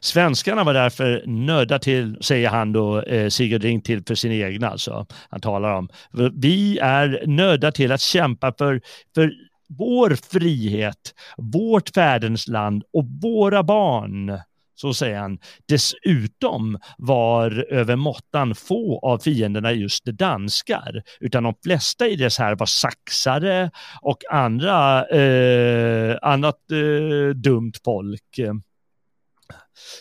Svenskarna 0.00 0.64
var 0.64 0.74
därför 0.74 1.22
nödda 1.26 1.78
till, 1.78 2.16
säger 2.20 2.48
han 2.48 2.72
då, 2.72 3.02
eh, 3.02 3.28
Sigurd 3.28 3.62
Ring 3.62 3.80
till 3.80 4.04
för 4.06 4.14
sin 4.14 4.32
egna, 4.32 4.68
alltså. 4.68 5.06
Han 5.30 5.40
talar 5.40 5.74
om, 5.74 5.88
vi 6.32 6.78
är 6.78 7.24
nödda 7.26 7.72
till 7.72 7.92
att 7.92 8.00
kämpa 8.00 8.52
för, 8.58 8.80
för 9.14 9.32
vår 9.68 10.16
frihet, 10.30 11.14
vårt 11.36 11.88
fädernesland 11.94 12.84
och 12.92 13.04
våra 13.22 13.62
barn 13.62 14.40
så 14.76 14.94
säger 14.94 15.18
han. 15.18 15.38
Dessutom 15.68 16.78
var 16.98 17.66
över 17.70 17.96
måttan 17.96 18.54
få 18.54 19.00
av 19.02 19.18
fienderna 19.18 19.72
just 19.72 20.04
danskar, 20.04 21.02
utan 21.20 21.42
de 21.42 21.54
flesta 21.64 22.08
i 22.08 22.16
dess 22.16 22.38
här 22.38 22.56
var 22.56 22.66
saxare 22.66 23.70
och 24.02 24.18
andra, 24.30 25.06
eh, 25.06 26.16
annat 26.22 26.70
eh, 26.70 27.34
dumt 27.34 27.72
folk. 27.84 28.40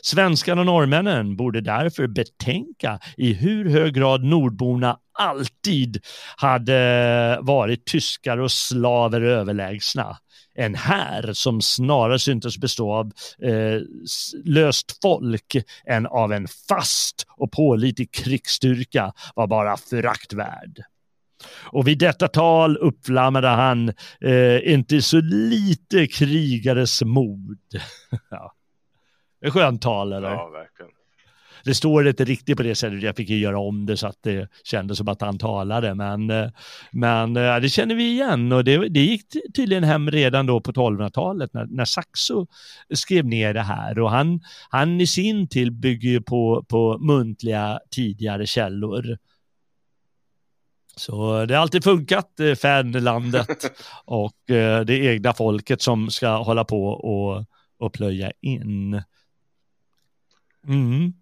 Svenskarna 0.03 0.61
och 0.61 0.65
norrmännen 0.65 1.36
borde 1.36 1.61
därför 1.61 2.07
betänka 2.07 2.99
i 3.17 3.34
hur 3.34 3.69
hög 3.69 3.93
grad 3.93 4.23
nordborna 4.23 4.97
alltid 5.16 6.05
hade 6.38 7.39
varit 7.41 7.86
tyskar 7.86 8.38
och 8.38 8.51
slaver 8.51 9.22
överlägsna 9.22 10.18
en 10.55 10.76
här 10.76 11.34
som 11.34 11.61
snarare 11.61 12.20
syntes 12.20 12.57
bestå 12.57 12.93
av 12.93 13.11
eh, 13.41 13.82
löst 14.43 14.99
folk 15.01 15.55
än 15.86 16.05
av 16.05 16.34
en 16.34 16.47
fast 16.70 17.28
och 17.38 17.51
pålitlig 17.51 18.11
krigsstyrka 18.11 19.13
var 19.36 19.47
bara 19.47 19.78
föraktvärd. 19.78 20.84
Och 21.63 21.88
vid 21.88 21.99
detta 21.99 22.28
tal 22.28 22.78
uppflammade 22.78 23.47
han 23.47 23.93
eh, 24.22 24.74
inte 24.74 25.01
så 25.01 25.22
lite 25.22 26.07
krigares 26.07 27.01
mod. 27.01 27.59
ja. 28.30 28.53
Det 29.41 29.47
är 29.47 29.51
skönt 29.51 29.82
tal 29.82 30.13
eller? 30.13 30.32
Ja, 30.32 30.49
verkligen 30.49 30.91
det 31.66 31.76
står 31.76 32.07
inte 32.07 32.26
riktigt 32.26 32.57
på 32.57 32.63
det 32.63 32.76
sättet, 32.76 33.03
jag 33.03 33.16
fick 33.16 33.30
ju 33.30 33.38
göra 33.38 33.59
om 33.59 33.86
det 33.86 33.97
så 33.97 34.07
att 34.07 34.24
det 34.24 34.49
kändes 34.63 34.97
som 34.97 35.07
att 35.07 35.22
han 35.22 35.38
talade, 35.38 35.95
men, 35.95 36.30
eh, 36.30 36.49
men 36.91 37.38
eh, 37.38 37.59
det 37.59 37.70
känner 37.70 37.95
vi 37.95 38.03
igen 38.11 38.51
och 38.51 38.63
det, 38.63 38.89
det 38.89 38.99
gick 38.99 39.26
tydligen 39.55 39.84
hem 39.84 40.11
redan 40.11 40.45
då 40.45 40.61
på 40.61 40.72
1200-talet 40.72 41.53
när, 41.53 41.66
när 41.66 41.86
Saxo 41.86 42.47
skrev 42.93 43.26
ner 43.26 43.53
det 43.53 43.61
här 43.61 43.99
och 43.99 44.11
han, 44.11 44.39
han 44.70 45.01
i 45.01 45.07
sin 45.07 45.47
till 45.47 45.72
bygger 45.72 46.09
ju 46.09 46.22
på, 46.22 46.66
på 46.70 46.97
muntliga 46.97 47.80
tidigare 47.91 48.47
källor. 48.47 49.18
Så 50.95 51.45
det 51.45 51.53
har 51.53 51.61
alltid 51.61 51.84
funkat, 51.84 52.39
eh, 52.39 52.55
fäderlandet 52.55 53.78
och 54.05 54.38
det 54.86 55.05
egna 55.05 55.34
folket 55.34 55.82
som 55.82 56.11
ska 56.11 56.38
hålla 56.38 56.63
på 56.63 56.88
och, 56.88 57.45
och 57.78 57.93
plöja 57.93 58.32
in. 58.41 59.01
Mm. 60.68 61.13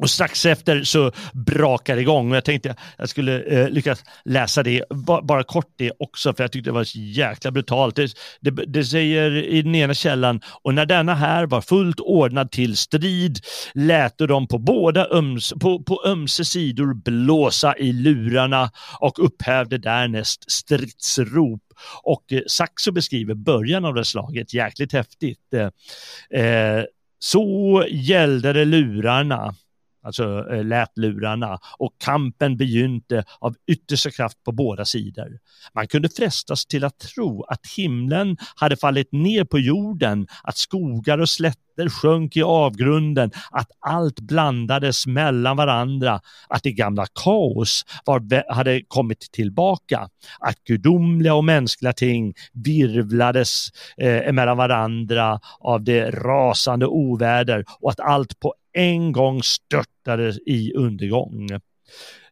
Och 0.00 0.10
strax 0.10 0.46
efter 0.46 0.82
så 0.82 1.12
brakar 1.32 1.96
det 1.96 2.02
igång 2.02 2.30
och 2.30 2.36
jag 2.36 2.44
tänkte 2.44 2.76
jag 2.98 3.08
skulle 3.08 3.42
eh, 3.42 3.68
lyckas 3.68 4.04
läsa 4.24 4.62
det, 4.62 4.84
ba, 4.90 5.22
bara 5.22 5.42
kort 5.42 5.74
det 5.76 5.92
också, 5.98 6.34
för 6.34 6.44
jag 6.44 6.52
tyckte 6.52 6.70
det 6.70 6.74
var 6.74 6.84
så 6.84 6.98
jäkla 6.98 7.50
brutalt. 7.50 7.96
Det, 7.96 8.12
det, 8.40 8.50
det, 8.50 8.84
säger 8.84 9.32
i 9.32 9.62
den 9.62 9.74
ena 9.74 9.94
källan, 9.94 10.40
och 10.62 10.74
när 10.74 10.86
denna 10.86 11.14
här 11.14 11.46
var 11.46 11.60
fullt 11.60 12.00
ordnad 12.00 12.50
till 12.50 12.76
strid 12.76 13.38
lät 13.74 14.18
de 14.18 14.46
på 14.46 14.58
båda 14.58 15.08
öms, 15.10 15.52
på, 15.60 15.82
på 15.82 16.02
ömse 16.06 16.44
sidor 16.44 16.94
blåsa 16.94 17.76
i 17.76 17.92
lurarna 17.92 18.70
och 19.00 19.24
upphävde 19.24 19.78
därnäst 19.78 20.52
stridsrop. 20.52 21.62
Och 22.02 22.32
eh, 22.32 22.40
Saxo 22.46 22.92
beskriver 22.92 23.34
början 23.34 23.84
av 23.84 23.94
det 23.94 24.04
slaget 24.04 24.54
jäkligt 24.54 24.92
häftigt. 24.92 25.54
Eh, 25.54 26.40
eh 26.40 26.84
så 27.22 27.84
gällde 27.90 28.52
det 28.52 28.64
lurarna 28.64 29.54
alltså 30.02 30.46
eh, 30.52 30.64
lätlurarna 30.64 31.58
och 31.78 31.92
kampen 31.98 32.56
begynte 32.56 33.24
av 33.38 33.54
yttersta 33.66 34.10
kraft 34.10 34.44
på 34.44 34.52
båda 34.52 34.84
sidor. 34.84 35.38
Man 35.74 35.86
kunde 35.86 36.08
frestas 36.08 36.66
till 36.66 36.84
att 36.84 36.98
tro 36.98 37.42
att 37.42 37.60
himlen 37.76 38.36
hade 38.56 38.76
fallit 38.76 39.12
ner 39.12 39.44
på 39.44 39.58
jorden, 39.58 40.26
att 40.42 40.56
skogar 40.56 41.18
och 41.18 41.28
slätter 41.28 41.88
sjönk 41.88 42.36
i 42.36 42.42
avgrunden, 42.42 43.30
att 43.50 43.68
allt 43.80 44.20
blandades 44.20 45.06
mellan 45.06 45.56
varandra, 45.56 46.20
att 46.48 46.62
det 46.62 46.72
gamla 46.72 47.06
kaos 47.24 47.84
var, 48.04 48.52
hade 48.52 48.82
kommit 48.88 49.20
tillbaka, 49.32 50.08
att 50.40 50.64
gudomliga 50.64 51.34
och 51.34 51.44
mänskliga 51.44 51.92
ting 51.92 52.34
virvlades 52.52 53.68
eh, 53.96 54.32
mellan 54.32 54.56
varandra 54.56 55.40
av 55.60 55.84
det 55.84 56.10
rasande 56.10 56.86
oväder 56.86 57.64
och 57.80 57.90
att 57.90 58.00
allt 58.00 58.40
på 58.40 58.54
en 58.72 59.12
gång 59.12 59.42
störtade 59.42 60.38
i 60.46 60.72
undergång. 60.74 61.48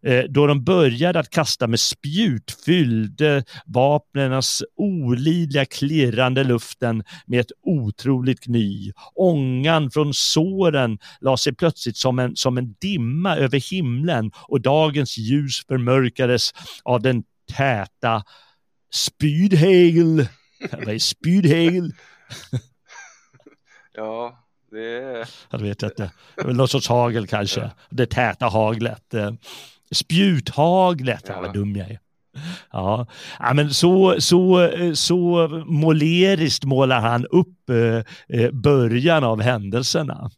Eh, 0.03 0.25
då 0.29 0.47
de 0.47 0.65
började 0.65 1.19
att 1.19 1.31
kasta 1.31 1.67
med 1.67 1.81
spjut 1.81 2.59
fyllde 2.65 3.45
vapnens 3.67 4.63
olidliga 4.77 5.65
klirrande 5.65 6.45
luften 6.45 7.05
med 7.27 7.41
ett 7.41 7.53
otroligt 7.63 8.41
gny. 8.41 8.93
Ångan 9.15 9.91
från 9.91 10.15
såren 10.15 10.99
la 11.21 11.37
sig 11.37 11.55
plötsligt 11.55 11.97
som 11.97 12.19
en, 12.19 12.37
som 12.37 12.59
en 12.59 12.75
dimma 12.81 13.37
över 13.37 13.71
himlen 13.71 14.31
och 14.49 14.61
dagens 14.61 15.19
ljus 15.19 15.65
förmörkades 15.69 16.51
av 16.83 17.03
den 17.03 17.23
täta 17.57 18.23
spydhagel. 18.93 20.27
Vad 20.73 20.89
är 20.89 20.99
spydhagel? 20.99 21.93
ja, 23.93 24.48
det... 24.71 25.27
Jag 25.51 25.59
vet 25.59 25.83
inte. 25.83 26.11
Någon 26.45 26.69
sorts 26.69 26.89
hagel 26.89 27.27
kanske. 27.27 27.71
Det 27.91 28.07
täta 28.07 28.47
haglet. 28.47 29.15
Eh, 29.15 29.33
spjuthaglet. 29.91 31.25
Ja. 31.29 31.41
Vad 31.41 31.53
dum 31.53 31.77
jag 31.77 31.91
är. 31.91 31.99
Ja. 32.71 33.07
ja, 33.39 33.55
men 33.55 33.75
så, 33.75 34.21
så, 34.21 34.71
så 34.95 35.49
måleriskt 35.67 36.65
målar 36.65 37.01
han 37.01 37.27
upp 37.27 37.71
eh, 37.71 38.41
eh, 38.41 38.51
början 38.51 39.25
av 39.25 39.41
händelserna. 39.41 40.31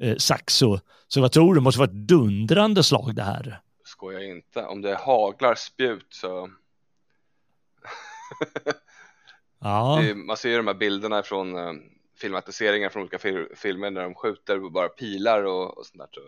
Eh, 0.00 0.16
Saxo. 0.16 0.78
Så 1.08 1.20
vad 1.20 1.32
tror 1.32 1.54
du? 1.54 1.60
Det 1.60 1.64
måste 1.64 1.78
vara 1.78 1.90
ett 1.90 2.08
dundrande 2.08 2.82
slag 2.82 3.14
det 3.14 3.22
här. 3.22 3.60
Skojar 3.84 4.20
inte. 4.20 4.64
Om 4.64 4.82
det 4.82 4.94
haglar 4.94 5.54
spjut 5.54 6.06
så... 6.10 6.50
ja. 9.60 10.02
Man 10.14 10.36
ser 10.36 10.48
ju 10.48 10.56
de 10.56 10.66
här 10.66 10.74
bilderna 10.74 11.22
från 11.22 11.56
eh, 11.56 11.72
filmatiseringar 12.22 12.88
från 12.88 13.02
olika 13.02 13.18
fil 13.18 13.46
filmer 13.56 13.90
när 13.90 14.02
de 14.02 14.14
skjuter 14.14 14.70
bara 14.70 14.88
pilar 14.88 15.44
och, 15.44 15.78
och 15.78 15.86
sånt 15.86 16.12
där. 16.14 16.22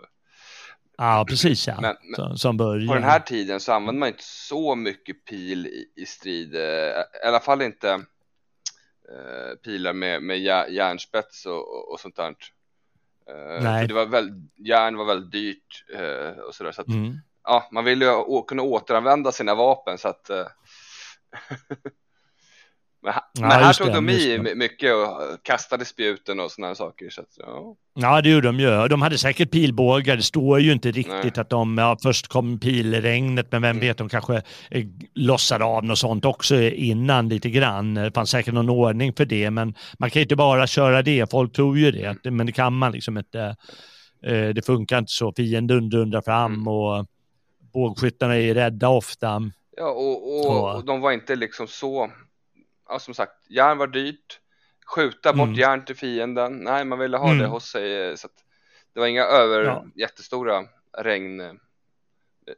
Ja, 0.96 1.24
precis 1.28 1.66
ja. 1.68 1.80
Men, 1.80 1.96
men 2.16 2.38
som 2.38 2.56
början. 2.56 2.88
På 2.88 2.94
den 2.94 3.02
här 3.02 3.20
tiden 3.20 3.60
så 3.60 3.72
använder 3.72 4.00
man 4.00 4.08
inte 4.08 4.24
så 4.24 4.74
mycket 4.74 5.24
pil 5.24 5.66
i, 5.66 5.92
i 5.96 6.06
strid, 6.06 6.54
eh, 6.54 6.60
i 7.24 7.26
alla 7.26 7.40
fall 7.40 7.62
inte 7.62 7.90
eh, 9.12 9.56
pilar 9.64 9.92
med, 9.92 10.22
med 10.22 10.40
järnspets 10.72 11.46
och, 11.46 11.92
och 11.92 12.00
sånt 12.00 12.16
där. 12.16 12.34
Eh, 13.28 13.86
det 13.86 13.94
var 13.94 14.06
väl, 14.06 14.30
järn 14.56 14.96
var 14.96 15.04
väldigt 15.04 15.32
dyrt 15.32 15.84
eh, 15.94 16.38
och 16.38 16.54
sådär. 16.54 16.72
Så 16.72 16.80
att, 16.80 16.88
mm. 16.88 17.18
ja, 17.44 17.68
man 17.72 17.84
vill 17.84 18.02
ju 18.02 18.42
kunna 18.48 18.62
återanvända 18.62 19.32
sina 19.32 19.54
vapen 19.54 19.98
så 19.98 20.08
att 20.08 20.30
Men, 23.04 23.14
men 23.40 23.50
här 23.50 23.72
tog 23.72 23.86
det, 23.86 23.92
de 23.92 24.08
i 24.08 24.54
mycket 24.54 24.94
och 24.94 25.42
kastade 25.42 25.84
spjuten 25.84 26.40
och 26.40 26.50
sådana 26.50 26.74
saker. 26.74 27.10
Så 27.10 27.20
att, 27.20 27.28
ja. 27.36 27.76
ja, 27.94 28.20
det 28.20 28.28
gjorde 28.30 28.48
de 28.48 28.60
ju. 28.60 28.88
De 28.88 29.02
hade 29.02 29.18
säkert 29.18 29.50
pilbågar. 29.50 30.16
Det 30.16 30.22
står 30.22 30.60
ju 30.60 30.72
inte 30.72 30.90
riktigt 30.90 31.14
Nej. 31.22 31.32
att 31.36 31.50
de, 31.50 31.78
ja, 31.78 31.96
först 32.02 32.28
kom 32.28 32.58
pilregnet, 32.58 33.46
men 33.52 33.62
vem 33.62 33.70
mm. 33.70 33.80
vet, 33.80 33.98
de 33.98 34.08
kanske 34.08 34.42
eh, 34.70 34.84
lossade 35.14 35.64
av 35.64 35.84
något 35.84 35.98
sånt 35.98 36.24
också 36.24 36.60
innan 36.62 37.28
lite 37.28 37.50
grann. 37.50 37.94
Det 37.94 38.14
fanns 38.14 38.30
säkert 38.30 38.54
någon 38.54 38.70
ordning 38.70 39.12
för 39.12 39.24
det, 39.24 39.50
men 39.50 39.74
man 39.98 40.10
kan 40.10 40.20
ju 40.20 40.22
inte 40.22 40.36
bara 40.36 40.66
köra 40.66 41.02
det. 41.02 41.30
Folk 41.30 41.52
tror 41.52 41.78
ju 41.78 41.90
det, 41.90 42.06
mm. 42.24 42.36
men 42.36 42.46
det 42.46 42.52
kan 42.52 42.72
man 42.72 42.92
liksom 42.92 43.18
inte. 43.18 43.56
Eh, 44.26 44.48
det 44.48 44.66
funkar 44.66 44.98
inte 44.98 45.12
så. 45.12 45.32
Fienden 45.36 45.90
dundrar 45.90 46.22
fram 46.22 46.54
mm. 46.54 46.68
och 46.68 47.06
bågskyttarna 47.72 48.36
är 48.36 48.54
rädda 48.54 48.88
ofta. 48.88 49.50
Ja, 49.76 49.90
och, 49.90 50.46
och, 50.46 50.76
och 50.76 50.84
de 50.84 51.00
var 51.00 51.12
inte 51.12 51.36
liksom 51.36 51.66
så 51.66 52.10
ja, 52.88 52.98
som 52.98 53.14
sagt, 53.14 53.50
järn 53.50 53.78
var 53.78 53.86
dyrt. 53.86 54.40
Skjuta 54.86 55.32
bort 55.32 55.48
mm. 55.48 55.58
järn 55.60 55.84
till 55.84 55.96
fienden. 55.96 56.56
Nej, 56.56 56.84
man 56.84 56.98
ville 56.98 57.16
ha 57.16 57.28
mm. 57.28 57.38
det 57.38 57.46
hos 57.46 57.70
sig. 57.70 58.16
Så 58.16 58.28
det 58.94 59.00
var 59.00 59.06
inga 59.06 59.22
över 59.22 59.64
ja. 59.64 59.84
jättestora 59.94 60.64
regn 60.98 61.36
med, 61.36 61.58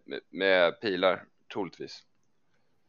med, 0.05 0.20
med 0.31 0.81
pilar, 0.81 1.22
troligtvis. 1.53 2.03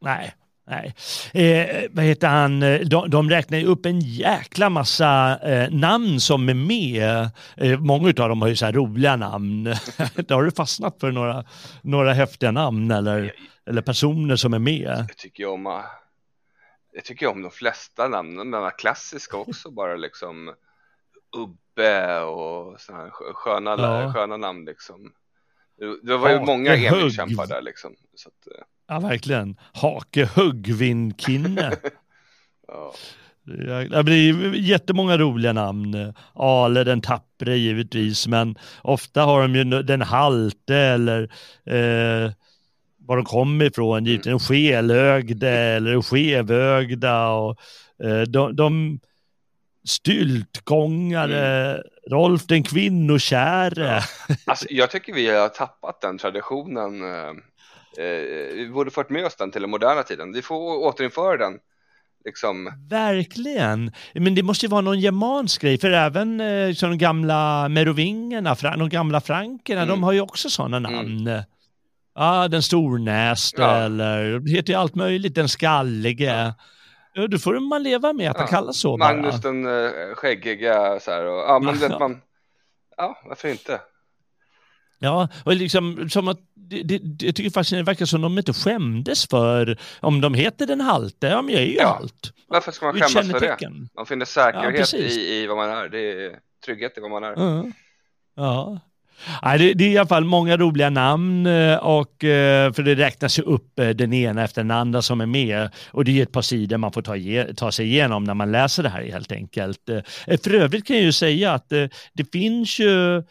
Nej, 0.02 0.34
Nej. 0.70 0.96
Eh, 1.34 1.90
vad 1.92 2.06
heter 2.06 2.28
han? 2.28 2.60
De, 2.60 3.10
de 3.10 3.30
räknar 3.30 3.58
ju 3.58 3.66
upp 3.66 3.86
en 3.86 4.00
jäkla 4.00 4.70
massa 4.70 5.40
eh, 5.44 5.70
namn 5.72 6.20
som 6.20 6.50
är 6.50 6.54
med. 6.54 7.30
Eh, 7.58 7.80
många 7.80 8.08
av 8.08 8.30
dem 8.30 8.42
har 8.42 8.50
ju 8.50 8.56
så 8.56 8.66
här 8.66 8.74
roliga 8.74 9.16
namn. 9.16 9.68
Har 10.30 10.44
du 10.44 10.52
fastnat 10.52 11.00
för 11.00 11.12
några, 11.12 11.44
några 11.82 12.14
häftiga 12.14 12.52
namn 12.52 12.92
eller, 12.92 13.34
eller 13.70 13.82
personer 13.82 14.36
som 14.36 14.54
är 14.54 14.60
med? 14.60 15.06
Jag 15.10 15.18
tycker 15.18 15.44
ju 15.44 15.50
om 15.50 15.82
jag 16.98 17.06
tycker 17.06 17.28
om 17.28 17.42
de 17.42 17.52
flesta 17.52 18.08
namnen, 18.08 18.52
de 18.52 18.72
klassiska 18.78 19.38
också 19.38 19.72
bara 19.72 19.96
liksom 19.96 20.54
Ubbe 21.38 22.22
och 22.22 22.82
sådana 22.82 23.10
sköna, 23.12 23.76
ja. 23.78 24.14
sköna 24.14 24.38
namn 24.38 24.66
liksom. 24.66 25.12
Det 26.04 26.18
var 26.18 26.30
ju 26.30 26.40
många 26.40 26.76
Emil-kämpar 26.76 27.48
där 27.48 27.62
liksom. 27.62 27.96
Så 28.16 28.30
att, 28.30 28.48
eh. 28.48 28.64
ja, 28.88 29.00
verkligen. 29.00 29.58
Hake 29.74 30.26
Högvindkinne. 30.26 31.78
ja. 32.68 32.94
Det 33.90 34.04
blir 34.04 34.56
jättemånga 34.56 35.18
roliga 35.18 35.54
namn. 35.54 36.14
Ale 36.34 36.84
den 36.84 37.02
tappre 37.02 37.58
givetvis, 37.58 38.28
men 38.28 38.56
ofta 38.82 39.22
har 39.22 39.42
de 39.42 39.56
ju 39.56 39.64
den 39.64 40.02
halte 40.02 40.76
eller 40.76 41.22
eh, 41.66 42.32
var 43.08 43.16
de 43.16 43.26
kommer 43.26 43.66
ifrån, 43.66 44.06
givetvis 44.06 44.48
skelögde 44.48 45.50
eller 45.50 46.02
skevögda 46.02 47.28
och 47.28 47.56
eh, 48.04 48.22
de, 48.22 48.56
de 48.56 49.00
styltgångare, 49.88 51.72
mm. 51.72 51.82
Rolf 52.12 52.46
den 52.46 52.64
kvinnokäre. 52.64 54.04
Ja. 54.28 54.36
Alltså, 54.46 54.66
jag 54.70 54.92
tycker 54.92 55.14
vi 55.14 55.30
har 55.30 55.50
tappat 55.50 56.02
den 56.02 56.18
traditionen. 56.18 57.02
Eh, 57.02 57.30
eh, 58.06 58.56
vi 58.56 58.70
borde 58.74 58.92
fört 58.92 59.10
med 59.10 59.26
oss 59.26 59.36
den 59.36 59.52
till 59.52 59.62
den 59.62 59.72
moderna 59.72 60.04
tiden. 60.04 60.34
Vi 60.34 60.42
får 60.42 60.86
återinföra 60.86 61.38
den. 61.38 61.60
Liksom. 62.26 62.72
Verkligen, 62.90 63.92
men 64.14 64.36
det 64.36 64.44
måste 64.44 64.66
ju 64.66 64.70
vara 64.70 64.82
någon 64.82 65.00
germansk 65.00 65.62
grej, 65.62 65.78
för 65.78 65.92
även 65.92 66.42
eh, 66.42 66.70
de 66.82 66.98
gamla 66.98 67.70
merovingerna, 67.70 68.56
de 68.62 68.90
gamla 68.90 69.22
frankerna, 69.22 69.82
mm. 69.82 69.90
de 69.90 70.04
har 70.04 70.12
ju 70.12 70.22
också 70.22 70.50
sådana 70.50 70.80
namn. 70.80 71.28
Mm. 71.28 71.44
Ja, 72.20 72.48
den 72.48 72.62
stornäste 72.62 73.62
ja. 73.62 73.78
eller 73.78 74.40
det 74.40 74.52
heter 74.52 74.74
ju 74.74 74.80
allt 74.80 74.96
möjligt, 74.96 75.36
den 75.36 75.50
skallige. 75.50 76.54
Ja. 77.14 77.28
Då 77.28 77.38
får 77.38 77.60
man 77.60 77.84
leva 77.84 78.14
med 78.14 78.32
att 78.32 78.38
ja. 78.38 78.44
det 78.44 78.50
kallas 78.50 78.78
så 78.78 78.98
Magnus 78.98 79.42
bara. 79.42 79.52
den 79.52 79.66
uh, 79.66 80.16
skäggiga 80.16 81.00
så 81.00 81.12
här 81.12 81.26
och, 81.26 81.40
ja 81.40 81.60
men 81.60 81.80
ja. 81.82 82.00
man, 82.00 82.22
ja 82.98 83.22
varför 83.26 83.48
inte? 83.48 83.82
Ja, 85.00 85.30
och 85.44 85.56
liksom 85.56 86.10
som 86.10 86.28
att 86.28 86.40
det, 86.56 86.84
det, 86.84 87.26
jag 87.26 87.36
tycker 87.36 87.50
faktiskt 87.50 87.72
det 87.72 87.84
verkar 87.84 88.06
som 88.06 88.24
att 88.24 88.26
de 88.26 88.38
inte 88.38 88.54
skämdes 88.54 89.28
för 89.28 89.78
om 90.00 90.22
de 90.22 90.34
heter 90.34 90.68
den 90.68 90.82
halte, 90.82 91.28
ja 91.28 91.42
men 91.42 91.54
jag 91.54 91.64
är 91.64 91.68
ju 91.68 91.76
ja. 91.76 91.88
halt. 91.88 92.34
Varför 92.48 92.72
ska 92.72 92.86
man 92.86 92.94
skämmas 92.94 93.32
för 93.32 93.40
det? 93.40 93.58
Man 93.96 94.06
finner 94.06 94.26
säkerhet 94.26 94.94
ja, 94.94 95.00
i, 95.00 95.44
i 95.44 95.48
vad 95.48 95.58
man 95.58 95.70
är, 95.70 95.90
det 95.90 96.00
är 96.00 96.40
trygghet 96.66 96.98
i 96.98 97.02
vad 97.02 97.12
man 97.12 97.24
är. 97.24 97.34
Ja. 97.36 97.66
ja. 98.36 98.80
Det, 99.42 99.74
det, 99.74 99.84
är 99.84 99.90
i 99.90 99.98
alla 99.98 100.08
fall 100.08 100.26
många 100.26 100.58
roliga 100.58 100.90
namn 100.90 101.46
eh, 101.46 101.76
och 101.76 102.24
eh, 102.24 102.74
för 102.74 102.84
det 102.84 102.96
räknas 102.96 103.40
ju 103.40 103.44
upp 103.44 103.80
eh, 103.80 103.90
den 103.90 104.14
ena 104.14 104.44
efter 104.44 104.62
den 104.62 104.72
andra 104.72 105.02
som 105.02 105.22
är 105.22 105.26
med 105.26 105.70
och 105.92 106.06
det 106.06 106.20
är 106.20 106.24
ett 106.24 106.32
par 106.32 106.42
sidor 106.42 106.78
man 106.78 106.92
får 106.92 107.02
ta, 107.02 107.16
ta 107.56 107.72
sig 107.72 107.86
igenom 107.86 108.24
när 108.24 108.34
man 108.34 108.52
läser 108.52 108.84
det 108.84 108.90
här 108.90 109.04
helt 109.04 109.32
enkelt. 109.32 109.82
För 110.44 110.54
övrigt 110.54 110.88
kan 110.88 110.96
jag 110.96 111.06
ju 111.06 111.12
säga 111.12 111.54
att 111.54 111.70
det 112.14 112.32
finns 112.32 112.80
ju, 112.80 113.24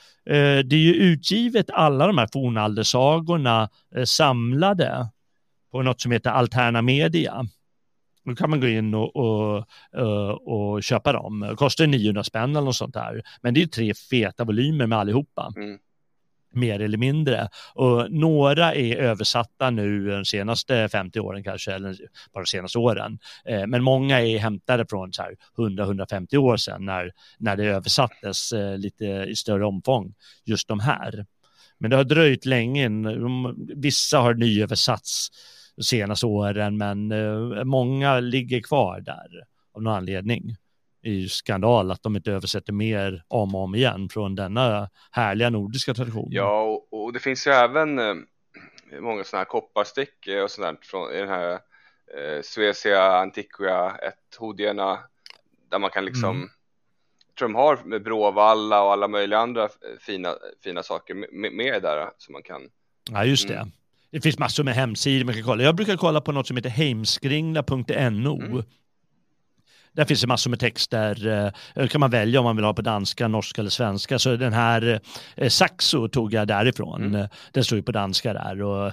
det 0.65 0.73
är 0.73 0.75
ju 0.75 0.95
utgivet 0.95 1.71
alla 1.71 2.07
de 2.07 2.19
här 2.19 2.29
fornaldersagorna 2.33 3.69
samlade 4.05 5.09
på 5.73 5.83
något 5.83 6.01
som 6.01 6.13
heter 6.13 6.31
Alterna 6.31 6.83
Media. 6.83 7.47
Då 8.27 8.35
kan 8.35 8.51
man 8.51 8.61
gå 8.61 8.67
in 8.67 8.95
och, 8.95 9.17
och, 9.17 9.67
och, 10.47 10.83
köpa 10.83 11.13
dem. 11.13 11.41
Det 11.41 11.57
kostar 11.57 11.87
900 11.87 12.25
spänn 12.25 12.51
eller 12.51 12.61
något 12.61 12.77
sånt 12.77 12.95
där. 12.95 13.23
Men 13.43 13.55
det 13.55 13.63
är 13.63 13.67
tre 13.67 13.95
feta 13.95 14.45
volymer 14.45 14.87
med 14.87 14.99
allihopa. 14.99 15.53
Mm 15.57 15.79
mer 16.57 16.81
eller 16.81 16.99
mindre. 16.99 17.49
Och 17.75 18.13
några 18.13 18.75
är 18.75 18.97
översatta 18.97 19.71
nu 19.71 20.11
de 20.11 20.25
senaste 20.25 20.89
50 20.89 21.21
åren 21.21 21.45
kanske, 21.45 21.73
eller 21.73 21.97
bara 22.33 22.45
de 22.45 22.47
senaste 22.47 22.79
åren. 22.79 23.19
Eh, 23.45 23.67
men 23.67 23.83
många 23.83 24.21
är 24.21 24.39
hämtade 24.39 24.87
från 24.91 25.11
100-150 25.57 26.37
år 26.37 26.57
sedan 26.57 26.85
när, 26.85 27.13
när 27.39 27.57
det 27.57 27.65
översattes 27.65 28.53
eh, 28.53 28.79
lite 28.79 29.05
i 29.05 29.37
större 29.37 29.67
omfång, 29.67 30.15
just 30.45 30.69
de 30.69 30.81
här. 30.81 31.27
Men 31.79 31.91
det 31.91 31.97
har 31.97 32.05
dröjt 32.05 32.45
länge, 32.45 32.91
vissa 33.77 34.19
har 34.19 34.35
nyöversatts 34.35 35.31
de 35.77 35.83
senaste 35.83 36.27
åren, 36.27 36.77
men 36.77 37.13
eh, 37.13 37.65
många 37.65 38.21
ligger 38.21 38.61
kvar 38.61 39.01
där 39.01 39.47
av 39.75 39.83
någon 39.83 39.95
anledning 39.95 40.57
är 41.03 41.11
ju 41.11 41.29
skandal 41.29 41.91
att 41.91 42.03
de 42.03 42.17
inte 42.17 42.33
översätter 42.33 42.73
mer 42.73 43.25
om 43.29 43.55
och 43.55 43.61
om 43.61 43.75
igen 43.75 44.09
från 44.09 44.35
denna 44.35 44.91
härliga 45.11 45.51
nordiska 45.51 45.95
tradition. 45.95 46.29
Ja, 46.31 46.63
och, 46.63 47.05
och 47.05 47.13
det 47.13 47.19
finns 47.19 47.47
ju 47.47 47.51
även 47.51 47.99
eh, 47.99 48.15
många 49.01 49.25
sådana 49.25 49.41
här 49.41 49.45
kopparstick 49.45 50.29
och 50.45 50.51
sådant 50.51 50.87
från 50.87 51.13
i 51.13 51.19
den 51.19 51.29
här 51.29 51.53
eh, 52.17 52.43
Suecia 52.43 53.03
Antiqua, 53.03 53.97
ett 53.97 54.37
hodierna, 54.39 54.99
där 55.71 55.79
man 55.79 55.91
kan 55.91 56.05
liksom 56.05 56.37
mm. 56.37 56.49
Jag 57.29 57.39
tror 57.39 57.49
de 57.49 57.55
har 57.55 57.77
med 57.85 58.03
Bråvalla 58.03 58.83
och 58.83 58.93
alla 58.93 59.09
möjliga 59.09 59.39
andra 59.39 59.69
fina, 60.01 60.35
fina 60.65 60.83
saker 60.83 61.15
med, 61.15 61.53
med 61.53 61.83
där 61.83 62.11
som 62.19 62.33
man 62.33 62.43
kan. 62.43 62.71
Ja, 63.11 63.25
just 63.25 63.49
det. 63.49 63.55
Mm. 63.55 63.73
Det 64.11 64.21
finns 64.21 64.39
massor 64.39 64.65
med 64.65 64.75
hemsidor 64.75 65.25
man 65.25 65.35
kan 65.35 65.45
kolla. 65.45 65.63
Jag 65.63 65.77
brukar 65.77 65.97
kolla 65.97 66.21
på 66.21 66.33
något 66.33 66.47
som 66.47 66.57
heter 66.57 66.71
heimskringla.no. 66.71 68.43
Mm. 68.43 68.63
Där 69.93 70.05
finns 70.05 70.21
det 70.21 70.27
massor 70.27 70.51
med 70.51 70.61
texter. 70.61 71.27
Eh, 71.77 71.89
kan 71.89 72.01
man 72.01 72.11
välja 72.11 72.41
om 72.41 72.45
man 72.45 72.57
vill 72.57 72.65
ha 72.65 72.75
på 72.75 72.83
danska, 72.83 73.29
norska 73.29 73.61
eller 73.61 73.71
svenska. 73.71 74.19
Så 74.19 74.37
den 74.37 74.53
här 74.53 75.01
eh, 75.37 75.49
Saxo 75.49 76.09
tog 76.09 76.35
jag 76.35 76.49
därifrån. 76.49 77.03
Mm. 77.03 77.21
Eh, 77.21 77.29
den 77.53 77.65
står 77.65 77.77
ju 77.77 77.83
på 77.83 77.93
danska 77.93 78.33
där. 78.33 78.63
Och 78.63 78.93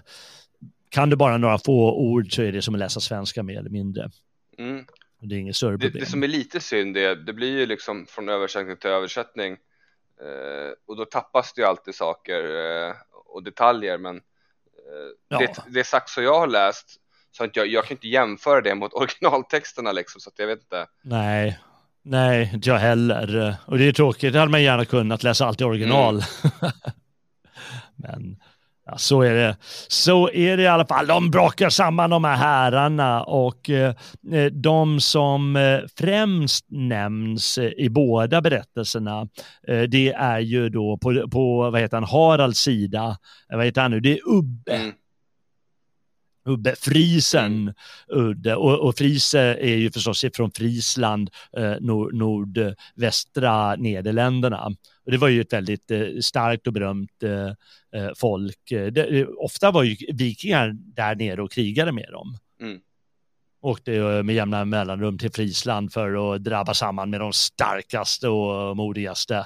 kan 0.89 1.09
du 1.09 1.15
bara 1.15 1.37
några 1.37 1.57
få 1.57 1.93
ord 1.93 2.35
så 2.35 2.41
är 2.41 2.51
det 2.51 2.61
som 2.61 2.75
att 2.75 2.79
läsa 2.79 2.99
svenska 2.99 3.43
mer 3.43 3.59
eller 3.59 3.69
mindre. 3.69 4.09
Mm. 4.57 4.85
Det 5.21 5.35
är 5.35 5.39
inget 5.39 5.55
större 5.55 5.71
problem. 5.71 5.91
Det, 5.93 5.99
det, 5.99 6.05
som 6.05 6.23
är 6.23 6.27
lite 6.27 6.59
synd 6.59 6.97
är, 6.97 7.15
det 7.15 7.33
blir 7.33 7.59
ju 7.59 7.65
liksom 7.65 8.05
från 8.09 8.29
översättning 8.29 8.77
till 8.77 8.89
översättning. 8.89 9.51
Eh, 10.21 10.71
och 10.87 10.97
då 10.97 11.05
tappas 11.05 11.53
det 11.53 11.61
ju 11.61 11.67
alltid 11.67 11.95
saker 11.95 12.43
eh, 12.43 12.93
och 13.25 13.43
detaljer. 13.43 13.97
Men 13.97 14.21
ja. 15.27 15.37
det, 15.37 15.63
det 15.67 15.83
Saxo 15.83 16.21
jag 16.21 16.39
har 16.39 16.47
läst 16.47 16.99
så 17.31 17.43
att 17.43 17.55
jag, 17.55 17.67
jag 17.67 17.85
kan 17.85 17.97
inte 17.97 18.07
jämföra 18.07 18.61
det 18.61 18.75
mot 18.75 18.93
originaltexterna 18.93 19.91
liksom, 19.91 20.21
så 20.21 20.29
att 20.29 20.39
jag 20.39 20.47
vet 20.47 20.59
inte. 20.61 20.87
Nej, 21.01 21.59
nej, 22.03 22.51
inte 22.53 22.69
jag 22.69 22.77
heller. 22.77 23.55
Och 23.65 23.77
det 23.77 23.87
är 23.87 23.93
tråkigt, 23.93 24.33
det 24.33 24.39
hade 24.39 24.51
man 24.51 24.63
gärna 24.63 24.85
kunnat 24.85 25.23
läsa 25.23 25.45
allt 25.45 25.61
i 25.61 25.63
original. 25.63 26.15
Mm. 26.15 26.73
Men 27.95 28.37
ja, 28.85 28.97
så 28.97 29.21
är 29.21 29.33
det. 29.33 29.57
Så 29.87 30.29
är 30.29 30.57
det 30.57 30.63
i 30.63 30.67
alla 30.67 30.85
fall. 30.85 31.07
De 31.07 31.31
brakar 31.31 31.69
samman 31.69 32.09
de 32.09 32.23
här 32.23 32.35
herrarna 32.35 33.23
och 33.23 33.69
eh, 33.69 33.95
de 34.51 34.99
som 34.99 35.55
eh, 35.55 35.79
främst 35.97 36.65
nämns 36.69 37.57
i 37.57 37.89
båda 37.89 38.41
berättelserna, 38.41 39.27
eh, 39.67 39.81
det 39.81 40.13
är 40.13 40.39
ju 40.39 40.69
då 40.69 40.97
på, 40.97 41.29
på 41.31 41.71
vad 41.71 41.81
heter 41.81 41.97
han, 41.97 42.03
Haralds 42.03 42.59
sida, 42.59 43.17
vad 43.49 43.65
heter 43.65 43.81
han 43.81 43.91
nu, 43.91 43.99
det 43.99 44.11
är 44.11 44.29
Ubbe. 44.29 44.75
Mm 44.75 44.93
Ubbe, 46.45 46.75
Frisen 46.75 47.61
mm. 47.61 47.73
udde 48.07 48.55
och, 48.55 48.79
och 48.79 48.97
Frise 48.97 49.39
är 49.39 49.75
ju 49.75 49.91
förstås 49.91 50.25
från 50.33 50.51
Friesland, 50.51 51.29
eh, 51.57 51.75
nord, 51.79 52.13
nordvästra 52.13 53.75
Nederländerna. 53.75 54.71
Och 55.05 55.11
det 55.11 55.17
var 55.17 55.27
ju 55.27 55.41
ett 55.41 55.53
väldigt 55.53 55.91
eh, 55.91 56.01
starkt 56.21 56.67
och 56.67 56.73
berömt 56.73 57.23
eh, 57.23 58.01
eh 58.01 58.11
folk. 58.17 58.59
Det, 58.69 59.25
ofta 59.25 59.71
var 59.71 59.83
ju 59.83 59.95
vikingar 60.13 60.71
där 60.73 61.15
nere 61.15 61.41
och 61.41 61.51
krigade 61.51 61.91
med 61.91 62.09
dem. 62.11 62.37
Mm. 62.61 62.79
Åkte 63.61 64.23
med 64.23 64.35
jämna 64.35 64.65
mellanrum 64.65 65.17
till 65.17 65.31
Friesland 65.31 65.93
för 65.93 66.35
att 66.35 66.43
drabba 66.43 66.73
samman 66.73 67.09
med 67.09 67.19
de 67.19 67.33
starkaste 67.33 68.27
och 68.29 68.77
modigaste. 68.77 69.45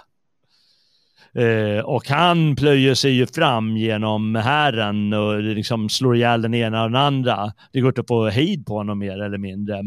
Eh, 1.33 1.85
och 1.85 2.07
han 2.07 2.55
plöjer 2.55 2.95
sig 2.95 3.11
ju 3.11 3.27
fram 3.27 3.77
genom 3.77 4.35
hären 4.35 5.13
och 5.13 5.41
liksom 5.41 5.89
slår 5.89 6.15
ihjäl 6.15 6.41
den 6.41 6.53
ena 6.53 6.83
och 6.83 6.89
den 6.89 7.01
andra. 7.01 7.53
Det 7.71 7.81
går 7.81 7.89
inte 7.89 8.01
att 8.01 8.07
få 8.07 8.29
hejd 8.29 8.65
på 8.65 8.73
honom 8.73 8.99
mer 8.99 9.21
eller 9.21 9.37
mindre. 9.37 9.83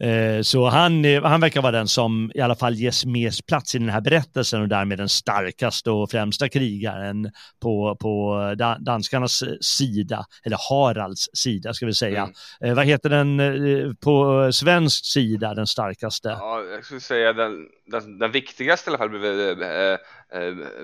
Eh, 0.00 0.42
så 0.42 0.68
han, 0.68 1.04
han 1.22 1.40
verkar 1.40 1.62
vara 1.62 1.72
den 1.72 1.88
som 1.88 2.32
i 2.34 2.40
alla 2.40 2.54
fall 2.54 2.74
ges 2.74 3.06
mest 3.06 3.46
plats 3.46 3.74
i 3.74 3.78
den 3.78 3.88
här 3.88 4.00
berättelsen 4.00 4.62
och 4.62 4.68
därmed 4.68 4.98
den 4.98 5.08
starkaste 5.08 5.90
och 5.90 6.10
främsta 6.10 6.48
krigaren 6.48 7.30
på, 7.60 7.96
på 8.00 8.54
danskarnas 8.80 9.44
sida, 9.60 10.26
eller 10.44 10.58
Haralds 10.70 11.28
sida 11.32 11.74
ska 11.74 11.86
vi 11.86 11.94
säga. 11.94 12.22
Mm. 12.22 12.34
Eh, 12.60 12.74
vad 12.76 12.86
heter 12.86 13.10
den 13.10 13.40
eh, 13.40 13.92
på 14.00 14.48
svensk 14.52 15.04
sida, 15.04 15.54
den 15.54 15.66
starkaste? 15.66 16.28
Ja, 16.28 16.62
jag 16.62 16.84
skulle 16.84 17.00
säga 17.00 17.32
den, 17.32 17.66
den, 17.86 18.18
den 18.18 18.32
viktigaste 18.32 18.90
i 18.90 18.90
alla 18.90 18.98
fall 18.98 19.10
blir 19.10 19.62
eh, 19.62 19.98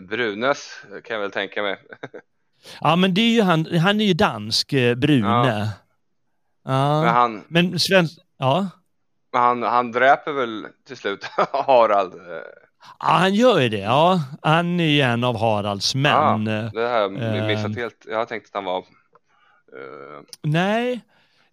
Brunes, 0.08 0.82
kan 1.04 1.14
jag 1.14 1.20
väl 1.20 1.30
tänka 1.30 1.62
mig. 1.62 1.76
ja, 2.80 2.96
men 2.96 3.14
det 3.14 3.20
är 3.20 3.34
ju 3.34 3.42
han, 3.42 3.66
han 3.78 4.00
är 4.00 4.04
ju 4.04 4.14
dansk, 4.14 4.70
Brune. 4.96 5.28
Ja. 5.28 5.68
Ja. 6.64 7.02
Men, 7.02 7.14
han... 7.14 7.44
men 7.48 7.78
svensk, 7.78 8.18
ja. 8.38 8.68
Han, 9.34 9.62
han 9.62 9.92
dräper 9.92 10.32
väl 10.32 10.66
till 10.86 10.96
slut 10.96 11.24
Harald? 11.52 12.12
Ja, 12.98 13.06
han 13.06 13.34
gör 13.34 13.60
ju 13.60 13.68
det. 13.68 13.78
Ja, 13.78 14.20
han 14.42 14.80
är 14.80 14.84
ju 14.84 15.00
en 15.00 15.24
av 15.24 15.38
Haralds 15.38 15.94
män. 15.94 16.46
Ja, 16.46 16.70
det 16.72 16.88
har 16.88 16.98
jag 16.98 17.12
missat 17.46 17.70
uh, 17.70 17.76
helt. 17.76 18.06
Jag 18.08 18.18
har 18.18 18.24
tänkt 18.24 18.46
att 18.46 18.54
han 18.54 18.64
var... 18.64 18.78
Uh... 18.78 18.84
Nej. 20.42 21.00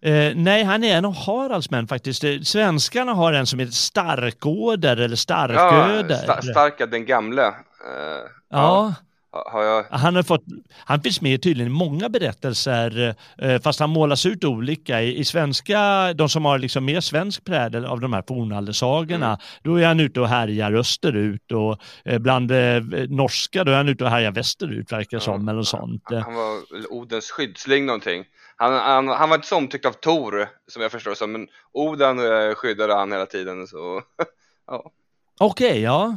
Uh, 0.06 0.36
nej, 0.36 0.64
han 0.64 0.84
är 0.84 0.96
en 0.96 1.04
av 1.04 1.14
Haralds 1.14 1.70
män 1.70 1.86
faktiskt. 1.86 2.24
Svenskarna 2.44 3.14
har 3.14 3.32
en 3.32 3.46
som 3.46 3.58
heter 3.58 3.72
Starkåder 3.72 4.96
eller 4.96 5.16
Starköder. 5.16 6.24
Ja, 6.26 6.36
sta 6.36 6.42
Starka 6.42 6.86
den 6.86 7.06
gamle. 7.06 7.42
Uh, 7.42 7.52
ja. 7.88 8.24
ja. 8.48 8.94
Jag... 9.32 9.84
han, 9.90 10.16
har 10.16 10.22
fått, 10.22 10.44
han 10.74 11.00
finns 11.00 11.20
med 11.20 11.42
tydligen 11.42 11.72
i 11.72 11.74
många 11.74 12.08
berättelser, 12.08 13.14
eh, 13.38 13.60
fast 13.60 13.80
han 13.80 13.90
målas 13.90 14.26
ut 14.26 14.44
olika. 14.44 15.02
I, 15.02 15.18
i 15.18 15.24
svenska, 15.24 16.12
de 16.14 16.28
som 16.28 16.44
har 16.44 16.58
liksom 16.58 16.84
mer 16.84 17.00
svensk 17.00 17.44
prägel 17.44 17.84
av 17.84 18.00
de 18.00 18.12
här 18.12 18.24
fornaldersagorna, 18.28 19.26
mm. 19.26 19.38
då 19.62 19.76
är 19.76 19.86
han 19.86 20.00
ute 20.00 20.20
och 20.20 20.28
härjar 20.28 20.72
österut 20.72 21.52
och 21.52 21.78
eh, 22.04 22.18
bland 22.18 22.50
eh, 22.50 22.82
norska, 23.08 23.64
då 23.64 23.72
är 23.72 23.76
han 23.76 23.88
ute 23.88 24.04
och 24.04 24.10
härjar 24.10 24.32
västerut, 24.32 24.92
verkar 24.92 25.10
det 25.10 25.16
ja, 25.16 25.20
som, 25.20 25.48
eller 25.48 25.62
sånt. 25.62 26.04
Han 26.10 26.34
var 26.34 26.60
Odens 26.90 27.30
skyddsling 27.30 27.86
någonting. 27.86 28.24
Han, 28.56 28.72
han, 28.72 29.08
han 29.08 29.28
var 29.28 29.36
inte 29.36 29.48
så 29.48 29.56
omtyckt 29.56 29.86
av 29.86 29.92
Tor, 29.92 30.48
som 30.66 30.82
jag 30.82 30.92
förstår 30.92 31.14
som, 31.14 31.32
men 31.32 31.48
Oden 31.72 32.18
skyddade 32.54 32.94
han 32.94 33.12
hela 33.12 33.26
tiden. 33.26 33.66
Så, 33.66 34.02
ja. 34.66 34.90
Okej, 35.40 35.68
okay, 35.68 35.80
ja. 35.80 36.16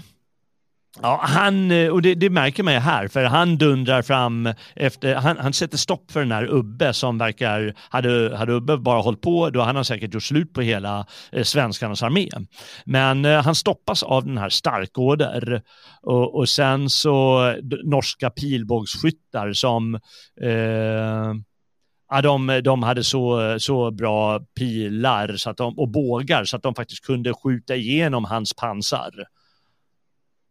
Ja, 1.02 1.20
han, 1.24 1.72
eh, 1.72 1.90
och 1.90 2.02
det, 2.02 2.16
det, 2.16 2.30
märker 2.30 2.64
man 2.64 2.74
ju 2.74 2.80
här, 2.80 3.08
för 3.08 3.24
han 3.24 3.58
dundrar 3.58 4.02
fram 4.02 4.54
efter, 4.76 5.16
han, 5.16 5.38
han 5.38 5.54
sätter 5.54 5.78
stopp 5.78 6.12
för 6.12 6.20
den 6.20 6.32
här 6.32 6.54
Ubbe 6.54 6.94
som 6.94 7.18
verkar, 7.18 7.74
hade, 7.90 8.38
hade 8.38 8.54
Ubbe 8.54 8.78
bara 8.78 9.02
hållit 9.02 9.22
på, 9.22 9.50
då 9.50 9.62
hade 9.62 9.78
han 9.78 9.86
säkert 9.86 10.14
gjort 10.14 10.24
slut 10.24 10.54
på 10.54 10.62
hela 10.62 11.06
eh, 11.32 11.44
svenskarnas 11.44 12.04
armé. 12.04 12.30
Men 12.86 13.26
eh, 13.26 13.44
han 13.44 13.56
stoppas 13.56 14.04
av 14.04 14.26
den 14.26 14.38
här 14.38 14.50
Starkåder 14.50 15.62
och, 16.02 16.36
och 16.36 16.50
sen 16.50 16.90
så 16.90 17.54
norska 17.84 18.30
pilbågsskyttar 18.30 19.54
som 19.54 19.96
eh, 20.42 21.34
Ja, 22.10 22.22
de, 22.22 22.62
de 22.64 22.84
hade 22.84 23.04
så, 23.04 23.56
så 23.60 23.92
bra 23.92 24.40
pilar 24.40 25.36
så 25.38 25.50
att 25.50 25.58
de, 25.58 25.80
och 25.80 25.90
bågar 25.90 26.46
så 26.46 26.56
att 26.56 26.64
de 26.64 26.76
faktiskt 26.76 27.06
kunde 27.06 27.34
skjuta 27.34 27.76
igenom 27.76 28.26
hans 28.26 28.54
pansar. 28.54 29.12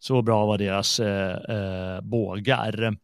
Så 0.06 0.22
bra 0.22 0.46
var 0.46 0.58
deras 0.58 1.00
eh, 1.00 1.36
eh 1.56 2.00
bågar. 2.00 2.82
Ehm, 2.82 2.98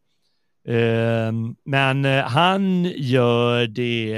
eh, 0.67 1.55
men 1.65 2.05
han 2.05 2.83
gör 2.95 3.67
det 3.67 4.13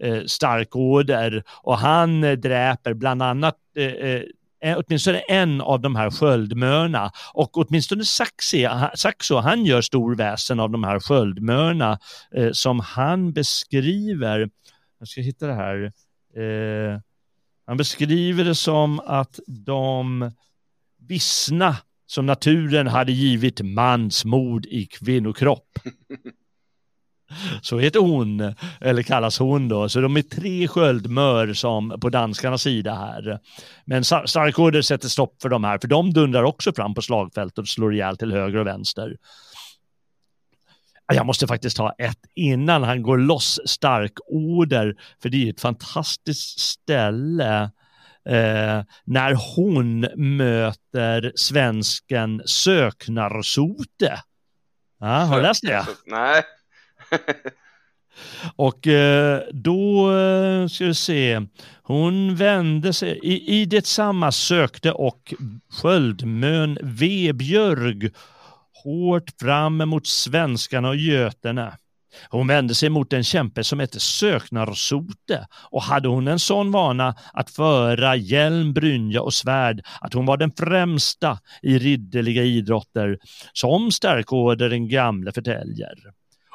eh, 0.00 0.24
starkorder 0.26 1.42
och 1.62 1.78
han 1.78 2.20
dräper 2.20 2.94
bland 2.94 3.22
annat 3.22 3.56
eh, 3.76 3.86
eh 3.86 4.22
åtminstone 4.76 5.18
en 5.18 5.60
av 5.60 5.80
de 5.80 5.96
här 5.96 6.10
sköldmörna. 6.10 7.10
Och 7.34 7.58
åtminstone 7.58 8.04
Saxi, 8.04 8.68
Saxo 8.94 9.36
han 9.36 9.64
gör 9.64 9.80
stor 9.80 10.14
väsen 10.14 10.60
av 10.60 10.70
de 10.70 10.84
här 10.84 11.00
sköldmörna 11.00 11.98
eh, 12.34 12.50
som 12.52 12.80
han 12.80 13.32
beskriver, 13.32 14.50
jag 14.98 15.08
ska 15.08 15.20
hitta 15.20 15.46
det 15.46 15.54
här, 15.54 15.92
eh, 16.36 17.00
han 17.66 17.76
beskriver 17.76 18.44
det 18.44 18.54
som 18.54 19.00
att 19.00 19.40
de 19.46 20.30
vissna 21.08 21.76
som 22.12 22.26
naturen 22.26 22.86
hade 22.86 23.12
givit 23.12 23.60
mansmod 23.60 24.66
i 24.66 24.86
kvinnokropp. 24.86 25.68
Så 27.62 27.78
heter 27.78 28.00
hon, 28.00 28.54
eller 28.80 29.02
kallas 29.02 29.38
hon 29.38 29.68
då. 29.68 29.88
Så 29.88 30.00
de 30.00 30.16
är 30.16 30.22
tre 30.22 30.68
sköldmör 30.68 31.52
som 31.52 31.98
på 32.00 32.08
danskarnas 32.08 32.62
sida 32.62 32.94
här. 32.94 33.38
Men 33.84 34.04
Starkåder 34.04 34.82
sätter 34.82 35.08
stopp 35.08 35.42
för 35.42 35.48
de 35.48 35.64
här, 35.64 35.78
för 35.78 35.88
de 35.88 36.12
dundrar 36.12 36.42
också 36.42 36.72
fram 36.72 36.94
på 36.94 37.02
slagfältet 37.02 37.58
och 37.58 37.68
slår 37.68 37.94
ihjäl 37.94 38.16
till 38.16 38.32
höger 38.32 38.58
och 38.58 38.66
vänster. 38.66 39.16
Jag 41.12 41.26
måste 41.26 41.46
faktiskt 41.46 41.76
ta 41.76 41.92
ett 41.98 42.20
innan 42.34 42.82
han 42.82 43.02
går 43.02 43.18
loss 43.18 43.60
Starkoder, 43.66 44.96
för 45.22 45.28
det 45.28 45.46
är 45.46 45.50
ett 45.50 45.60
fantastiskt 45.60 46.60
ställe 46.60 47.70
eh, 48.28 48.82
när 49.04 49.54
hon 49.56 50.00
möter 50.38 51.32
svensken 51.34 52.42
Söknarsote. 52.44 54.22
Ja, 55.00 55.06
har 55.06 55.36
du 55.36 55.42
läst 55.42 55.62
det? 55.62 55.86
Nej. 56.06 56.42
Och 58.56 58.86
eh, 58.86 59.42
då 59.52 60.12
eh, 60.16 60.66
ska 60.66 60.84
vi 60.84 60.94
se, 60.94 61.40
hon 61.82 62.36
vände 62.36 62.92
sig, 62.92 63.18
i, 63.22 63.60
i 63.60 63.64
detsamma 63.64 64.32
sökte 64.32 64.92
och 64.92 65.34
Sköldmön 65.70 66.78
Vebjörg 66.82 68.10
hårt 68.84 69.30
fram 69.40 69.80
emot 69.80 70.06
svenskarna 70.06 70.88
och 70.88 70.96
göterna. 70.96 71.76
Hon 72.28 72.46
vände 72.46 72.74
sig 72.74 72.88
mot 72.88 73.12
en 73.12 73.24
kämpe 73.24 73.64
som 73.64 73.80
hette 73.80 74.00
Söknarsote 74.00 75.46
och 75.70 75.82
hade 75.82 76.08
hon 76.08 76.28
en 76.28 76.38
sån 76.38 76.72
vana 76.72 77.14
att 77.32 77.50
föra 77.50 78.16
hjälm, 78.16 78.72
brynja 78.72 79.22
och 79.22 79.34
svärd 79.34 79.82
att 80.00 80.14
hon 80.14 80.26
var 80.26 80.36
den 80.36 80.52
främsta 80.58 81.38
i 81.62 81.78
ridderliga 81.78 82.42
idrotter 82.42 83.18
som 83.52 83.90
Stärkåder 83.90 84.70
den 84.70 84.88
gamle 84.88 85.32
förtäljer. 85.32 85.94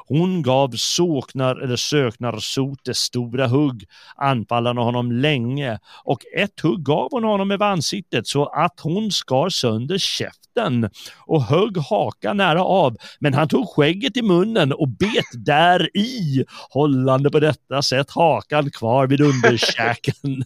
Hon 0.08 0.42
gav 0.42 0.70
Såknar 0.76 1.56
eller 1.56 1.76
Söknarsote 1.76 2.94
stora 2.94 3.46
hugg, 3.46 3.84
anfallande 4.16 4.82
honom 4.82 5.12
länge 5.12 5.78
och 6.04 6.18
ett 6.36 6.60
hugg 6.60 6.82
gav 6.82 7.08
hon 7.10 7.24
honom 7.24 7.50
över 7.50 7.66
ansiktet 7.66 8.26
så 8.26 8.46
att 8.46 8.80
hon 8.80 9.10
skar 9.10 9.48
sönder 9.48 9.98
käften 9.98 10.90
och 11.26 11.42
högg 11.42 11.76
hakan 11.76 12.36
nära 12.36 12.64
av. 12.64 12.96
Men 13.20 13.34
han 13.34 13.48
tog 13.48 13.68
skägget 13.68 14.16
i 14.16 14.22
munnen 14.22 14.72
och 14.72 14.88
bet 14.88 15.24
där 15.32 15.96
i, 15.96 16.44
hållande 16.70 17.30
på 17.30 17.40
detta 17.40 17.82
sätt 17.82 18.10
hakan 18.10 18.70
kvar 18.70 19.06
vid 19.06 19.20
underkäken. 19.20 20.44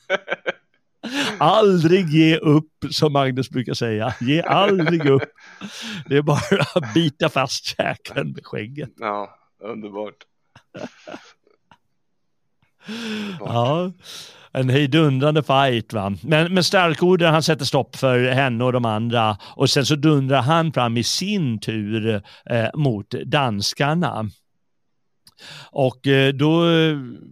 Aldrig 1.38 2.08
ge 2.08 2.36
upp, 2.36 2.72
som 2.90 3.12
Magnus 3.12 3.50
brukar 3.50 3.74
säga. 3.74 4.14
Ge 4.20 4.42
aldrig 4.42 5.06
upp. 5.06 5.32
Det 6.08 6.16
är 6.16 6.22
bara 6.22 6.62
att 6.74 6.94
bita 6.94 7.28
fast 7.28 7.64
käken 7.64 8.32
med 8.32 8.46
skägget. 8.46 8.90
Ja. 8.96 9.38
Underbart. 9.64 10.14
ja, 13.40 13.92
en 14.52 14.68
hejdundrande 14.68 15.42
fight 15.42 15.92
va. 15.92 16.16
Men, 16.22 16.54
men 16.54 16.64
Starkoder 16.64 17.30
han 17.30 17.42
sätter 17.42 17.64
stopp 17.64 17.96
för 17.96 18.28
henne 18.28 18.64
och 18.64 18.72
de 18.72 18.84
andra 18.84 19.36
och 19.56 19.70
sen 19.70 19.86
så 19.86 19.94
dundrar 19.94 20.42
han 20.42 20.72
fram 20.72 20.96
i 20.96 21.02
sin 21.02 21.60
tur 21.60 22.22
eh, 22.50 22.68
mot 22.74 23.10
danskarna. 23.10 24.30
Och 25.70 26.06
eh, 26.06 26.32
då 26.32 26.62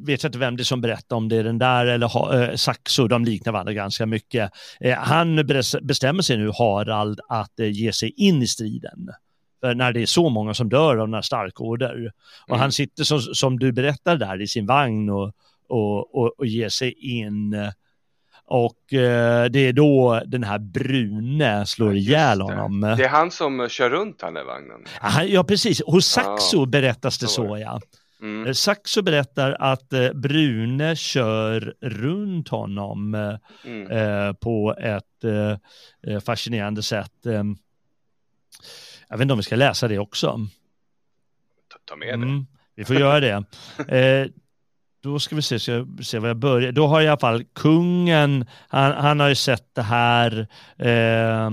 vet 0.07 0.23
jag 0.23 0.29
inte 0.29 0.39
vem 0.39 0.57
det 0.57 0.63
är 0.63 0.65
som 0.65 0.81
berättar 0.81 1.17
om 1.17 1.29
det 1.29 1.37
är 1.37 1.45
den 1.45 1.59
där 1.59 1.87
eller 1.87 2.43
eh, 2.43 2.55
Saxo, 2.55 3.09
de 3.09 3.25
liknar 3.25 3.53
varandra 3.53 3.73
ganska 3.73 4.07
mycket. 4.07 4.53
Eh, 4.81 4.99
han 4.99 5.47
bestämmer 5.83 6.23
sig 6.23 6.37
nu, 6.37 6.51
Harald, 6.59 7.21
att 7.29 7.61
eh, 7.61 7.71
ge 7.71 7.93
sig 7.93 8.11
in 8.17 8.43
i 8.43 8.47
striden. 8.47 9.09
För 9.61 9.75
när 9.75 9.93
det 9.93 10.03
är 10.03 10.07
så 10.07 10.29
många 10.29 10.55
som 10.55 10.69
dör 10.69 10.97
av 10.97 11.09
några 11.09 11.23
starkorder. 11.23 12.13
Och 12.43 12.55
mm. 12.55 12.61
han 12.61 12.73
sitter 12.73 13.05
som, 13.05 13.21
som 13.21 13.59
du 13.59 13.73
berättar 13.73 14.17
där 14.17 14.43
i 14.43 14.47
sin 14.47 14.67
vagn 14.67 15.11
och, 15.11 15.33
och, 15.69 16.15
och, 16.15 16.39
och 16.39 16.47
ger 16.47 16.69
sig 16.69 16.93
in. 16.93 17.71
Och 18.45 18.93
eh, 18.93 19.45
det 19.45 19.59
är 19.59 19.73
då 19.73 20.23
den 20.27 20.45
här 20.45 20.59
Brune 20.59 21.67
slår 21.67 21.93
ja, 21.93 21.99
ihjäl 21.99 22.41
honom. 22.41 22.81
Det. 22.81 22.97
det 22.97 23.05
är 23.05 23.09
han 23.09 23.31
som 23.31 23.69
kör 23.69 23.91
runt 23.91 24.19
den 24.19 24.35
där 24.35 24.45
vagnen. 24.45 24.81
Ja, 25.03 25.25
ja 25.25 25.45
precis. 25.45 25.83
Hos 25.87 26.07
Saxo 26.07 26.59
ja. 26.61 26.67
berättas 26.67 27.19
det 27.19 27.27
så, 27.27 27.59
ja. 27.59 27.81
Mm. 28.23 28.47
Eh, 28.47 28.53
Saxo 28.53 29.03
berättar 29.03 29.57
att 29.61 29.93
eh, 29.93 30.13
Brune 30.13 30.97
kör 30.97 31.75
runt 31.81 32.49
honom 32.49 33.15
mm. 33.65 33.91
eh, 33.91 34.33
på 34.33 34.75
ett 34.81 35.25
eh, 36.07 36.21
fascinerande 36.21 36.83
sätt. 36.83 37.27
Jag 39.11 39.19
vet 39.19 39.23
inte 39.23 39.33
om 39.33 39.39
vi 39.39 39.43
ska 39.43 39.57
läsa 39.57 39.89
det 39.89 39.99
också. 39.99 40.27
Ta, 41.69 41.79
ta 41.85 41.97
med 41.97 42.09
det. 42.09 42.13
Mm, 42.13 42.47
vi 42.75 42.85
får 42.85 42.97
göra 42.97 43.21
det. 43.21 43.45
Eh, 43.97 44.27
då 45.03 45.19
ska 45.19 45.37
vi 45.37 45.43
se, 45.43 45.59
ska 45.59 45.87
se 46.03 46.19
var 46.19 46.29
jag 46.29 46.37
börjar. 46.37 46.73
Då 46.73 46.87
har 46.87 47.01
i 47.03 47.09
alla 47.09 47.21
fall 47.21 47.45
kungen, 47.45 48.47
han, 48.69 48.93
han 48.93 49.21
har 49.21 49.29
ju 49.29 49.35
sett 49.35 49.75
det 49.75 49.83
här, 49.83 50.49
eh, 50.79 51.51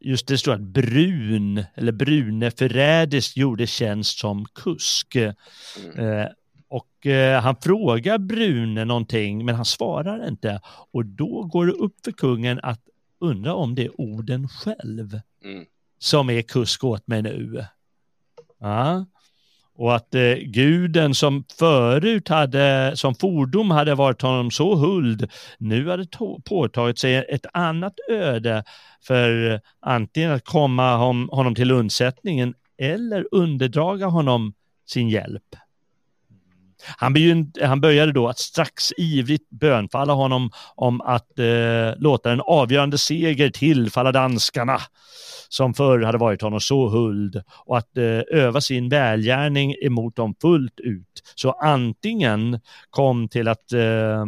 just 0.00 0.26
det 0.26 0.38
står 0.38 0.54
att 0.54 0.60
Brun, 0.60 1.64
eller 1.74 1.92
Brune 1.92 2.50
förrädiskt 2.50 3.36
gjorde 3.36 3.66
tjänst 3.66 4.18
som 4.18 4.44
kusk. 4.44 5.16
Mm. 5.16 5.98
Eh, 5.98 6.26
och 6.68 7.06
eh, 7.06 7.42
han 7.42 7.56
frågar 7.56 8.18
Brune 8.18 8.84
någonting, 8.84 9.44
men 9.44 9.54
han 9.54 9.64
svarar 9.64 10.28
inte. 10.28 10.60
Och 10.92 11.06
då 11.06 11.44
går 11.44 11.66
det 11.66 11.72
upp 11.72 11.94
för 12.04 12.12
kungen 12.12 12.60
att 12.62 12.80
undra 13.20 13.54
om 13.54 13.74
det 13.74 13.84
är 13.84 14.00
orden 14.00 14.48
själv. 14.48 15.20
Mm 15.44 15.66
som 16.00 16.30
är 16.30 16.42
kusk 16.42 16.84
åt 16.84 17.06
mig 17.06 17.22
nu. 17.22 17.64
Ja. 18.60 19.06
Och 19.74 19.94
att 19.94 20.14
eh, 20.14 20.34
guden 20.34 21.14
som 21.14 21.44
förut 21.58 22.28
hade, 22.28 22.92
som 22.94 23.14
fordom 23.14 23.70
hade 23.70 23.94
varit 23.94 24.22
honom 24.22 24.50
så 24.50 24.74
huld, 24.74 25.30
nu 25.58 25.88
hade 25.88 26.06
påtagit 26.44 26.98
sig 26.98 27.16
ett 27.28 27.46
annat 27.52 27.94
öde 28.10 28.64
för 29.02 29.52
eh, 29.52 29.60
antingen 29.80 30.30
att 30.32 30.44
komma 30.44 30.96
hon, 30.96 31.28
honom 31.28 31.54
till 31.54 31.70
undsättningen 31.70 32.54
eller 32.78 33.26
underdraga 33.32 34.06
honom 34.06 34.54
sin 34.86 35.08
hjälp. 35.08 35.56
Han, 36.96 37.12
begynte, 37.12 37.66
han 37.66 37.80
började 37.80 38.12
då 38.12 38.28
att 38.28 38.38
strax 38.38 38.92
ivrigt 38.96 39.50
bönfalla 39.50 40.12
honom 40.12 40.50
om 40.74 41.00
att 41.00 41.38
eh, 41.38 41.46
låta 41.96 42.32
en 42.32 42.40
avgörande 42.40 42.98
seger 42.98 43.50
tillfalla 43.50 44.12
danskarna 44.12 44.80
som 45.48 45.74
förr 45.74 46.00
hade 46.00 46.18
varit 46.18 46.42
honom 46.42 46.60
så 46.60 46.88
huld 46.88 47.42
och 47.66 47.78
att 47.78 47.96
eh, 47.96 48.20
öva 48.30 48.60
sin 48.60 48.88
välgärning 48.88 49.74
emot 49.82 50.16
dem 50.16 50.34
fullt 50.40 50.80
ut. 50.80 51.22
Så 51.34 51.52
antingen 51.52 52.60
kom 52.90 53.28
till 53.28 53.48
att 53.48 53.72
eh, 53.72 54.26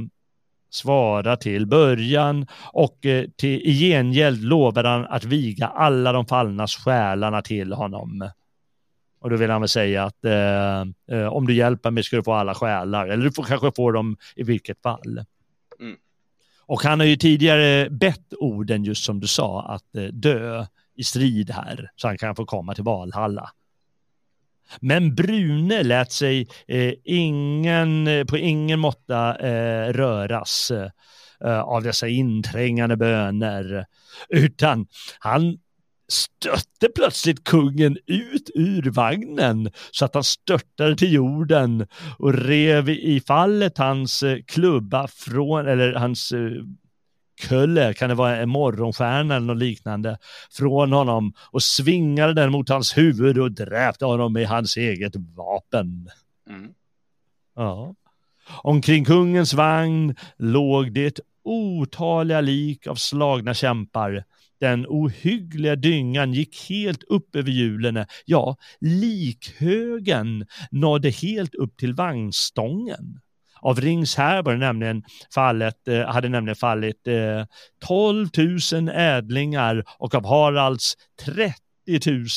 svara 0.71 1.37
till 1.37 1.67
början 1.67 2.47
och 2.73 3.07
eh, 3.07 3.25
till, 3.37 3.61
i 3.61 3.73
gengäld 3.73 4.45
lovade 4.45 4.89
han 4.89 5.05
att 5.05 5.25
viga 5.25 5.67
alla 5.67 6.13
de 6.13 6.27
fallnas 6.27 6.77
själarna 6.77 7.43
till 7.43 7.73
honom. 7.73 8.31
Och 9.23 9.31
då 9.31 9.37
vill 9.37 9.51
han 9.51 9.61
väl 9.61 9.68
säga 9.68 10.05
att 10.05 10.25
eh, 10.25 10.81
eh, 11.18 11.27
om 11.27 11.47
du 11.47 11.55
hjälper 11.55 11.91
mig 11.91 12.03
ska 12.03 12.16
du 12.16 12.23
få 12.23 12.33
alla 12.33 12.55
själar, 12.55 13.07
eller 13.09 13.25
du 13.25 13.33
får 13.33 13.43
kanske 13.43 13.73
få 13.77 13.91
dem 13.91 14.16
i 14.37 14.43
vilket 14.43 14.83
fall. 14.83 15.25
Mm. 15.81 15.97
Och 16.61 16.83
han 16.83 17.01
har 17.01 17.07
ju 17.07 17.16
tidigare 17.16 17.91
bett 17.91 18.35
orden, 18.39 18.85
just 18.85 19.05
som 19.05 19.20
du 19.20 19.27
sa, 19.27 19.62
att 19.62 19.97
eh, 19.97 20.05
dö 20.05 20.66
i 20.97 21.05
strid 21.05 21.51
här, 21.51 21.91
så 21.97 22.09
han 22.09 22.18
kan 22.18 22.37
få 22.37 22.45
komma 22.45 22.75
till 22.75 22.85
Valhalla. 22.85 23.51
Men 24.81 25.14
Brune 25.14 25.83
lät 25.83 26.12
sig 26.12 26.49
eh, 26.68 26.93
ingen, 27.05 28.09
på 28.29 28.39
ingen 28.39 28.79
måtta 28.81 29.39
eh, 29.39 29.93
röras 29.93 30.70
eh, 31.45 31.61
av 31.61 31.83
dessa 31.83 32.09
inträngande 32.09 32.97
böner, 32.97 33.87
utan 34.29 34.87
han 35.18 35.59
stötte 36.13 36.89
plötsligt 36.95 37.45
kungen 37.45 37.99
ut 38.07 38.51
ur 38.55 38.91
vagnen 38.91 39.71
så 39.91 40.05
att 40.05 40.15
han 40.15 40.25
störtade 40.25 40.97
till 40.97 41.13
jorden 41.13 41.87
och 42.19 42.35
rev 42.35 42.89
i 42.89 43.23
fallet 43.27 43.79
hans 43.79 44.23
eh, 44.23 44.39
klubba 44.47 45.09
från, 45.09 45.69
eller 45.69 45.93
hans 45.93 46.33
eh, 46.33 46.51
kölle, 47.49 47.95
kan 47.95 48.09
det 48.09 48.15
vara 48.15 48.37
en 48.37 48.49
morgonstjärna 48.49 49.37
eller 49.37 49.47
något 49.47 49.57
liknande, 49.57 50.19
från 50.51 50.93
honom 50.93 51.33
och 51.51 51.63
svingade 51.63 52.35
den 52.35 52.53
mot 52.53 52.69
hans 52.69 52.99
huvud 52.99 53.39
och 53.39 53.53
dräpte 53.53 54.05
honom 54.05 54.33
med 54.33 54.49
hans 54.49 54.77
eget 54.77 55.17
vapen. 55.17 56.11
Mm. 56.49 56.71
Ja. 57.57 57.95
Omkring 58.63 59.05
kungens 59.05 59.55
vagn 59.55 60.15
låg 60.37 60.93
det 60.93 61.21
otaliga 61.45 62.41
lik 62.41 62.87
av 62.87 62.95
slagna 62.95 63.55
kämpar. 63.55 64.25
Den 64.63 64.87
ohyggliga 64.87 65.77
dyngan 65.77 66.33
gick 66.33 66.69
helt 66.69 67.03
upp 67.03 67.37
över 67.37 67.51
hjulen. 67.51 68.07
Ja, 68.25 68.57
likhögen 68.81 70.47
nådde 70.71 71.11
helt 71.11 71.55
upp 71.55 71.77
till 71.77 71.95
vagnstången. 71.95 73.21
Av 73.61 73.81
Rings 73.81 74.17
här 74.17 74.57
nämligen 74.57 75.03
fallet, 75.35 75.89
eh, 75.89 76.07
hade 76.07 76.29
nämligen 76.29 76.57
fallit 76.57 77.07
eh, 77.07 77.45
12 77.87 78.29
000 78.73 78.89
ädlingar 78.95 79.85
och 79.99 80.15
av 80.15 80.27
Haralds 80.27 80.97
30 81.25 81.57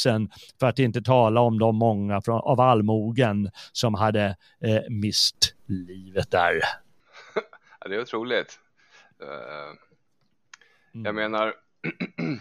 000 0.10 0.30
för 0.60 0.68
att 0.68 0.80
inte 0.80 1.02
tala 1.02 1.42
om 1.42 1.60
de 1.60 1.76
många 1.76 2.22
från, 2.22 2.42
av 2.42 2.60
allmogen 2.60 3.50
som 3.72 3.94
hade 3.94 4.36
eh, 4.62 4.82
mist 4.90 5.56
livet 5.68 6.32
där. 6.32 6.54
Ja, 7.80 7.90
det 7.90 7.96
är 7.96 8.02
otroligt. 8.02 8.60
Uh, 9.24 9.30
mm. 10.94 11.06
Jag 11.06 11.16
menar, 11.16 11.54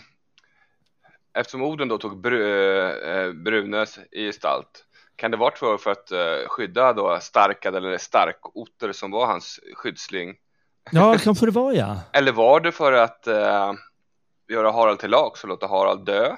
eftersom 1.34 1.62
orden 1.62 1.88
då 1.88 1.98
tog 1.98 2.20
Br 2.20 2.32
uh, 2.32 3.32
Brunes 3.32 3.98
i 4.12 4.26
gestalt, 4.26 4.84
kan 5.16 5.30
det 5.30 5.36
vara 5.36 5.54
för, 5.56 5.78
för 5.78 5.90
att 5.90 6.12
uh, 6.12 6.48
skydda 6.48 6.92
då 6.92 7.18
Starkad 7.20 7.76
eller 7.76 7.98
Starkotter 7.98 8.92
som 8.92 9.10
var 9.10 9.26
hans 9.26 9.60
skyddsling? 9.74 10.34
Ja, 10.90 11.18
kan 11.18 11.34
för 11.34 11.46
det 11.46 11.52
vara 11.52 11.74
ja. 11.74 12.00
eller 12.12 12.32
var 12.32 12.60
det 12.60 12.72
för 12.72 12.92
att 12.92 13.26
göra 14.48 14.72
Harald 14.72 14.98
till 14.98 15.10
lag 15.10 15.32
och 15.42 15.48
låta 15.48 15.66
Harald 15.66 16.06
dö? 16.06 16.36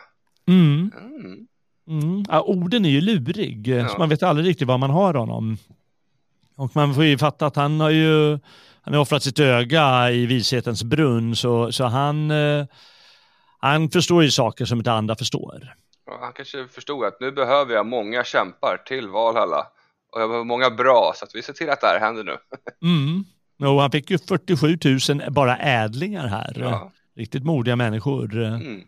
Mm. 0.48 0.92
Mm. 0.96 1.46
Mm. 1.88 2.24
Ja, 2.28 2.42
orden 2.42 2.84
är 2.84 2.90
ju 2.90 3.00
lurig, 3.00 3.68
ja. 3.68 3.88
så 3.88 3.98
man 3.98 4.08
vet 4.08 4.22
aldrig 4.22 4.48
riktigt 4.48 4.68
var 4.68 4.78
man 4.78 4.90
har 4.90 5.14
honom. 5.14 5.58
Och 6.56 6.76
man 6.76 6.94
får 6.94 7.04
ju 7.04 7.18
fatta 7.18 7.46
att 7.46 7.56
han 7.56 7.80
har 7.80 7.90
ju 7.90 8.38
han 8.86 8.94
har 8.94 9.00
offrat 9.00 9.22
sitt 9.22 9.38
öga 9.40 10.10
i 10.10 10.26
vishetens 10.26 10.84
brunn, 10.84 11.36
så, 11.36 11.72
så 11.72 11.84
han, 11.84 12.30
eh, 12.30 12.66
han 13.58 13.90
förstår 13.90 14.22
ju 14.22 14.30
saker 14.30 14.64
som 14.64 14.78
inte 14.78 14.92
andra 14.92 15.16
förstår. 15.16 15.74
Ja, 16.06 16.18
han 16.20 16.32
kanske 16.32 16.66
förstod 16.66 17.04
att 17.04 17.20
nu 17.20 17.32
behöver 17.32 17.74
jag 17.74 17.86
många 17.86 18.24
kämpar 18.24 18.76
till 18.76 19.08
Valhalla 19.08 19.66
och 20.12 20.20
jag 20.20 20.28
behöver 20.28 20.44
många 20.44 20.70
bra, 20.70 21.12
så 21.16 21.24
att 21.24 21.34
vi 21.34 21.42
ser 21.42 21.52
till 21.52 21.70
att 21.70 21.80
det 21.80 21.86
här 21.86 22.00
händer 22.00 22.24
nu. 22.24 22.36
mm. 22.82 23.24
Och 23.70 23.80
han 23.80 23.90
fick 23.90 24.10
ju 24.10 24.18
47 24.18 24.78
000 25.08 25.32
bara 25.32 25.56
ädlingar 25.56 26.26
här. 26.26 26.56
Ja. 26.56 26.92
Riktigt 27.16 27.44
modiga 27.44 27.76
människor. 27.76 28.36
Mm. 28.42 28.82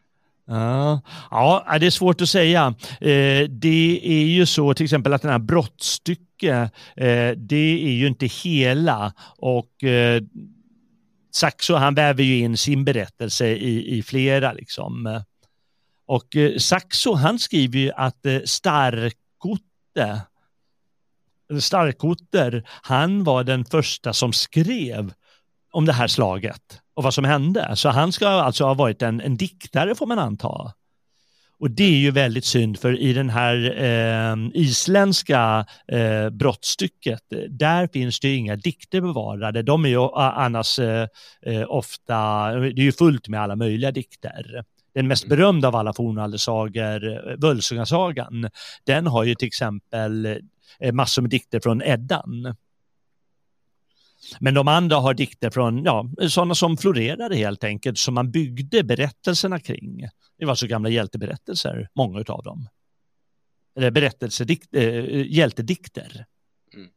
Ja. 0.47 1.01
ja, 1.31 1.79
det 1.81 1.87
är 1.87 1.91
svårt 1.91 2.21
att 2.21 2.29
säga. 2.29 2.75
Eh, 3.01 3.49
det 3.49 4.01
är 4.03 4.25
ju 4.25 4.47
så 4.47 4.75
till 4.75 4.85
exempel 4.85 5.13
att 5.13 5.23
den 5.23 5.31
här 5.31 5.39
brottstycke, 5.39 6.71
eh, 6.97 7.31
det 7.37 7.85
är 7.85 7.93
ju 7.93 8.07
inte 8.07 8.27
hela 8.27 9.13
och 9.39 9.85
eh, 9.85 10.23
Saxo 11.39 11.75
han 11.75 11.95
väver 11.95 12.23
ju 12.23 12.39
in 12.39 12.57
sin 12.57 12.85
berättelse 12.85 13.47
i, 13.49 13.99
i 13.99 14.03
flera 14.03 14.53
liksom. 14.53 15.23
Och 16.07 16.37
eh, 16.37 16.57
Saxo 16.57 17.15
han 17.15 17.39
skriver 17.39 17.79
ju 17.79 17.93
att 17.93 18.27
eh, 18.27 18.41
Starkotte, 18.45 20.23
Starkotter, 21.61 22.69
han 22.83 23.25
var 23.25 23.45
den 23.45 23.65
första 23.65 24.13
som 24.13 24.33
skrev 24.33 25.13
om 25.73 25.85
det 25.85 25.93
här 25.93 26.09
slaget 26.09 26.81
och 26.95 27.03
vad 27.03 27.15
som 27.15 27.25
hände. 27.25 27.77
Så 27.77 27.89
han 27.89 28.13
ska 28.13 28.29
alltså 28.29 28.65
ha 28.65 28.75
varit 28.75 29.03
en, 29.03 29.21
en 29.21 29.37
diktare 29.37 29.95
får 29.95 30.07
man 30.07 30.19
anta. 30.19 30.73
Och 31.61 31.71
det 31.71 31.85
är 31.85 31.99
ju 31.99 32.11
väldigt 32.11 32.45
synd 32.45 32.79
för 32.79 32.99
i 32.99 33.13
den 33.13 33.31
här 33.31 33.75
eh, 33.77 34.37
isländska 34.55 35.67
eh, 35.89 36.31
brottstycket, 36.31 37.23
där 37.49 37.87
finns 37.93 38.21
det 38.21 38.29
ju 38.29 38.37
inga 38.37 38.57
dikter 38.57 39.01
bevarade. 39.01 39.63
De 39.63 39.85
är 39.85 39.89
ju 39.89 40.09
annars 40.15 40.79
eh, 40.79 41.07
eh, 41.43 41.65
ofta, 41.69 42.51
det 42.53 42.81
är 42.81 42.85
ju 42.85 42.93
fullt 42.93 43.29
med 43.29 43.41
alla 43.41 43.57
möjliga 43.57 43.91
dikter. 43.91 44.65
Den 44.95 45.09
mest 45.09 45.25
mm. 45.25 45.37
berömda 45.37 45.69
av 45.69 45.77
alla 45.77 45.93
fornaldersagor, 45.93 47.37
Völsungasagan, 47.41 48.51
den 48.87 49.07
har 49.07 49.25
ju 49.25 49.35
till 49.35 49.49
exempel 49.49 50.27
eh, 50.81 50.93
massor 50.93 51.23
med 51.23 51.31
dikter 51.31 51.61
från 51.61 51.83
Eddan. 51.83 52.55
Men 54.41 54.55
de 54.55 54.69
andra 54.69 54.97
har 54.97 55.15
dikter 55.15 55.51
från, 55.51 55.85
ja, 55.85 56.05
sådana 56.29 56.55
som 56.55 56.77
florerade 56.77 57.37
helt 57.37 57.65
enkelt, 57.65 57.99
som 57.99 58.15
man 58.15 58.31
byggde 58.31 58.83
berättelserna 58.83 59.61
kring. 59.61 60.09
Det 60.39 60.47
var 60.47 60.55
så 60.55 60.67
gamla 60.67 60.89
hjälteberättelser, 60.89 61.89
många 61.95 62.25
av 62.29 62.43
dem. 62.43 62.69
Eller 63.77 63.91
berättelsedikt, 63.91 64.75
äh, 64.75 65.27
hjältedikter. 65.27 66.27
Mm. 66.75 66.89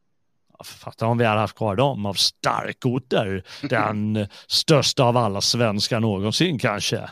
Fatta 0.64 1.06
om 1.06 1.18
vi 1.18 1.24
hade 1.24 1.40
haft 1.40 1.56
kvar 1.56 1.76
dem 1.76 2.06
av 2.06 2.14
Starkoter, 2.14 3.44
den 3.68 4.26
största 4.46 5.04
av 5.04 5.16
alla 5.16 5.40
svenskar 5.40 6.00
någonsin 6.00 6.58
kanske. 6.58 7.10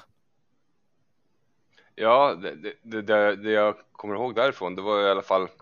Ja, 1.94 2.34
det, 2.34 3.02
det, 3.02 3.36
det, 3.36 3.50
jag 3.50 3.74
kommer 3.92 4.14
ihåg 4.14 4.34
därifrån, 4.34 4.74
det 4.74 4.82
var 4.82 5.06
i 5.06 5.10
alla 5.10 5.22
fall 5.22 5.48
Eh, 5.48 5.59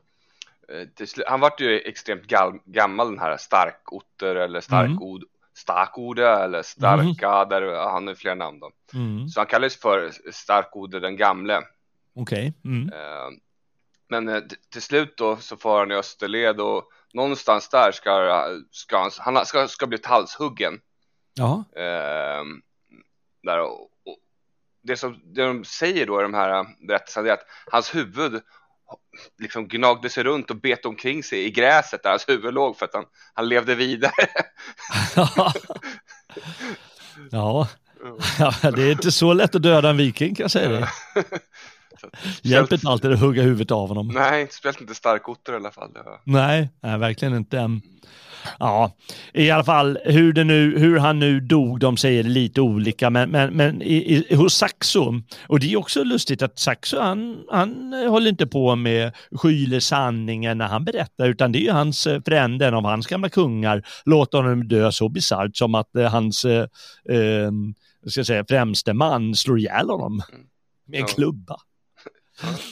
han 1.27 1.41
vart 1.41 1.61
ju 1.61 1.81
extremt 1.81 2.27
gammal 2.65 3.11
den 3.11 3.19
här 3.19 3.37
starkotter 3.37 4.35
eller 4.37 4.61
starkod, 4.61 5.23
mm. 5.23 5.29
starkode 5.55 6.29
eller 6.29 6.63
starka, 6.63 7.29
mm. 7.29 7.49
där 7.49 7.89
han 7.91 8.07
har 8.07 8.15
flera 8.15 8.35
namn 8.35 8.61
då. 8.61 8.71
Mm. 8.95 9.29
Så 9.29 9.41
han 9.41 9.47
kallades 9.47 9.77
för 9.77 10.11
starkode 10.33 11.01
den 11.01 11.17
gamle. 11.17 11.63
Okej. 12.15 12.49
Okay. 12.49 12.53
Mm. 12.65 12.93
Eh, 12.93 13.39
men 14.09 14.29
eh, 14.29 14.43
till 14.71 14.83
slut 14.83 15.17
då 15.17 15.37
så 15.37 15.57
får 15.57 15.79
han 15.79 15.91
i 15.91 15.95
Österled 15.95 16.61
och 16.61 16.89
någonstans 17.13 17.69
där 17.69 17.93
ska, 17.93 18.45
ska 18.71 18.99
han, 18.99 19.11
han 19.19 19.47
ska, 19.47 19.69
ska 19.69 19.87
bli 19.87 19.99
halshuggen. 20.05 20.81
Ja. 21.35 21.65
där 23.43 23.61
och, 23.61 23.81
och 23.81 24.19
det 24.83 24.97
som 24.97 25.21
det 25.25 25.43
de 25.43 25.65
säger 25.65 26.07
då 26.07 26.21
i 26.21 26.23
de 26.23 26.35
här 26.35 26.67
berättelserna 26.87 27.29
är 27.29 27.33
att 27.33 27.47
hans 27.71 27.95
huvud 27.95 28.43
liksom 29.39 29.69
gnagde 29.69 30.11
sig 30.11 30.25
runt 30.25 30.51
och 30.51 30.57
bet 30.57 30.87
omkring 30.87 31.23
sig 31.23 31.45
i 31.45 31.51
gräset 31.51 32.03
där 32.03 32.11
hans 32.11 32.29
huvud 32.29 32.55
låg 32.55 32.79
för 32.79 32.85
att 32.85 32.95
han, 32.95 33.05
han 33.35 33.49
levde 33.49 33.75
vidare. 33.75 34.13
ja. 37.31 37.69
ja, 38.39 38.71
det 38.71 38.83
är 38.83 38.93
inte 38.93 39.13
så 39.13 39.33
lätt 39.33 39.55
att 39.55 39.63
döda 39.63 39.91
en 39.91 39.97
viking 39.97 40.35
kan 40.35 40.45
jag 40.45 40.51
säga 40.51 40.69
det. 40.69 40.89
Hjälper 42.43 42.75
inte 42.75 42.89
alltid 42.89 43.13
att 43.13 43.21
hugga 43.21 43.43
huvudet 43.43 43.71
av 43.71 43.89
honom. 43.89 44.09
Nej, 44.09 44.49
speciellt 44.51 44.81
inte 44.81 44.95
starkotter 44.95 45.53
i 45.53 45.57
alla 45.57 45.71
fall. 45.71 45.91
Nej, 46.25 46.71
nej, 46.83 46.99
verkligen 46.99 47.35
inte. 47.35 47.81
Ja, 48.59 48.97
i 49.35 49.51
alla 49.51 49.65
fall 49.65 49.99
hur, 50.05 50.33
det 50.33 50.45
nu, 50.45 50.79
hur 50.79 50.99
han 50.99 51.19
nu 51.19 51.41
dog, 51.41 51.81
de 51.81 51.97
säger 51.97 52.23
lite 52.23 52.61
olika, 52.61 53.11
men, 53.11 53.31
men, 53.31 53.57
men 53.57 53.83
i, 53.83 54.25
i, 54.31 54.35
hos 54.35 54.55
Saxo, 54.55 55.23
och 55.47 55.61
det 55.61 55.73
är 55.73 55.77
också 55.77 56.05
lustigt 56.05 56.43
att 56.43 56.59
Saxo, 56.59 57.01
han, 57.01 57.45
han 57.51 57.93
håller 58.09 58.31
inte 58.31 58.47
på 58.47 58.77
med 58.77 59.13
skyler 59.33 59.81
sanningen 59.81 60.59
när 60.59 60.67
han 60.67 60.85
berättar, 60.85 61.29
utan 61.29 61.53
det 61.53 61.59
är 61.59 61.63
ju 61.63 61.71
hans 61.71 62.07
eh, 62.07 62.21
frände, 62.27 62.67
en 62.67 62.75
av 62.75 62.85
hans 62.85 63.07
gamla 63.07 63.29
kungar, 63.29 63.87
låter 64.05 64.39
honom 64.39 64.69
dö 64.69 64.93
så 64.93 65.09
bisarrt 65.09 65.57
som 65.57 65.75
att 65.75 65.97
eh, 65.97 66.11
hans 66.11 66.45
eh, 66.45 66.67
eh, 67.09 67.51
ska 68.07 68.25
säga, 68.25 68.45
främste 68.49 68.93
man 68.93 69.35
slår 69.35 69.59
ihjäl 69.59 69.91
honom 69.91 70.23
mm. 70.33 70.47
med 70.87 71.01
en 71.01 71.07
klubba. 71.07 71.57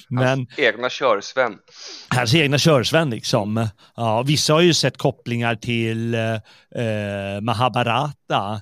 Men, 0.09 0.27
hans 0.27 0.59
egna 0.59 0.91
körsven. 0.91 1.59
Hans 2.09 2.35
egna 2.35 2.59
körsven 2.59 3.11
liksom. 3.11 3.69
Ja, 3.97 4.23
vissa 4.23 4.53
har 4.53 4.61
ju 4.61 4.75
sett 4.75 4.97
kopplingar 4.97 5.55
till 5.55 6.14
eh, 6.14 7.41
Mahabharata, 7.43 8.61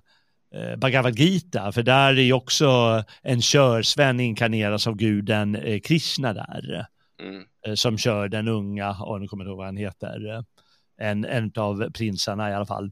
eh, 0.54 0.76
Bhagavad 0.76 1.18
Gita, 1.18 1.72
för 1.72 1.82
där 1.82 2.12
är 2.12 2.22
ju 2.22 2.32
också 2.32 3.02
en 3.22 3.42
körsven 3.42 4.20
inkarneras 4.20 4.86
av 4.86 4.96
guden 4.96 5.56
eh, 5.56 5.80
Krishna 5.80 6.32
där. 6.32 6.86
Mm. 7.22 7.42
Eh, 7.66 7.74
som 7.74 7.98
kör 7.98 8.28
den 8.28 8.48
unga, 8.48 8.90
och 8.90 9.20
nu 9.20 9.28
kommer 9.28 9.44
jag 9.44 9.48
inte 9.48 9.50
ihåg 9.50 9.58
vad 9.58 9.66
han 9.66 9.76
heter, 9.76 10.44
en, 11.00 11.24
en 11.24 11.52
av 11.56 11.90
prinsarna 11.90 12.50
i 12.50 12.54
alla 12.54 12.66
fall. 12.66 12.90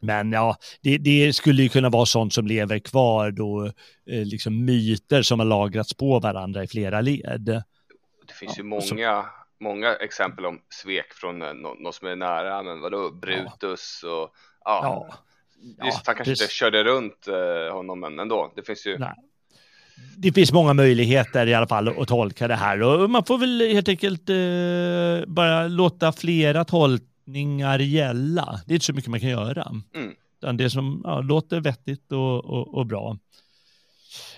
Men 0.00 0.32
ja, 0.32 0.56
det, 0.82 0.98
det, 0.98 1.32
skulle 1.32 1.62
ju 1.62 1.68
kunna 1.68 1.88
vara 1.88 2.06
sånt 2.06 2.34
som 2.34 2.46
lever 2.46 2.78
kvar 2.78 3.30
då, 3.30 3.66
eh, 4.10 4.24
liksom 4.24 4.64
myter 4.64 5.22
som 5.22 5.38
har 5.38 5.46
lagrats 5.46 5.94
på 5.94 6.18
varandra 6.18 6.64
i 6.64 6.66
flera 6.66 7.00
led. 7.00 7.62
Det 8.26 8.32
finns 8.32 8.58
ja, 8.58 8.62
ju 8.62 8.68
många, 8.68 9.22
så... 9.22 9.28
många 9.60 9.94
exempel 9.94 10.46
om 10.46 10.60
svek 10.68 11.12
från 11.12 11.42
eh, 11.42 11.52
någon 11.54 11.92
som 11.92 12.08
är 12.08 12.16
nära, 12.16 12.62
men 12.62 12.80
vadå, 12.80 13.10
Brutus 13.10 14.00
ja. 14.02 14.10
och 14.10 14.30
ja. 14.64 15.06
ja. 15.08 15.16
Just, 15.86 16.06
han 16.06 16.16
kanske 16.16 16.24
det... 16.24 16.42
inte 16.42 16.54
körde 16.54 16.84
runt 16.84 17.28
eh, 17.28 17.74
honom, 17.74 18.00
men 18.00 18.18
ändå, 18.18 18.52
det 18.56 18.62
finns 18.62 18.86
ju. 18.86 18.98
Nej. 18.98 19.14
Det 20.16 20.32
finns 20.32 20.52
många 20.52 20.72
möjligheter 20.72 21.46
i 21.46 21.54
alla 21.54 21.66
fall 21.66 21.88
att 21.88 22.08
tolka 22.08 22.48
det 22.48 22.54
här 22.54 22.82
och 22.82 23.10
man 23.10 23.24
får 23.24 23.38
väl 23.38 23.72
helt 23.72 23.88
enkelt 23.88 24.30
eh, 24.30 25.32
bara 25.32 25.68
låta 25.68 26.12
flera 26.12 26.64
tolka 26.64 27.15
förutsättningar 27.26 27.78
gälla. 27.78 28.60
Det 28.66 28.72
är 28.72 28.74
inte 28.74 28.86
så 28.86 28.92
mycket 28.92 29.10
man 29.10 29.20
kan 29.20 29.30
göra. 29.30 29.72
Mm. 29.94 30.56
det 30.56 30.70
som 30.70 31.00
ja, 31.04 31.20
låter 31.20 31.60
vettigt 31.60 32.12
och, 32.12 32.44
och, 32.44 32.74
och, 32.78 32.86
bra. 32.86 33.18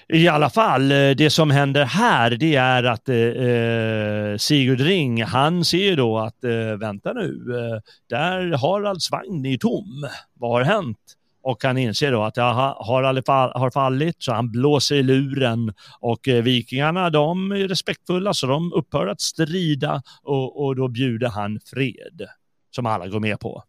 I 0.09 0.28
alla 0.28 0.51
fall, 0.51 0.93
eh, 0.93 1.11
det 1.11 1.30
som 1.30 1.51
händer 1.51 1.84
här 1.84 2.30
det 2.30 2.57
är 2.57 2.84
att 2.84 3.09
eh, 3.09 4.39
Sigurd 4.39 4.80
Ring, 4.80 5.22
han 5.24 5.64
ser 5.64 5.97
då 5.97 6.18
att, 6.18 6.45
eh, 6.45 6.78
vänta 6.80 7.12
nu, 7.12 7.28
eh, 7.59 7.80
där 8.09 8.57
Haralds 8.57 9.11
vagn 9.11 9.47
är 9.47 9.59
tom. 9.59 10.09
Vad 10.34 10.51
har 10.51 10.62
hänt? 10.62 10.99
och 11.43 11.64
han 11.64 11.78
inser 11.78 12.12
då 12.12 12.22
att 12.22 12.36
jag 12.36 12.55
har, 12.55 13.59
har 13.59 13.70
fallit 13.70 14.16
så 14.18 14.32
han 14.32 14.51
blåser 14.51 14.97
i 14.97 15.03
luren 15.03 15.72
och 16.01 16.28
eh, 16.28 16.43
vikingarna 16.43 17.11
de 17.11 17.53
är 17.53 17.68
respektfulla 17.68 18.34
så 18.34 18.47
de 18.47 18.72
upphör 18.72 19.07
att 19.07 19.20
strida 19.20 20.03
och, 20.22 20.64
och 20.64 20.76
då 20.76 20.89
bjuder 20.89 21.28
han 21.28 21.61
fred 21.64 22.28
som 22.71 22.87
alla 22.87 23.09
går 23.09 23.21
med 23.21 23.41
på. 23.41 23.62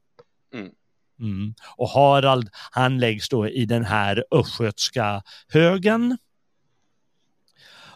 Mm. 0.54 0.72
Mm. 1.20 1.54
Och 1.76 1.90
Harald 1.90 2.50
han 2.72 3.00
läggs 3.00 3.30
då 3.30 3.48
i 3.48 3.66
den 3.66 3.86
här 3.86 4.24
östgötska 4.32 5.24
högen. 5.48 6.18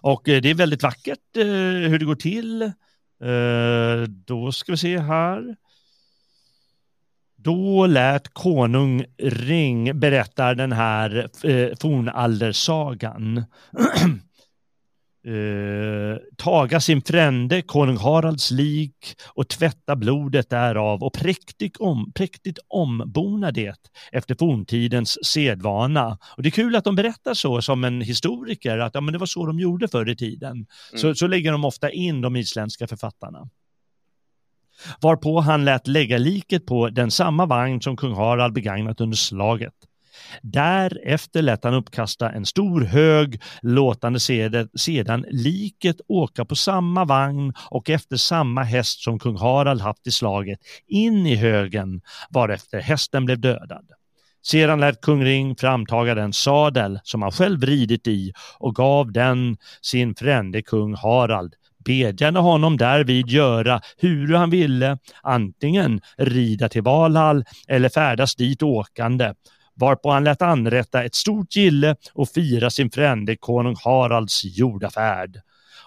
Och 0.02 0.30
eh, 0.30 0.42
det 0.42 0.50
är 0.50 0.56
väldigt 0.56 0.84
vackert 0.84 1.38
eh, 1.38 1.44
hur 1.90 2.00
det 2.00 2.06
går 2.06 2.16
till. 2.16 2.62
Eh, 2.62 4.08
då 4.08 4.52
ska 4.52 4.72
vi 4.72 4.78
se 4.78 5.00
här. 5.00 5.56
Då 7.36 7.86
lät 7.86 8.34
konung 8.34 9.06
Ring 9.18 10.00
berätta 10.00 10.54
den 10.54 10.72
här 10.72 11.30
eh, 11.44 11.76
fornaldersagan. 11.82 13.46
eh, 15.28 16.18
taga 16.38 16.80
sin 16.80 17.02
frände, 17.02 17.62
konung 17.62 17.98
Haralds 17.98 18.52
lik 18.52 19.16
och 19.28 19.48
tvätta 19.48 19.96
blodet 19.96 20.50
därav 20.50 21.04
och 21.04 21.14
präktigt, 21.14 21.78
om, 21.78 22.12
präktigt 22.16 22.60
ombona 22.68 23.52
det 23.52 23.76
efter 24.12 24.36
forntidens 24.36 25.26
sedvana. 25.26 26.18
Och 26.38 26.44
det 26.44 26.50
är 26.50 26.52
kul 26.52 26.76
att 26.76 26.84
de 26.84 26.96
berättar 26.96 27.34
så 27.34 27.62
som 27.62 27.84
en 27.84 28.02
historiker, 28.02 28.78
att 28.78 28.96
ja, 28.96 29.02
men 29.02 29.12
det 29.14 29.20
var 29.20 29.26
så 29.26 29.46
de 29.46 29.60
gjorde 29.60 29.88
förr 29.88 30.10
i 30.10 30.16
tiden. 30.16 30.52
Mm. 30.52 30.66
Så, 30.96 31.16
så 31.16 31.28
lägger 31.28 31.52
de 31.52 31.66
ofta 31.66 31.92
in 31.92 32.22
de 32.22 32.36
isländska 32.36 32.88
författarna 32.88 33.50
varpå 35.02 35.40
han 35.40 35.66
lät 35.66 35.88
lägga 35.88 36.18
liket 36.18 36.66
på 36.66 36.90
den 36.90 37.12
samma 37.12 37.46
vagn 37.46 37.82
som 37.82 37.98
kung 37.98 38.14
Harald 38.14 38.54
begagnat 38.54 39.02
under 39.02 39.18
slaget. 39.18 39.74
Därefter 40.42 41.42
lät 41.42 41.64
han 41.64 41.74
uppkasta 41.74 42.32
en 42.32 42.46
stor 42.46 42.82
hög, 42.82 43.42
låtande 43.62 44.20
sedan 44.76 45.26
liket 45.30 45.98
åka 46.08 46.46
på 46.46 46.56
samma 46.56 47.06
vagn 47.06 47.54
och 47.70 47.90
efter 47.90 48.18
samma 48.18 48.64
häst 48.64 49.04
som 49.04 49.20
kung 49.20 49.38
Harald 49.38 49.82
haft 49.82 50.08
i 50.08 50.12
slaget 50.12 50.60
in 50.88 51.28
i 51.28 51.36
högen, 51.36 52.02
varefter 52.30 52.82
hästen 52.82 53.26
blev 53.26 53.40
dödad. 53.40 53.86
Sedan 54.46 54.80
lät 54.80 55.02
kung 55.02 55.24
Ring 55.24 55.56
framtaga 55.56 56.16
den 56.16 56.34
sadel 56.34 57.00
som 57.04 57.22
han 57.22 57.32
själv 57.32 57.62
ridit 57.62 58.08
i 58.08 58.34
och 58.60 58.76
gav 58.76 59.12
den 59.12 59.58
sin 59.82 60.16
frände 60.16 60.62
kung 60.62 60.96
Harald 60.96 61.54
bedjande 61.86 62.40
honom 62.40 62.78
därvid 62.78 63.28
göra 63.28 63.82
hur 63.98 64.34
han 64.34 64.50
ville, 64.50 64.98
antingen 65.22 66.02
rida 66.18 66.70
till 66.70 66.82
Valhall 66.82 67.46
eller 67.68 67.90
färdas 67.90 68.36
dit 68.36 68.64
åkande, 68.64 69.34
varpå 69.76 70.12
han 70.12 70.24
lät 70.24 70.42
anrätta 70.42 71.04
ett 71.04 71.16
stort 71.16 71.56
gille 71.56 71.96
och 72.14 72.30
fira 72.30 72.70
sin 72.70 72.92
frände 72.92 73.36
konung 73.36 73.76
Haralds 73.84 74.42
jordafärd. 74.44 75.42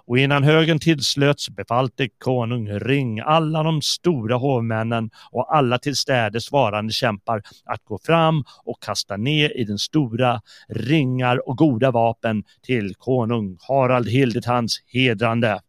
Och 0.09 0.19
innan 0.19 0.45
högen 0.45 0.79
tillslöts 0.79 1.51
befalte 1.51 2.09
konung 2.09 2.69
Ring 2.69 3.21
alla 3.21 3.63
de 3.63 3.83
stora 3.83 4.37
hovmännen 4.37 5.11
och 5.31 5.57
alla 5.57 5.79
tillstädes 5.79 6.53
varande 6.53 6.93
kämpar 6.93 7.43
att 7.65 7.85
gå 7.85 7.99
fram 7.99 8.45
och 8.65 8.83
kasta 8.83 9.17
ner 9.17 9.57
i 9.57 9.65
den 9.65 9.79
stora 9.79 10.41
ringar 10.69 11.49
och 11.49 11.57
goda 11.57 11.91
vapen 11.91 12.45
till 12.63 12.95
konung 12.95 13.59
Harald 13.61 14.09
Hildetands 14.09 14.77
hedrande 14.87 15.61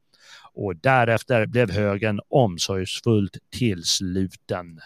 och 0.54 0.76
därefter 0.76 1.46
blev 1.46 1.72
högen 1.72 2.20
omsorgsfullt 2.30 3.38
tillsluten. 3.52 4.80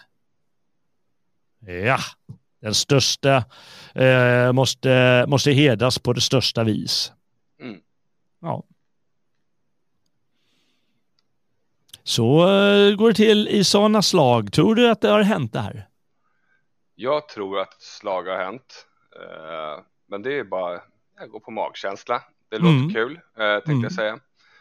Ja, 1.66 1.98
den 2.62 2.74
största 2.74 3.44
eh, 3.94 4.52
måste, 4.52 5.24
måste 5.28 5.50
hedras 5.50 5.98
på 5.98 6.12
det 6.12 6.20
största 6.20 6.64
vis. 6.64 7.12
Mm. 7.60 7.80
Ja. 8.40 8.62
Så 12.02 12.40
eh, 12.40 12.96
går 12.96 13.08
det 13.08 13.14
till 13.14 13.48
i 13.48 13.64
sådana 13.64 14.02
slag. 14.02 14.52
Tror 14.52 14.74
du 14.74 14.90
att 14.90 15.00
det 15.00 15.08
har 15.08 15.22
hänt 15.22 15.52
där? 15.52 15.88
Jag 16.94 17.28
tror 17.28 17.60
att 17.60 17.82
slag 17.82 18.22
har 18.22 18.44
hänt. 18.44 18.86
Eh, 19.16 19.84
men 20.08 20.22
det 20.22 20.38
är 20.38 20.44
bara, 20.44 20.80
jag 21.20 21.30
går 21.30 21.40
på 21.40 21.50
magkänsla. 21.50 22.22
Det 22.50 22.58
låter 22.58 22.70
mm. 22.70 22.92
kul, 22.92 23.20
eh, 23.38 23.54
tänkte 23.54 23.70
mm. 23.70 23.82
jag 23.82 23.92
säga. 23.92 24.18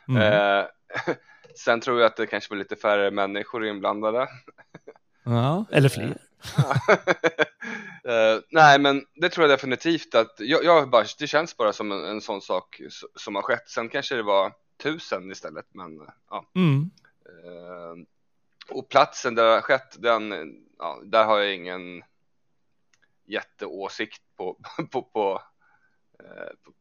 Mm. 0.07 0.21
Eh, 0.21 0.65
Sen 1.55 1.81
tror 1.81 1.99
jag 1.99 2.07
att 2.07 2.15
det 2.15 2.27
kanske 2.27 2.49
blir 2.49 2.59
lite 2.59 2.75
färre 2.75 3.11
människor 3.11 3.65
inblandade. 3.65 4.27
Ja, 5.23 5.65
eller 5.71 5.89
fler. 5.89 6.17
Uh, 8.07 8.41
nej, 8.51 8.79
men 8.79 9.05
det 9.15 9.29
tror 9.29 9.47
jag 9.47 9.59
definitivt 9.59 10.15
att 10.15 10.35
jag, 10.37 10.63
jag 10.63 10.89
bara, 10.89 11.05
det 11.19 11.27
känns 11.27 11.57
bara 11.57 11.73
som 11.73 11.91
en, 11.91 12.05
en 12.05 12.21
sån 12.21 12.41
sak 12.41 12.81
som 13.15 13.35
har 13.35 13.41
skett. 13.41 13.69
Sen 13.69 13.89
kanske 13.89 14.15
det 14.15 14.23
var 14.23 14.53
tusen 14.83 15.31
istället, 15.31 15.65
men 15.71 16.01
ja. 16.29 16.45
Mm. 16.55 16.91
Uh, 17.45 18.05
och 18.69 18.89
platsen 18.89 19.35
där 19.35 19.43
det 19.43 19.51
har 19.53 19.61
skett, 19.61 19.95
den, 20.01 20.33
ja, 20.79 21.01
där 21.03 21.25
har 21.25 21.39
jag 21.39 21.55
ingen 21.55 22.03
jätteåsikt 23.25 24.21
på, 24.37 24.57
på, 24.91 25.01
på, 25.01 25.03
på, 25.03 25.41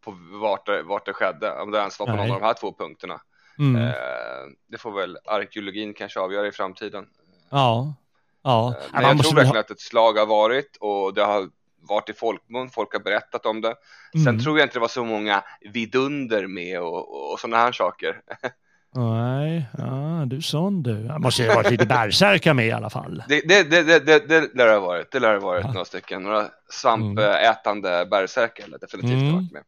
på 0.01 0.17
vart, 0.41 0.67
det, 0.67 0.83
vart 0.83 1.07
det 1.07 1.13
skedde, 1.13 1.61
om 1.61 1.71
det 1.71 1.79
ens 1.79 1.99
var 1.99 2.07
på 2.07 2.13
Nej. 2.13 2.27
någon 2.27 2.35
av 2.35 2.41
de 2.41 2.47
här 2.47 2.55
två 2.55 2.73
punkterna. 2.73 3.21
Mm. 3.59 3.77
Eh, 3.77 4.53
det 4.67 4.79
får 4.79 4.93
väl 4.93 5.19
arkeologin 5.25 5.95
kanske 5.95 6.21
avgöra 6.21 6.47
i 6.47 6.53
framtiden. 6.53 7.07
Ja. 7.51 7.95
Ja. 8.43 8.75
Eh, 8.95 9.01
men 9.01 9.03
jag 9.03 9.19
tror 9.19 9.35
verkligen 9.35 9.55
ha... 9.55 9.61
att 9.61 9.71
ett 9.71 9.81
slag 9.81 10.13
har 10.13 10.27
varit 10.27 10.77
och 10.81 11.15
det 11.15 11.23
har 11.25 11.49
varit 11.89 12.09
i 12.09 12.13
folkmun, 12.13 12.71
folk 12.71 12.93
har 12.93 13.01
berättat 13.01 13.47
om 13.47 13.61
det. 13.61 13.75
Sen 14.13 14.29
mm. 14.29 14.41
tror 14.41 14.59
jag 14.59 14.67
inte 14.67 14.77
det 14.77 14.81
var 14.81 14.89
så 14.89 15.05
många 15.05 15.45
vidunder 15.73 16.47
med 16.47 16.81
och, 16.81 17.33
och 17.33 17.41
sådana 17.41 17.57
här 17.57 17.73
saker. 17.73 18.21
Nej, 18.95 19.67
ja, 19.79 20.25
du 20.27 20.43
sån 20.43 20.83
du. 20.83 20.95
Det 20.95 21.19
måste 21.19 21.43
ju 21.43 21.49
ha 21.49 21.55
varit 21.55 21.71
lite 21.71 21.87
bärsärkar 21.87 22.55
med 22.55 22.67
i 22.67 22.73
alla 22.73 22.91
fall. 22.91 23.23
Det, 23.29 23.41
det, 23.49 23.63
det, 23.63 23.83
det, 23.83 23.99
det, 23.99 24.29
det 24.29 24.55
lär 24.55 24.67
det 24.67 24.73
ha 24.73 24.81
varit. 24.81 25.13
Det 25.13 25.21
lär 25.21 25.33
ha 25.35 25.41
varit 25.41 25.65
ja. 25.65 25.73
några 25.73 25.85
stycken. 25.85 26.23
Några 26.23 26.49
svampätande 26.71 27.95
mm. 27.95 28.09
bärsärkar 28.11 28.69
lär 28.69 28.79
definitivt 28.79 29.13
mm. 29.13 29.33
varit 29.35 29.53
med. 29.53 29.63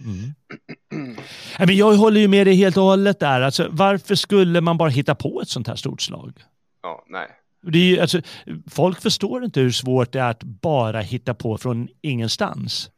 Mm. 0.00 0.34
Men 1.58 1.76
jag 1.76 1.92
håller 1.92 2.20
ju 2.20 2.28
med 2.28 2.46
dig 2.46 2.54
helt 2.54 2.76
och 2.76 2.82
hållet 2.82 3.20
där. 3.20 3.40
Alltså, 3.40 3.68
varför 3.70 4.14
skulle 4.14 4.60
man 4.60 4.78
bara 4.78 4.88
hitta 4.88 5.14
på 5.14 5.40
ett 5.42 5.48
sånt 5.48 5.68
här 5.68 5.76
stort 5.76 6.02
slag? 6.02 6.32
Ja, 6.82 7.04
nej. 7.08 7.28
Det 7.62 7.96
är 7.96 8.02
alltså, 8.02 8.20
folk 8.70 9.00
förstår 9.00 9.44
inte 9.44 9.60
hur 9.60 9.70
svårt 9.70 10.12
det 10.12 10.20
är 10.20 10.30
att 10.30 10.42
bara 10.42 11.00
hitta 11.00 11.34
på 11.34 11.58
från 11.58 11.88
ingenstans. 12.02 12.90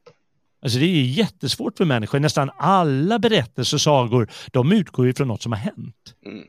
Alltså 0.62 0.78
det 0.78 0.84
är 0.84 1.02
jättesvårt 1.02 1.76
för 1.76 1.84
människor. 1.84 2.18
Nästan 2.18 2.50
alla 2.58 3.18
berättelser 3.18 3.76
och 3.76 3.80
sagor, 3.80 4.30
de 4.52 4.72
utgår 4.72 5.06
ju 5.06 5.14
från 5.14 5.28
något 5.28 5.42
som 5.42 5.52
har 5.52 5.58
hänt. 5.58 6.14
Mm 6.26 6.44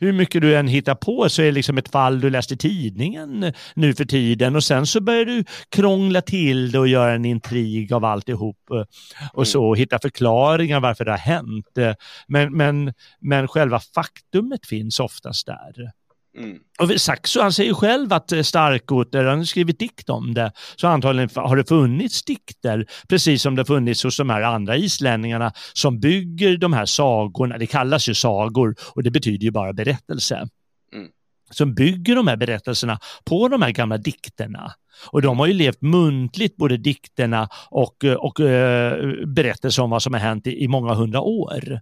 hur 0.00 0.12
mycket 0.12 0.40
du 0.40 0.56
än 0.56 0.68
hittar 0.68 0.94
på 0.94 1.28
så 1.28 1.42
är 1.42 1.46
det 1.46 1.52
liksom 1.52 1.78
ett 1.78 1.88
fall 1.88 2.20
du 2.20 2.30
läst 2.30 2.52
i 2.52 2.56
tidningen 2.56 3.52
nu 3.74 3.94
för 3.94 4.04
tiden 4.04 4.56
och 4.56 4.64
sen 4.64 4.86
så 4.86 5.00
börjar 5.00 5.24
du 5.24 5.44
krångla 5.68 6.20
till 6.20 6.70
det 6.70 6.78
och 6.78 6.88
göra 6.88 7.14
en 7.14 7.24
intrig 7.24 7.92
av 7.92 8.04
alltihop 8.04 8.70
eh, 8.70 8.84
och 9.32 9.48
så 9.48 9.64
och 9.64 9.78
hitta 9.78 9.98
förklaringar 9.98 10.80
varför 10.80 11.04
det 11.04 11.10
har 11.10 11.18
hänt. 11.18 11.96
Men, 12.28 12.52
men, 12.56 12.92
men 13.20 13.48
själva 13.48 13.80
faktumet 13.80 14.66
finns 14.66 15.00
oftast 15.00 15.46
där. 15.46 15.92
Mm. 16.36 16.58
Och 16.78 17.00
Saxo 17.00 17.40
han 17.40 17.52
säger 17.52 17.74
själv 17.74 18.12
att 18.12 18.32
eh, 18.32 18.42
Starkoter, 18.42 19.24
han 19.24 19.38
har 19.38 19.44
skrivit 19.44 19.78
dikt 19.78 20.10
om 20.10 20.34
det, 20.34 20.52
så 20.76 20.88
antagligen 20.88 21.30
har 21.34 21.56
det 21.56 21.68
funnits 21.68 22.24
dikter, 22.24 22.86
precis 23.08 23.42
som 23.42 23.56
det 23.56 23.64
funnits 23.64 24.04
hos 24.04 24.16
de 24.16 24.30
här 24.30 24.42
andra 24.42 24.76
islänningarna 24.76 25.52
som 25.72 26.00
bygger 26.00 26.56
de 26.56 26.72
här 26.72 26.86
sagorna, 26.86 27.58
det 27.58 27.66
kallas 27.66 28.08
ju 28.08 28.14
sagor 28.14 28.74
och 28.94 29.02
det 29.02 29.10
betyder 29.10 29.44
ju 29.44 29.50
bara 29.50 29.72
berättelse. 29.72 30.48
Mm. 30.92 31.08
Som 31.50 31.74
bygger 31.74 32.16
de 32.16 32.26
här 32.26 32.36
berättelserna 32.36 32.98
på 33.24 33.48
de 33.48 33.62
här 33.62 33.70
gamla 33.70 33.98
dikterna. 33.98 34.72
Och 35.10 35.22
de 35.22 35.38
har 35.38 35.46
ju 35.46 35.52
levt 35.52 35.82
muntligt, 35.82 36.56
både 36.56 36.76
dikterna 36.76 37.48
och, 37.70 38.04
eh, 38.04 38.14
och, 38.14 38.24
och 38.24 38.40
eh, 38.40 39.26
berättelser 39.26 39.82
om 39.82 39.90
vad 39.90 40.02
som 40.02 40.12
har 40.12 40.20
hänt 40.20 40.46
i, 40.46 40.64
i 40.64 40.68
många 40.68 40.94
hundra 40.94 41.20
år. 41.20 41.80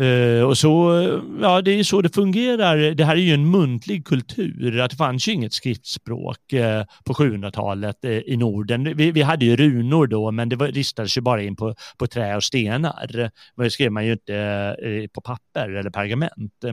Uh, 0.00 0.42
och 0.42 0.58
så, 0.58 1.00
eh, 1.00 1.20
ja 1.40 1.62
det 1.62 1.70
är 1.70 1.84
så 1.84 2.02
det 2.02 2.14
fungerar. 2.14 2.76
Det 2.76 3.04
här 3.04 3.16
är 3.16 3.20
ju 3.20 3.34
en 3.34 3.50
muntlig 3.50 4.06
kultur. 4.06 4.80
Att 4.80 4.90
det 4.90 4.96
fanns 4.96 5.28
ju 5.28 5.32
inget 5.32 5.52
skriftspråk 5.52 6.52
uh, 6.52 6.82
på 7.04 7.12
700-talet 7.12 8.04
uh, 8.04 8.10
i 8.10 8.36
Norden. 8.36 8.96
Vi, 8.96 9.10
vi, 9.10 9.22
hade 9.22 9.44
ju 9.44 9.56
runor 9.56 10.06
då, 10.06 10.30
men 10.30 10.48
det 10.48 10.56
var, 10.56 10.66
ristades 10.68 11.16
ju 11.16 11.20
bara 11.20 11.42
in 11.42 11.56
på, 11.56 11.74
på 11.98 12.06
trä 12.06 12.36
och 12.36 12.44
stenar. 12.44 13.30
Det 13.56 13.70
skrev 13.70 13.92
man 13.92 14.06
ju 14.06 14.12
inte 14.12 15.08
på 15.12 15.20
papper 15.20 15.70
eller 15.70 15.90
pergament. 15.90 16.64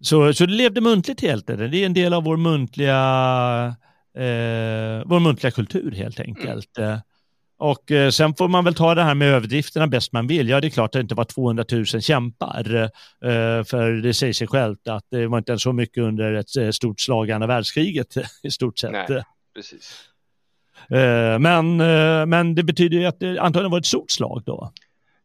Så, 0.00 0.34
så 0.34 0.46
det 0.46 0.52
levde 0.52 0.80
muntligt 0.80 1.20
helt 1.20 1.50
enkelt. 1.50 1.72
Det 1.72 1.82
är 1.82 1.86
en 1.86 1.94
del 1.94 2.14
av 2.14 2.24
vår 2.24 2.36
muntliga, 2.36 2.96
vår 5.06 5.20
muntliga 5.20 5.50
kultur 5.50 5.90
helt 5.90 6.20
enkelt. 6.20 6.78
Mm. 6.78 6.98
Och 7.62 7.90
eh, 7.90 8.10
sen 8.10 8.34
får 8.34 8.48
man 8.48 8.64
väl 8.64 8.74
ta 8.74 8.94
det 8.94 9.02
här 9.02 9.14
med 9.14 9.28
överdrifterna 9.28 9.86
bäst 9.86 10.12
man 10.12 10.26
vill. 10.26 10.48
Ja, 10.48 10.60
det 10.60 10.66
är 10.66 10.70
klart 10.70 10.88
att 10.88 10.92
det 10.92 11.00
inte 11.00 11.14
var 11.14 11.24
200 11.24 11.64
000 11.72 11.86
kämpar. 11.86 12.74
Eh, 13.24 13.64
för 13.64 14.02
det 14.02 14.14
säger 14.14 14.32
sig 14.32 14.46
självt 14.46 14.88
att 14.88 15.04
det 15.10 15.26
var 15.26 15.38
inte 15.38 15.52
ens 15.52 15.62
så 15.62 15.72
mycket 15.72 16.02
under 16.04 16.32
ett 16.32 16.56
eh, 16.56 16.70
stort 16.70 17.00
slag 17.00 17.28
i 17.28 17.32
andra 17.32 17.46
världskriget 17.46 18.06
i 18.42 18.50
stort 18.50 18.78
sett. 18.78 18.92
Nej, 18.92 19.22
precis. 19.54 20.08
Eh, 20.90 21.38
men, 21.38 21.76
men 22.28 22.54
det 22.54 22.62
betyder 22.62 22.98
ju 22.98 23.04
att 23.06 23.20
det 23.20 23.38
antagligen 23.38 23.70
var 23.70 23.78
ett 23.78 23.86
stort 23.86 24.10
slag 24.10 24.42
då. 24.46 24.72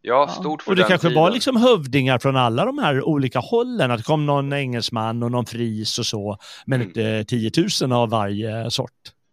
Ja, 0.02 0.28
stort 0.28 0.62
för 0.64 0.72
Och 0.72 0.76
det 0.76 0.84
kanske 0.84 1.08
tiden. 1.08 1.22
var 1.24 1.32
liksom 1.32 1.56
hövdingar 1.56 2.20
från 2.20 2.36
alla 2.36 2.66
de 2.66 2.78
här 2.78 3.04
olika 3.04 3.40
hållen. 3.40 3.92
Att 3.92 3.98
det 3.98 4.04
kom 4.04 4.26
någon 4.26 4.54
engelsman 4.54 5.24
och 5.24 5.32
någon 5.32 5.46
fris 5.46 6.00
och 6.00 6.06
så. 6.06 6.38
Men 6.66 6.82
Mm. 6.82 6.88
inte 6.88 7.24
10 7.24 7.52
000 7.82 7.92
av 7.92 8.10
varje 8.10 8.72
sort. 8.72 8.92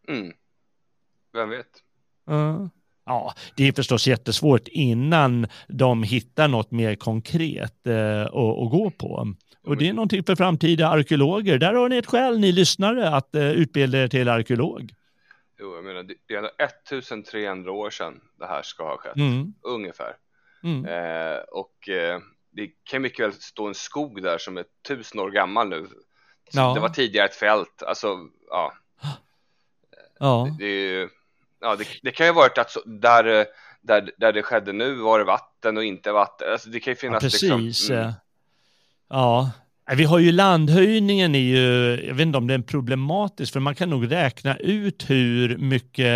Mm. 0.08 0.32
Vem 1.32 1.48
vet? 1.50 1.66
Ja. 2.26 2.70
Ja, 3.06 3.34
det 3.56 3.68
är 3.68 3.72
förstås 3.72 4.06
jättesvårt 4.06 4.68
innan 4.68 5.46
de 5.68 6.02
hittar 6.02 6.48
något 6.48 6.70
mer 6.70 6.94
konkret 6.94 7.86
eh, 7.86 8.22
att, 8.22 8.34
att 8.34 8.70
gå 8.70 8.90
på. 8.98 9.34
Och 9.66 9.76
det 9.76 9.88
är 9.88 9.92
någonting 9.92 10.24
för 10.24 10.36
framtida 10.36 10.88
arkeologer. 10.88 11.58
Där 11.58 11.74
har 11.74 11.88
ni 11.88 11.96
ett 11.96 12.06
skäl, 12.06 12.38
ni 12.38 12.52
lyssnare, 12.52 13.08
att 13.10 13.34
eh, 13.34 13.50
utbilda 13.50 13.98
er 13.98 14.08
till 14.08 14.28
arkeolog. 14.28 14.92
Jo, 15.60 15.74
jag 15.74 15.84
menar, 15.84 16.02
det 16.02 16.14
det 16.26 16.34
är 16.34 16.38
ändå 16.38 16.50
1300 16.58 17.72
år 17.72 17.90
sedan 17.90 18.20
det 18.38 18.46
här 18.46 18.62
ska 18.62 18.84
ha 18.84 18.96
skett, 18.96 19.16
Mm. 19.16 19.54
ungefär. 19.62 20.12
Mm. 20.62 20.84
Eh, 20.84 21.38
och 21.38 21.88
eh, 21.88 22.20
det 22.52 22.70
kan 22.84 23.02
mycket 23.02 23.24
väl 23.26 23.32
stå 23.32 23.68
en 23.68 23.74
skog 23.74 24.22
där 24.22 24.38
som 24.38 24.56
är 24.56 24.64
tusen 24.88 25.20
år 25.20 25.30
gammal 25.30 25.68
nu. 25.68 25.86
Ja. 26.52 26.74
Det 26.74 26.80
var 26.80 26.88
tidigare 26.88 27.26
ett 27.26 27.34
fält, 27.34 27.82
alltså 27.86 28.08
ja, 28.50 28.72
Ja. 30.18 30.56
det, 30.58 30.64
är 30.64 30.90
ju- 31.00 31.08
ja, 31.64 31.76
det, 31.76 31.84
det 32.02 32.10
kan 32.10 32.26
ju 32.26 32.32
ha 32.32 32.40
varit 32.40 32.58
att 32.58 32.70
så, 32.70 32.80
där, 32.84 33.24
eh, 33.24 33.46
där, 33.80 34.10
där 34.16 34.32
det 34.32 34.42
skedde 34.42 34.72
nu 34.72 34.94
var 34.94 35.18
det 35.18 35.24
vatten 35.24 35.76
och 35.76 35.84
inte 35.84 36.12
vatten. 36.12 36.52
Alltså 36.52 36.68
det 36.68 36.80
kan 36.80 36.90
ju 36.90 36.96
ja, 36.96 37.00
finnas 37.00 37.22
precis. 37.22 37.42
liksom, 37.42 37.96
mm, 37.96 38.12
Ja, 39.08 39.50
vi 39.96 40.04
har 40.04 40.18
ju 40.18 40.32
landhöjningen 40.32 41.34
är 41.34 41.38
ju, 41.38 42.04
jag 42.06 42.14
vet 42.14 42.26
inte 42.26 42.38
om 42.38 42.46
det 42.46 42.54
är 42.54 42.58
problematisk, 42.58 43.52
för 43.52 43.60
man 43.60 43.74
kan 43.74 43.90
nog 43.90 44.10
räkna 44.12 44.56
ut 44.56 45.10
hur 45.10 45.58
mycket 45.58 46.10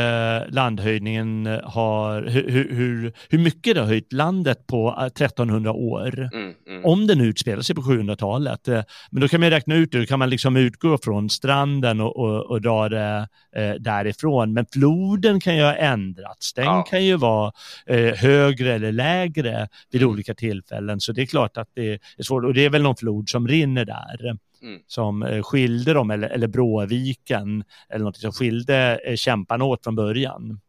landhöjningen 0.55 1.47
har, 1.65 2.23
hur, 2.23 2.49
hur- 2.71 3.13
hur, 3.31 3.39
mycket 3.39 3.75
det 3.75 3.81
har 3.81 3.87
höjt 3.89 4.13
landet 4.13 4.67
på 4.67 4.97
eh, 4.99 5.05
1300 5.05 5.73
år. 5.73 6.29
mm, 6.35 6.55
mm, 6.69 6.85
Om 6.85 7.07
den 7.07 7.21
utspelar 7.21 7.63
sig 7.63 7.77
på 7.77 7.83
700-talet. 7.83 8.69
Eh, 8.69 8.83
Men 9.11 9.21
då 9.21 9.29
kan 9.29 9.41
man 9.41 9.51
räkna 9.51 9.75
ut 9.75 9.93
det, 9.93 9.99
då 10.01 10.07
kan 10.07 10.19
man 10.19 10.31
liksom 10.31 10.57
utgå 10.57 10.99
från 10.99 11.31
stranden 11.31 12.01
och, 12.01 12.17
och, 12.17 12.51
och 12.51 12.61
dra 12.63 12.89
det 12.89 13.29
eh, 13.57 13.71
därifrån. 13.81 14.53
Men 14.53 14.67
floden 14.73 15.41
kan 15.41 15.57
ju 15.57 15.63
ha 15.63 15.75
ändrats. 15.75 16.53
Den 16.55 16.65
Ja. 16.65 16.83
kan 16.83 17.05
ju 17.05 17.17
vara 17.17 17.53
eh, 17.87 18.15
högre 18.15 18.75
eller 18.75 18.93
lägre 18.93 19.69
vid 19.93 20.03
Mm. 20.03 20.13
olika 20.15 20.35
tillfällen. 20.35 21.01
Så 21.01 21.13
det 21.13 21.23
är 21.23 21.27
klart 21.27 21.57
att 21.57 21.69
det 21.75 21.93
är 22.19 22.23
svårt. 22.23 22.45
Och 22.45 22.55
det 22.55 22.65
är 22.65 22.71
väl 22.71 22.83
någon 22.83 22.97
flod 22.97 23.29
som 23.29 23.47
rinner 23.59 23.85
där. 23.85 24.39
Mm. 24.63 24.81
Som 24.87 25.23
eh, 25.23 25.43
skilde 25.43 25.93
dem, 25.93 26.11
eller, 26.11 26.29
eller 26.29 26.47
Bråviken, 26.47 27.65
eller 27.89 28.05
något 28.05 28.17
som 28.17 28.33
skilde 28.33 29.01
eh, 29.07 29.17
kämparna 29.17 29.65
åt 29.65 29.85
från 29.85 29.97
början. 29.97 30.61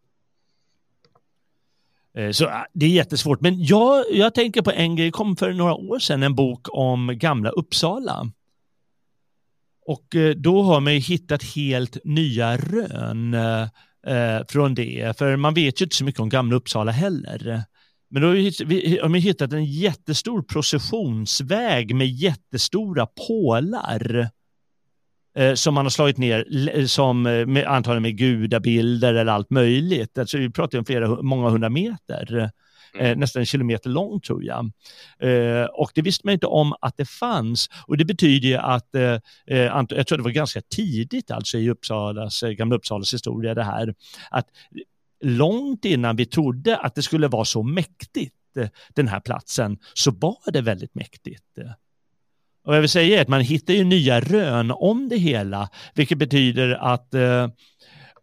Eh, 2.18 2.32
Så 2.32 2.46
ah, 2.46 2.66
det 2.74 2.86
är 2.86 2.90
jättesvårt. 2.90 3.42
Men 3.42 3.64
jag, 3.64 4.06
jag 4.12 4.34
tänker 4.34 4.62
på 4.62 4.72
en 4.72 4.96
grej, 4.96 5.08
det 5.08 5.12
kom 5.12 5.36
för 5.36 5.54
några 5.54 5.74
år 5.74 6.00
sedan 6.00 6.24
en 6.24 6.36
bok 6.36 6.68
om 6.72 7.18
gamla 7.18 7.50
Uppsala. 7.50 8.32
Och 9.86 10.16
då 10.36 10.62
har 10.62 10.80
man 10.80 10.94
ju 10.94 11.00
hittat 11.00 11.44
helt 11.44 11.98
nya 12.04 12.58
rön 12.58 13.36
från 14.48 14.76
det. 14.76 15.18
För 15.18 15.36
man 15.36 15.54
vet 15.54 15.82
ju 15.82 15.86
inte 15.86 15.96
så 15.96 16.04
mycket 16.04 16.22
om 16.22 16.30
gamla 16.30 16.56
Uppsala 16.56 16.92
heller. 16.92 17.64
Men 18.10 18.22
då 18.22 18.28
har 18.28 18.36
vi 18.36 18.52
vi 18.66 19.00
har 19.02 19.16
hittat 19.16 19.54
en 19.54 19.66
jättestor 19.66 20.42
processionsväg 20.42 21.96
med 21.96 22.08
jättestora 22.08 23.08
pålar 23.28 24.30
eh, 25.38 25.54
som 25.54 25.74
man 25.74 25.86
har 25.86 25.90
slagit 25.90 26.18
ner 26.18 26.46
l- 26.52 26.90
som 26.90 27.26
eh, 27.26 27.46
med, 27.46 27.66
antagligen 27.68 28.02
med 28.02 28.18
gudabilder 28.18 29.14
eller 29.14 29.32
allt 29.32 29.50
möjligt. 29.50 30.18
Alltså 30.18 30.38
vi 30.38 30.50
pratar 30.50 30.78
om 30.80 30.86
flera, 30.86 31.22
många 31.22 31.50
hundra 31.50 31.70
meter. 31.70 32.38
Eh, 32.38 32.48
Mm. 32.94 33.20
nästan 33.20 33.40
en 33.40 33.46
kilometer 33.46 33.90
lång 33.90 34.22
tror 34.22 34.44
jag. 34.44 34.72
Eh, 35.20 35.66
och 35.66 35.92
det 35.96 36.02
visste 36.02 36.28
man 36.28 36.34
inte 36.34 36.48
om 36.48 36.74
att 36.82 36.98
det 36.98 37.06
fanns. 37.10 37.70
Och 37.88 37.98
det 37.98 38.06
betyder 38.06 38.48
ju 38.50 38.56
att, 38.56 38.96
eh, 38.96 39.12
eh, 39.48 39.84
jag 39.90 40.08
tror 40.08 40.18
det 40.18 40.24
var 40.24 40.32
ganska 40.32 40.62
tidigt 40.76 41.32
alltså 41.32 41.58
i 41.58 41.70
Uppsalas, 41.70 42.44
eh, 42.44 42.50
gamla 42.50 42.76
Uppsalas 42.76 43.14
historia 43.14 43.54
det 43.54 43.64
här, 43.64 43.94
att 44.32 44.46
långt 45.22 45.86
innan 45.86 46.16
vi 46.16 46.26
trodde 46.26 46.78
att 46.78 46.96
det 46.96 47.02
skulle 47.02 47.28
vara 47.28 47.46
så 47.46 47.64
mäktigt, 47.64 48.58
eh, 48.58 48.68
den 48.96 49.08
här 49.08 49.20
platsen, 49.20 49.78
så 49.94 50.12
var 50.12 50.52
det 50.52 50.62
väldigt 50.62 50.96
mäktigt. 50.96 51.58
Och 52.64 52.76
jag 52.76 52.82
vill 52.82 52.90
säga 52.90 53.22
att 53.22 53.28
man 53.28 53.42
hittar 53.42 53.74
ju 53.74 53.84
nya 53.84 54.20
rön 54.20 54.72
om 54.72 55.10
det 55.10 55.18
hela, 55.18 55.70
vilket 55.94 56.18
betyder 56.18 56.70
att 56.70 57.14
eh, 57.14 57.48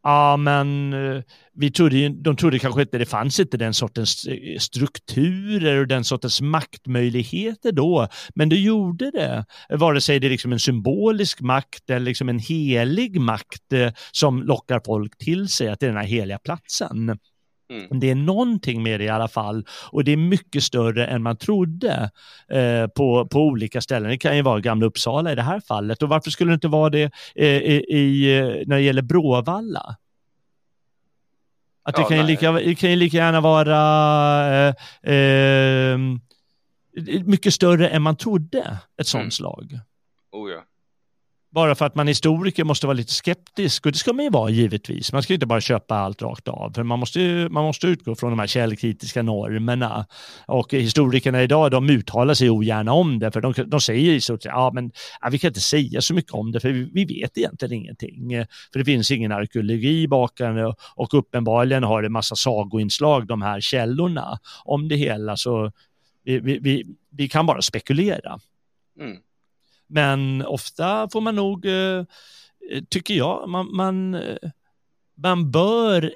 Ja, 0.07 0.36
men 0.36 0.92
eh, 0.92 1.22
vi 1.54 1.70
trodde 1.70 1.96
ju, 1.96 2.09
de 2.09 2.36
trodde 2.36 2.59
kanske 2.59 2.82
inte 2.82 2.98
det 2.98 3.07
fanns 3.07 3.40
inte 3.40 3.57
den 3.57 3.74
sortens 3.74 4.26
eh, 4.26 4.59
strukturer 4.59 5.80
och 5.80 5.86
den 5.86 6.04
sortens 6.04 6.40
maktmöjligheter 6.40 7.72
då, 7.72 8.09
men 8.34 8.48
det 8.48 8.57
gjorde 8.57 9.11
det. 9.11 9.44
Vare 9.68 10.00
sig 10.00 10.20
det 10.20 10.26
är 10.26 10.30
liksom 10.30 10.52
en 10.52 10.59
symbolisk 10.59 11.40
makt 11.40 11.90
eller 11.90 12.07
liksom 12.07 12.28
en 12.28 12.38
helig 12.38 13.20
makt 13.20 13.72
eh, 13.72 13.92
som 14.12 14.42
lockar 14.42 14.80
folk 14.86 15.18
till 15.18 15.48
sig, 15.48 15.68
att 15.68 15.80
det 15.80 15.86
är 15.86 15.90
den 15.90 16.00
här 16.00 16.07
heliga 16.07 16.38
platsen. 16.38 17.18
Mm. 17.70 18.00
Det 18.00 18.10
är 18.10 18.14
någonting 18.14 18.82
med 18.82 19.00
det 19.00 19.04
i 19.04 19.08
alla 19.08 19.28
fall 19.28 19.66
och 19.90 20.04
det 20.04 20.12
är 20.12 20.16
mycket 20.16 20.62
större 20.62 21.06
än 21.06 21.22
man 21.22 21.36
trodde 21.36 22.10
eh, 22.48 22.86
på, 22.86 23.26
på 23.26 23.40
olika 23.40 23.80
ställen. 23.80 24.10
Det 24.10 24.18
kan 24.18 24.36
ju 24.36 24.42
vara 24.42 24.60
Gamla 24.60 24.86
Uppsala 24.86 25.32
i 25.32 25.34
det 25.34 25.42
här 25.42 25.60
fallet 25.60 26.02
och 26.02 26.08
varför 26.08 26.30
skulle 26.30 26.50
det 26.50 26.54
inte 26.54 26.68
vara 26.68 26.91
det 26.91 27.11
eh, 27.34 27.46
i, 27.46 28.64
när 28.66 28.76
det 28.76 28.82
gäller 28.82 29.03
Bråvalla? 29.03 29.96
Att 31.82 31.95
det, 31.95 32.00
Ja, 32.03 32.08
kan 32.08 32.16
ju 32.16 32.22
lika, 32.22 32.53
det 32.53 32.74
kan 32.74 32.91
ju 32.91 32.96
lika 32.96 33.16
gärna 33.16 33.41
vara 33.41 33.78
eh, 34.68 35.14
eh, 35.14 35.99
mycket 37.24 37.54
större 37.54 37.88
än 37.88 38.03
man 38.03 38.16
trodde, 38.16 38.78
ett 39.00 39.07
sånt 39.07 39.20
Mm. 39.22 39.30
slag. 39.30 39.80
Oh 40.32 40.50
ja. 40.50 40.64
Bara 41.57 41.74
för 41.74 41.87
att 41.87 41.95
man 41.95 42.08
är 42.08 42.11
historiker 42.11 42.64
måste 42.64 42.87
vara 42.87 42.95
lite 42.95 43.12
skeptisk 43.12 43.87
och 43.87 43.92
det 43.92 43.99
ska 43.99 44.12
man 44.12 44.24
ju 44.24 44.30
vara 44.30 44.50
givetvis. 44.50 45.12
Man 45.12 45.22
ska 45.22 45.34
inte 45.34 45.46
bara 45.46 45.61
köpa 45.61 45.96
allt 45.96 46.22
rakt 46.22 46.49
av 46.49 46.72
för 46.74 46.83
man 46.83 46.99
måste, 46.99 47.20
ju, 47.20 47.49
man 47.49 47.64
måste 47.64 47.87
utgå 47.87 48.14
från 48.14 48.30
de 48.30 48.38
här 48.38 48.46
källkritiska 48.46 49.22
normerna. 49.22 50.07
Och 50.46 50.72
historikerna 50.72 51.42
idag 51.42 51.70
de 51.70 51.91
uttalar 51.91 52.34
sig 52.34 52.50
ogärna 52.50 52.92
om 52.92 53.18
det 53.18 53.33
för 53.33 53.41
de, 53.41 53.54
de 53.66 53.80
säger 53.80 54.12
i 54.12 54.20
stort 54.20 54.42
sett 54.42 54.53
ja, 54.53 54.70
men 54.74 54.92
ja, 55.20 55.28
vi 55.28 55.38
kan 55.38 55.49
inte 55.49 55.61
säga 55.61 56.00
så 56.00 56.14
mycket 56.14 56.33
om 56.33 56.53
det 56.53 56.61
för 56.61 56.68
vi, 56.68 56.91
vi 56.95 57.04
vet 57.04 57.38
egentligen 57.38 57.74
ingenting. 57.74 58.30
För 58.72 58.78
det 58.78 58.84
finns 58.84 59.11
ingen 59.11 59.33
arkeologi 59.33 60.08
bakom 60.08 60.54
det 60.54 60.74
och 60.95 61.14
uppenbarligen 61.14 61.84
har 61.84 62.03
det 62.03 62.08
massa 62.08 62.37
sagoinslag 62.37 63.26
de 63.26 63.42
här 63.42 63.61
källorna 63.61 64.38
om 64.64 64.88
det 64.88 64.96
hela 64.96 65.37
så 65.37 65.72
vi, 66.24 66.38
vi, 66.38 66.58
vi, 66.58 66.84
vi 67.11 67.28
kan 67.28 67.46
bara 67.46 67.62
spekulera. 67.62 68.38
Mm. 69.00 69.16
Men 69.88 70.46
ofta 70.46 71.08
får 71.08 71.21
man 71.21 71.37
nog, 71.37 71.67
eh, 71.67 72.04
eh, 72.72 72.83
tycker 72.91 73.14
jag, 73.14 73.49
man, 73.49 73.76
man, 73.76 74.14
eh, 74.14 74.37
man 75.17 75.50
bör 75.50 76.13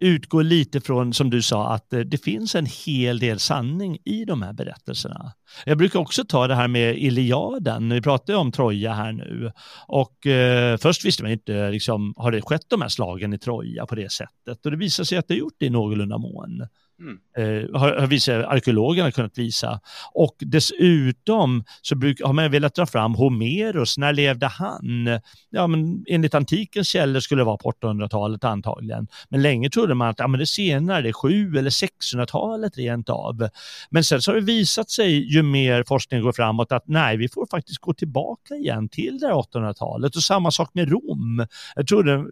utgå 0.00 0.42
lite 0.42 0.80
från, 0.80 1.14
som 1.14 1.30
du 1.30 1.42
sa, 1.42 1.74
att 1.74 1.90
det 1.90 2.24
finns 2.24 2.54
en 2.54 2.66
hel 2.66 3.18
del 3.18 3.38
sanning 3.38 3.98
i 4.04 4.24
de 4.24 4.42
här 4.42 4.52
berättelserna. 4.52 5.32
Jag 5.64 5.78
brukar 5.78 5.98
också 5.98 6.24
ta 6.24 6.46
det 6.46 6.54
här 6.54 6.68
med 6.68 6.98
Iliaden, 6.98 7.90
vi 7.90 8.02
pratar 8.02 8.32
ju 8.32 8.38
om 8.38 8.52
Troja 8.52 8.92
här 8.92 9.12
nu. 9.12 9.52
Och 9.86 10.26
eh, 10.26 10.76
först 10.76 11.04
visste 11.04 11.22
man 11.22 11.32
inte, 11.32 11.70
liksom, 11.70 12.14
har 12.16 12.32
det 12.32 12.42
skett 12.42 12.66
de 12.68 12.82
här 12.82 12.88
slagen 12.88 13.32
i 13.32 13.38
Troja 13.38 13.86
på 13.86 13.94
det 13.94 14.12
sättet? 14.12 14.64
Och 14.64 14.70
det 14.70 14.76
visar 14.76 15.04
sig 15.04 15.18
att 15.18 15.28
det 15.28 15.34
har 15.34 15.38
gjort 15.38 15.56
det 15.58 15.66
i 15.66 15.70
någorlunda 15.70 16.18
mån 16.18 16.66
Mm. 17.00 17.18
Eh, 17.36 17.80
har, 17.80 17.96
har 17.96 18.06
visat, 18.06 18.44
arkeologerna 18.44 19.10
kunnat 19.10 19.38
visa. 19.38 19.80
Och 20.14 20.36
dessutom 20.38 21.64
så 21.82 21.94
bruk, 21.94 22.20
har 22.24 22.32
man 22.32 22.50
velat 22.50 22.74
dra 22.74 22.86
fram 22.86 23.14
Homeros, 23.14 23.98
när 23.98 24.12
levde 24.12 24.46
han? 24.46 25.20
Ja, 25.50 25.66
men 25.66 26.04
enligt 26.08 26.34
antikens 26.34 26.88
källor 26.88 27.20
skulle 27.20 27.40
det 27.40 27.44
vara 27.44 27.56
på 27.56 27.70
800-talet 27.70 28.44
antagligen. 28.44 29.06
Men 29.28 29.42
länge 29.42 29.70
trodde 29.70 29.94
man 29.94 30.08
att 30.08 30.18
ja, 30.18 30.26
men 30.28 30.38
det 30.38 30.44
är 30.44 30.46
senare, 30.46 31.02
det 31.02 31.08
är 31.08 31.12
7 31.12 31.56
eller 31.56 31.70
600-talet 31.70 32.78
rent 32.78 33.08
av. 33.08 33.48
Men 33.90 34.04
sen 34.04 34.22
så 34.22 34.30
har 34.30 34.36
det 34.36 34.46
visat 34.46 34.90
sig 34.90 35.34
ju 35.34 35.42
mer 35.42 35.84
forskning 35.88 36.22
går 36.22 36.32
framåt 36.32 36.72
att 36.72 36.88
nej, 36.88 37.16
vi 37.16 37.28
får 37.28 37.46
faktiskt 37.50 37.78
gå 37.78 37.94
tillbaka 37.94 38.54
igen 38.54 38.88
till 38.88 39.18
det 39.18 39.26
här 39.26 39.34
800-talet 39.34 40.16
och 40.16 40.22
samma 40.22 40.50
sak 40.50 40.70
med 40.74 40.90
Rom. 40.90 41.46
Jag 41.74 41.86
trodde, 41.86 42.24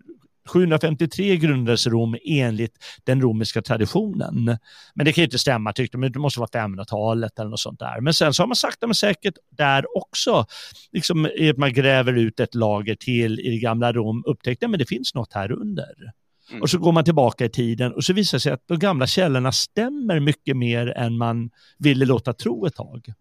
753 0.49 1.37
grundades 1.37 1.87
Rom 1.87 2.17
enligt 2.25 2.75
den 3.05 3.21
romerska 3.21 3.63
traditionen. 3.63 4.59
Men 4.95 5.07
det 5.07 5.13
kan 5.13 5.23
ju 5.23 5.27
inte 5.27 5.39
stämma 5.39 5.73
tyckte 5.73 5.99
de, 5.99 6.13
det 6.13 6.19
måste 6.19 6.41
vara 6.41 6.51
500-talet 6.67 7.39
eller 7.39 7.51
något 7.51 7.61
sånt 7.61 7.79
där. 7.79 8.01
Men 8.01 8.15
sen 8.15 8.35
så 8.35 8.43
har 8.43 8.47
man 8.49 8.57
sakta 8.57 8.87
men 8.87 8.95
säkert 8.95 9.35
där 9.51 9.97
också, 9.97 10.47
liksom 10.93 11.27
i 11.27 11.51
att 11.51 11.57
man 11.57 11.73
gräver 11.73 12.13
ut 12.13 12.41
ett 12.41 12.55
lager 12.55 12.95
till 12.95 13.41
i 13.41 13.51
det 13.51 13.59
gamla 13.59 13.93
Rom, 13.93 14.23
upptäckte 14.27 14.67
att 14.67 14.79
det 14.79 14.87
finns 14.87 15.15
något 15.15 15.33
här 15.33 15.53
under. 15.53 16.13
Mm. 16.51 16.63
Och 16.63 16.71
så 16.71 16.79
går 16.79 16.93
man 16.93 17.05
tillbaka 17.05 17.45
i 17.45 17.49
tiden 17.49 17.93
och 17.93 18.05
så 18.05 18.13
visar 18.13 18.39
det 18.39 18.43
sig 18.43 18.53
att 18.53 18.69
de 18.69 18.79
gamla 18.79 19.07
källorna 19.07 19.53
stämmer 19.53 20.21
mycket 20.21 20.57
mer 20.57 20.87
än 20.87 21.19
man 21.19 21.51
ville 21.79 22.05
låta 22.05 22.33
tro 22.33 22.67
ett 22.67 22.75
tag. 22.75 23.13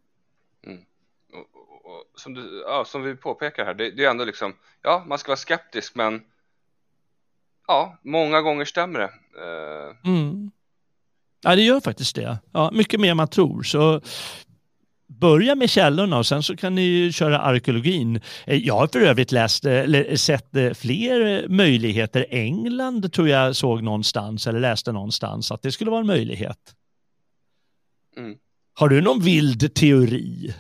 Och, 1.33 1.39
och, 1.39 1.85
och, 1.85 2.19
som, 2.19 2.33
du, 2.33 2.63
ja, 2.65 2.85
som 2.85 3.03
vi 3.03 3.15
påpekar 3.15 3.65
här, 3.65 3.73
det, 3.73 3.91
det 3.91 4.05
är 4.05 4.09
ändå 4.09 4.25
liksom, 4.25 4.53
ja, 4.81 5.05
man 5.07 5.17
ska 5.17 5.29
vara 5.29 5.37
skeptisk, 5.37 5.95
men 5.95 6.21
ja, 7.69 7.97
många 8.03 8.41
gånger 8.41 8.65
stämmer 8.65 8.99
det. 8.99 9.05
Eh, 9.05 10.09
Mm. 10.11 10.51
Ja, 11.43 11.55
det 11.55 11.61
gör 11.61 11.79
faktiskt 11.79 12.15
det. 12.15 12.37
Ja, 12.51 12.71
mycket 12.73 12.99
mer 12.99 13.11
än 13.11 13.17
man 13.17 13.27
tror. 13.27 13.63
Så 13.63 14.01
börja 15.07 15.55
med 15.55 15.69
källorna 15.69 16.17
och 16.17 16.25
sen 16.25 16.43
så 16.43 16.55
kan 16.57 16.75
ni 16.75 17.11
köra 17.13 17.39
arkeologin. 17.39 18.15
Eh, 18.45 18.55
Jag 18.57 18.73
har 18.75 18.87
för 18.87 18.99
övrigt 19.01 19.31
läst, 19.31 19.65
eh, 19.65 20.15
sett 20.15 20.49
fler 20.77 21.47
möjligheter. 21.47 22.25
England 22.29 23.13
tror 23.13 23.29
jag 23.29 23.55
såg 23.55 23.83
någonstans 23.83 24.47
eller 24.47 24.59
läste 24.59 24.91
någonstans 24.91 25.51
att 25.51 25.61
det 25.61 25.71
skulle 25.71 25.91
vara 25.91 26.01
en 26.01 26.07
möjlighet. 26.07 26.75
Mm. 28.17 28.37
Har 28.73 28.89
du 28.89 29.01
någon 29.01 29.21
vild 29.21 29.73
teori? 29.73 30.53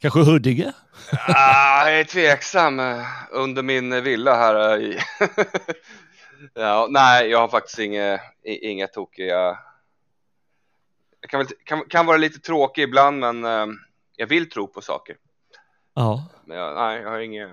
Kanske 0.00 0.20
Huddinge? 0.20 0.72
Ah, 1.12 1.88
jag 1.88 2.00
är 2.00 2.04
tveksam 2.04 2.80
eh, 2.80 3.06
under 3.30 3.62
min 3.62 4.02
villa 4.04 4.36
här 4.36 4.80
i... 4.80 4.98
ja, 6.54 6.86
nej, 6.90 7.30
jag 7.30 7.38
har 7.38 7.48
faktiskt 7.48 7.78
inga, 7.78 8.20
inga 8.44 8.86
tokiga... 8.86 9.58
Jag 11.20 11.30
kan, 11.30 11.38
väl, 11.38 11.46
kan, 11.64 11.84
kan 11.88 12.06
vara 12.06 12.16
lite 12.16 12.38
tråkig 12.38 12.82
ibland, 12.82 13.18
men 13.18 13.44
eh, 13.44 13.66
jag 14.16 14.26
vill 14.26 14.50
tro 14.50 14.66
på 14.66 14.80
saker. 14.80 15.16
Ja. 15.94 16.28
Men 16.46 16.56
jag, 16.56 16.74
nej, 16.74 17.02
jag 17.02 17.10
har 17.10 17.18
ingen, 17.18 17.50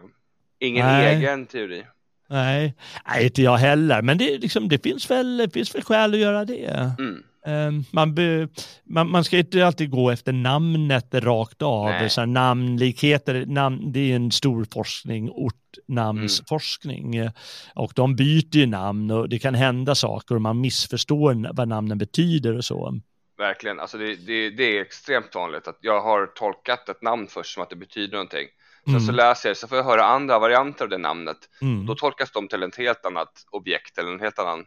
ingen 0.60 0.86
Nej. 0.86 1.16
egen 1.16 1.46
teori. 1.46 1.86
Nej, 2.30 2.76
nej, 3.08 3.26
inte 3.26 3.42
jag 3.42 3.58
heller. 3.58 4.02
Men 4.02 4.18
det, 4.18 4.38
liksom, 4.38 4.70
det, 4.70 4.84
finns 4.84 5.12
väl, 5.12 5.50
finns 5.54 5.76
väl 5.76 5.84
skäl 5.84 6.14
att 6.14 6.20
göra 6.20 6.46
det. 6.46 6.96
Mm. 7.00 7.24
Eh, 7.46 7.72
Man, 7.92 8.16
be, 8.16 8.48
man, 8.84 9.10
man 9.10 9.24
ska 9.24 9.38
inte 9.38 9.66
alltid 9.68 9.90
gå 9.90 10.10
efter 10.12 10.34
namnet 10.34 11.14
rakt 11.14 11.62
av. 11.62 11.86
Nej. 11.86 12.10
Så 12.10 12.26
namnlikheter, 12.26 13.46
namn, 13.46 13.92
det 13.92 14.12
är 14.12 14.16
en 14.16 14.32
stor 14.32 14.66
forskning, 14.74 15.30
ortnamnsforskning. 15.32 17.16
Mm. 17.16 17.32
Och 17.76 17.92
de 17.96 18.16
byter 18.16 18.56
ju 18.56 18.66
namn 18.66 19.12
och 19.12 19.30
det 19.30 19.40
kan 19.40 19.56
hända 19.56 19.96
saker 19.96 20.36
och 20.36 20.42
man 20.42 20.62
missförstår 20.62 21.54
vad 21.54 21.68
namnen 21.68 21.98
betyder 21.98 22.58
och 22.58 22.66
så. 22.66 23.00
Verkligen, 23.38 23.80
alltså 23.80 23.98
det, 23.98 24.16
det, 24.16 24.50
det 24.50 24.78
är 24.78 24.82
extremt 24.82 25.36
vanligt 25.36 25.68
att 25.68 25.78
jag 25.82 26.02
har 26.02 26.26
tolkat 26.26 26.90
ett 26.90 27.02
namn 27.02 27.28
först 27.28 27.54
som 27.54 27.64
att 27.64 27.70
det 27.70 27.76
betyder 27.76 28.14
någonting. 28.14 28.48
Sen 28.86 28.94
Mm. 28.94 29.06
så 29.06 29.12
läser 29.12 29.50
jag 29.50 29.58
så 29.58 29.68
får 29.68 29.78
jag 29.78 29.86
höra 29.86 30.04
andra 30.06 30.40
varianter 30.40 30.84
av 30.86 30.90
det 30.90 30.98
namnet. 30.98 31.38
Mm. 31.62 31.86
Då 31.86 31.96
tolkas 31.96 32.32
de 32.32 32.48
till 32.48 32.64
ett 32.64 32.76
helt 32.78 33.06
annat 33.06 33.32
objekt 33.52 33.98
eller 33.98 34.12
en 34.12 34.20
helt 34.20 34.40
annan 34.40 34.66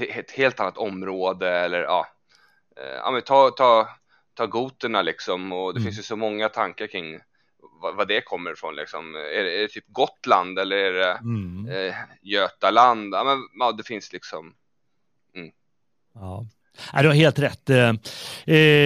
ett 0.00 0.30
helt 0.30 0.60
annat 0.60 0.78
område 0.78 1.48
eller 1.50 1.82
ja, 1.82 2.06
Eh, 2.80 2.96
ja 3.04 3.10
men 3.10 3.22
ta, 3.22 3.50
ta, 3.50 3.88
ta 4.34 4.46
goterna 4.46 5.02
liksom 5.02 5.52
och 5.52 5.74
det 5.74 5.80
Mm. 5.80 5.84
finns 5.86 5.98
ju 5.98 6.02
så 6.02 6.16
många 6.16 6.48
tankar 6.48 6.86
kring 6.86 7.18
vad, 7.82 7.96
vad 7.96 8.08
det 8.08 8.20
kommer 8.20 8.52
ifrån 8.52 8.76
liksom. 8.76 9.14
Är 9.14 9.44
det, 9.44 9.58
är 9.58 9.62
det 9.62 9.68
typ 9.68 9.84
Gotland 9.88 10.58
eller 10.58 10.76
är 10.76 10.92
det 10.92 11.12
Mm. 11.12 11.68
eh, 11.68 11.94
Götaland? 12.22 13.14
Ja 13.14 13.24
men 13.24 13.38
ja, 13.58 13.72
det 13.72 13.86
finns 13.86 14.12
liksom 14.12 14.54
Ja. 16.14 16.46
Ja, 16.92 17.02
du 17.02 17.08
har 17.08 17.14
helt 17.14 17.38
rätt. 17.38 17.70
Eh, 17.70 17.88
eh, 17.88 17.94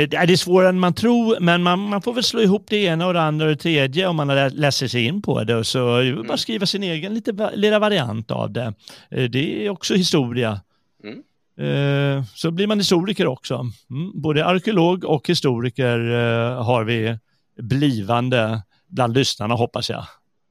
det 0.08 0.14
är 0.14 0.36
svårare 0.36 0.68
än 0.68 0.78
man 0.80 0.94
tror, 0.94 1.40
men 1.40 1.62
man, 1.62 1.78
man 1.80 2.02
får 2.02 2.12
väl 2.12 2.22
slå 2.24 2.40
ihop 2.40 2.64
det 2.68 2.76
ena 2.76 3.06
och 3.06 3.14
det 3.14 3.20
andra 3.22 3.46
och 3.46 3.52
det 3.52 3.56
tredje 3.62 4.06
om 4.06 4.16
man 4.16 4.28
har 4.28 4.50
läser 4.50 4.88
sig 4.88 5.04
in 5.04 5.22
på 5.22 5.44
det. 5.44 5.56
Och 5.56 5.66
så 5.66 5.78
bara 5.84 6.00
Mm. 6.02 6.38
skriva 6.38 6.66
sin 6.66 6.82
egen 6.82 7.14
lite, 7.14 7.50
lilla 7.54 7.78
variant 7.78 8.30
av 8.30 8.50
det. 8.50 8.74
Det 9.10 9.66
är 9.66 9.70
också 9.70 9.94
historia. 9.94 10.60
Mm. 11.06 11.22
Eh, 11.58 12.24
så 12.34 12.50
blir 12.50 12.66
man 12.66 12.78
historiker 12.78 13.26
också. 13.26 13.54
Mm. 13.90 14.20
Både 14.20 14.46
arkeolog 14.46 15.04
och 15.04 15.28
historiker 15.28 15.98
eh, 15.98 16.64
har 16.64 16.84
vi 16.84 17.18
blivande 17.56 18.62
bland 18.86 19.14
lyssnarna 19.14 19.54
hoppas 19.54 19.90
jag. 19.90 20.06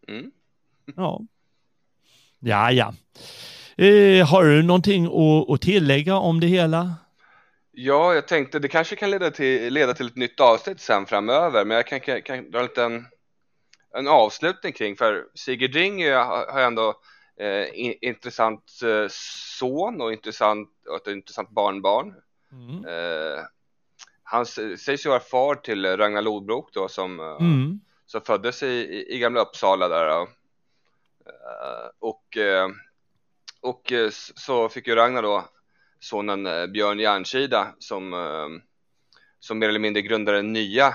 mm. 0.08 0.32
Ja, 0.96 1.22
ja. 2.40 2.72
ja. 2.72 2.94
Eh, 3.86 4.28
har 4.28 4.44
du 4.44 4.64
någonting 4.64 5.06
att, 5.06 5.50
att 5.50 5.62
tillägga 5.62 6.16
om 6.16 6.40
det 6.40 6.48
hela? 6.48 6.96
Ja, 7.72 8.14
jag 8.14 8.28
tänkte 8.28 8.60
det 8.60 8.68
kanske 8.68 8.96
kan 8.96 9.12
leda 9.12 9.32
till, 9.32 9.74
leda 9.74 9.94
till 9.94 10.08
ett 10.08 10.16
nytt 10.16 10.40
avsnitt 10.40 10.80
sen 10.80 11.06
framöver, 11.06 11.66
men 11.66 11.78
jag 11.78 11.88
kan, 11.88 12.00
kan, 12.00 12.22
kan 12.22 12.52
dra 12.52 12.60
en 12.60 12.66
liten 12.66 13.06
en 13.98 14.08
avslutning 14.08 14.74
kring, 14.74 14.96
för 14.96 15.24
Sigurd 15.36 15.76
Ring 15.76 16.12
har 16.14 16.62
ändå 16.62 16.94
eh, 17.40 17.80
in, 17.80 17.94
intressant 18.02 18.72
eh, 18.84 19.08
son 19.10 20.02
och 20.02 20.14
intressant, 20.14 20.70
och 20.90 20.96
ett 20.96 21.08
intressant 21.08 21.50
barnbarn. 21.50 22.16
Mm. 22.52 22.86
Eh, 22.86 23.44
han 24.24 24.46
sägs 24.46 25.06
ju 25.06 25.10
vara 25.10 25.20
far 25.20 25.56
till 25.56 25.98
Ragnar 25.98 26.22
Lodbrok 26.22 26.74
då 26.74 26.88
som, 26.88 27.20
eh, 27.20 27.26
Mm. 27.40 27.80
som 28.06 28.22
föddes 28.22 28.64
i, 28.64 28.68
i, 28.68 29.16
i 29.16 29.20
Gamla 29.20 29.42
Uppsala 29.42 29.88
där. 29.88 30.08
Eh, 30.10 30.28
och, 32.00 32.38
och 33.62 33.94
så 34.36 34.70
fick 34.70 34.88
ju 34.88 34.96
Ragnar 34.96 35.22
då 35.22 35.46
sonen 36.00 36.72
Björn 36.72 37.00
Järnkida 37.00 37.76
som, 37.80 38.14
som 39.40 39.60
mer 39.60 39.70
eller 39.70 39.80
mindre 39.80 40.02
grundade 40.02 40.38
den 40.38 40.54
nya 40.54 40.94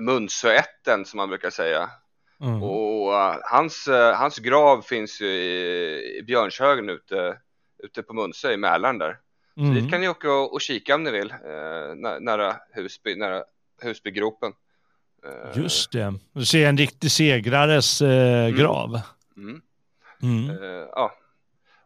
Munsöätten 0.00 1.04
som 1.04 1.16
man 1.16 1.28
brukar 1.28 1.50
säga. 1.50 1.90
Mm. 2.42 2.62
Och 2.62 3.14
eh, 3.14 3.38
hans, 3.44 3.88
eh, 3.88 4.14
hans 4.16 4.38
grav 4.38 4.82
finns 4.82 5.20
ju 5.20 5.26
i, 5.26 6.18
i 6.18 6.22
Björnshögen 6.22 6.88
ute, 6.88 7.38
ute 7.82 8.02
på 8.02 8.14
Munsö 8.14 8.52
i 8.52 8.56
Mälaren 8.56 8.98
där. 8.98 9.18
Så 9.54 9.60
Mm. 9.60 9.74
dit 9.74 9.90
kan 9.90 10.00
ni 10.00 10.08
åka 10.08 10.32
och, 10.32 10.52
och 10.52 10.60
kika 10.60 10.94
om 10.94 11.02
ni 11.04 11.10
vill, 11.10 11.30
eh, 11.30 11.94
nä- 11.96 12.18
nära, 12.20 12.56
Husby, 12.74 13.16
nära 13.16 13.44
Husbygropen. 13.82 14.52
Eh, 15.26 15.62
Just 15.62 15.92
det. 15.92 16.14
Du 16.32 16.44
ser 16.44 16.66
en 16.68 16.76
riktig 16.78 17.10
segrares 17.10 18.02
eh, 18.02 18.48
grav. 18.48 19.00
Mm. 19.36 20.50
Eh, 20.50 20.88
ja. 20.92 21.12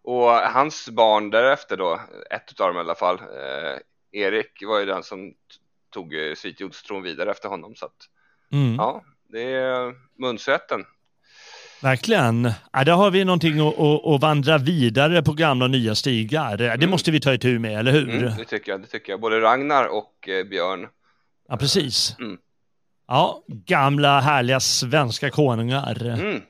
Och 0.03 0.31
hans 0.31 0.89
barn 0.91 1.31
därefter 1.31 1.77
då, 1.77 2.01
ett 2.31 2.61
av 2.61 2.67
dem 2.69 2.77
i 2.77 2.81
alla 2.81 2.95
fall, 2.95 3.21
Erik 4.13 4.63
var 4.67 4.79
ju 4.79 4.87
den 4.87 5.03
som 5.03 5.35
tog 5.91 6.15
Svitjodstron 6.37 7.03
vidare 7.03 7.31
efter 7.31 7.49
honom. 7.49 7.75
Så 7.75 7.87
att, 7.87 7.97
Mm. 8.53 8.75
ja, 8.75 9.05
det 9.33 9.43
är 9.53 9.95
Munsöätten. 10.19 10.85
Verkligen. 11.83 12.53
Ja, 12.73 12.85
där 12.85 12.93
har 12.93 13.11
vi 13.11 13.25
någonting 13.25 13.61
att, 13.69 13.79
att, 13.79 14.07
att 14.07 14.21
vandra 14.21 14.59
vidare 14.59 15.23
på 15.23 15.33
gamla 15.33 15.65
och 15.65 15.71
nya 15.71 15.95
stigar. 15.95 16.57
Det 16.57 16.71
Mm. 16.71 16.91
måste 16.91 17.11
vi 17.11 17.21
ta 17.21 17.35
itu 17.35 17.59
med, 17.59 17.79
eller 17.79 17.93
hur? 17.93 18.09
Mm, 18.11 18.37
det 18.37 18.45
tycker 18.45 18.73
jag, 18.73 18.81
det 18.81 18.87
tycker 18.87 19.13
jag. 19.13 19.21
Både 19.21 19.41
Ragnar 19.41 19.85
och 19.85 20.29
eh, 20.29 20.45
Björn. 20.47 20.87
Ja, 21.49 21.57
precis. 21.57 22.17
Mm. 22.19 22.39
Ja, 23.09 23.43
gamla 23.49 24.21
härliga 24.21 24.61
svenska 24.61 25.31
konungar. 25.31 26.03
Mm. 26.07 26.43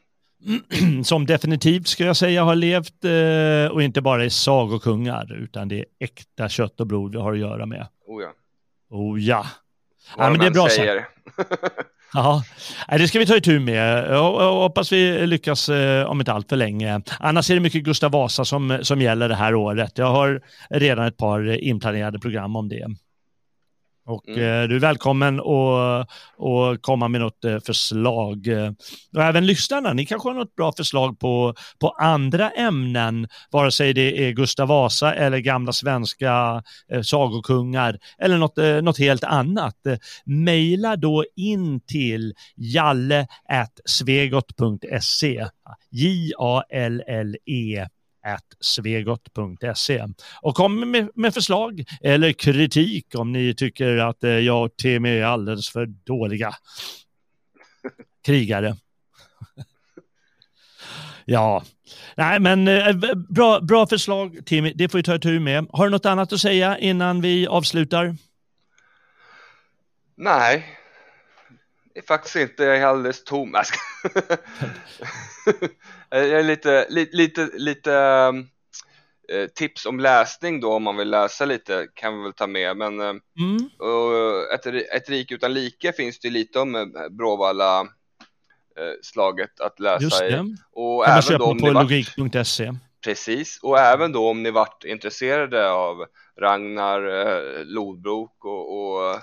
Som 1.05 1.27
definitivt, 1.27 1.89
ska 1.89 2.05
jag 2.05 2.16
säga, 2.16 2.44
har 2.44 2.55
levt 2.55 3.05
eh, 3.05 3.73
och 3.74 3.82
inte 3.82 4.01
bara 4.01 4.24
är 4.24 4.28
sagokungar, 4.28 5.32
utan 5.43 5.69
det 5.69 5.78
är 5.78 5.85
äkta 6.01 6.48
kött 6.48 6.81
och 6.81 6.86
blod 6.86 7.12
vi 7.12 7.19
har 7.20 7.32
att 7.32 7.39
göra 7.39 7.66
med. 7.66 7.86
Oh 8.07 8.23
ja. 8.23 8.32
Oh 8.90 9.20
ja. 9.20 9.47
Vad 10.16 10.27
Ja, 10.27 10.31
men 10.31 10.39
de 10.39 10.44
det 10.44 10.51
är 10.51 10.55
bra 10.55 10.69
säger. 10.69 11.09
Ja, 12.12 12.43
det 12.89 13.09
ska 13.09 13.19
vi 13.19 13.27
ta 13.27 13.37
itu 13.37 13.61
med. 13.61 14.07
Jag 14.09 14.53
hoppas 14.53 14.93
vi 14.93 15.27
lyckas 15.27 15.69
eh, 15.69 16.07
om 16.07 16.20
inte 16.20 16.32
allt 16.32 16.49
för 16.49 16.57
länge. 16.57 17.03
Annars 17.19 17.51
är 17.51 17.55
det 17.55 17.61
mycket 17.61 17.85
Gustav 17.85 18.11
Vasa 18.11 18.45
som, 18.45 18.78
som 18.82 19.01
gäller 19.01 19.28
det 19.28 19.35
här 19.35 19.55
året. 19.55 19.99
Jag 19.99 20.11
har 20.11 20.41
redan 20.70 21.07
ett 21.07 21.16
par 21.16 21.49
eh, 21.49 21.69
inplanerade 21.69 22.19
program 22.19 22.57
om 22.57 22.69
det. 22.69 22.87
Och 24.11 24.28
Mm. 24.28 24.41
eh, 24.41 24.62
du 24.69 24.77
är 24.77 24.81
välkommen 24.81 25.41
att 25.41 26.07
att 26.41 26.82
komma 26.82 27.09
med 27.09 27.20
något 27.20 27.45
eh, 27.45 27.59
förslag. 27.59 28.49
Och 29.16 29.23
även 29.23 29.47
lyssnarna, 29.47 29.93
ni 29.93 30.07
kanske 30.07 30.28
har 30.28 30.35
något 30.35 30.55
bra 30.55 30.73
förslag 30.73 31.19
på, 31.19 31.55
på 31.81 31.89
andra 31.89 32.51
ämnen, 32.51 33.28
vare 33.51 33.73
sig 33.73 33.93
det 33.93 34.28
är 34.28 34.32
Gustav 34.32 34.69
Vasa 34.69 35.15
eller 35.15 35.39
gamla 35.39 35.73
svenska 35.73 36.62
eh, 36.93 37.03
sagokungar 37.03 37.99
eller 38.19 38.39
något, 38.39 38.59
eh, 38.59 38.82
något 38.82 38.99
helt 38.99 39.24
annat. 39.24 39.77
Maila 40.27 40.97
då 40.97 41.24
in 41.37 41.81
till 41.81 42.35
jalle.svegot.se 42.57 45.47
J-A-L-L-E 45.91 47.81
at 47.81 47.87
svegot.se 47.87 47.99
och 50.42 50.55
kom 50.55 50.90
med, 50.90 51.10
med 51.14 51.34
förslag 51.34 51.84
eller 52.01 52.32
kritik 52.32 53.14
om 53.14 53.32
ni 53.32 53.55
tycker 53.55 53.97
att 53.97 54.24
eh, 54.24 54.30
jag 54.30 54.64
och 54.64 54.76
Tim 54.76 55.06
är 55.06 55.22
alldeles 55.22 55.70
för 55.70 55.86
dåliga 55.86 56.52
krigare. 58.26 58.76
ja, 61.24 61.64
nej 62.16 62.40
men 62.40 62.68
eh, 62.68 62.97
bra, 63.28 63.60
bra 63.60 63.86
förslag 63.86 64.47
Tim, 64.47 64.72
det 64.74 64.88
får 64.88 64.98
vi 64.98 65.02
ta 65.02 65.18
tur 65.18 65.40
med. 65.40 65.66
Har 65.70 65.84
du 65.84 65.90
något 65.90 66.06
annat 66.06 66.32
att 66.32 66.40
säga 66.40 66.78
innan 66.78 67.20
vi 67.20 67.47
avslutar? 67.47 68.16
Nej, 70.16 70.80
är 71.94 72.02
faktiskt 72.02 72.36
inte 72.36 72.86
alldeles 72.88 73.24
tom. 73.24 73.54
Jag 73.54 73.64
Jag 76.10 76.28
är 76.28 76.42
lite, 76.42 76.86
lite, 76.90 77.16
lite, 77.16 77.50
lite 77.54 77.94
eh, 79.32 79.46
tips 79.54 79.86
om 79.86 80.00
läsning 80.00 80.60
då 80.60 80.72
om 80.74 80.82
man 80.82 80.96
vill 80.96 81.10
läsa 81.10 81.44
lite 81.44 81.86
kan 81.94 82.16
vi 82.16 82.22
väl 82.22 82.32
ta 82.32 82.46
med. 82.46 82.76
Men 82.76 83.00
eh, 83.00 83.06
Mm. 83.40 83.68
och 83.78 84.52
ett, 84.54 84.66
ett 84.66 85.08
rike 85.10 85.34
utan 85.34 85.54
like 85.54 85.92
finns 85.92 86.18
det 86.20 86.30
lite 86.30 86.58
om 86.60 86.74
eh, 86.74 86.84
Bråvalla 87.10 87.80
eh, 87.80 87.86
slaget 89.02 89.60
att 89.60 89.80
läsa 89.80 90.02
Just 90.04 90.22
i. 90.22 90.24
det. 90.30 90.56
Och 90.72 91.04
Kan 91.04 91.10
man 91.12 91.18
även 91.18 91.22
köpa 91.22 91.38
då 91.38 91.50
om 91.50 91.58
på 91.58 91.70
logik.se. 91.70 92.72
precis, 93.04 93.58
och 93.62 93.78
även 93.78 94.12
då 94.12 94.28
om 94.28 94.42
ni 94.42 94.50
varit 94.50 94.84
intresserade 94.84 95.70
av 95.70 96.04
Ragnar 96.40 97.00
Lodbrok 97.64 98.44
och, 98.44 98.94
och 98.94 99.16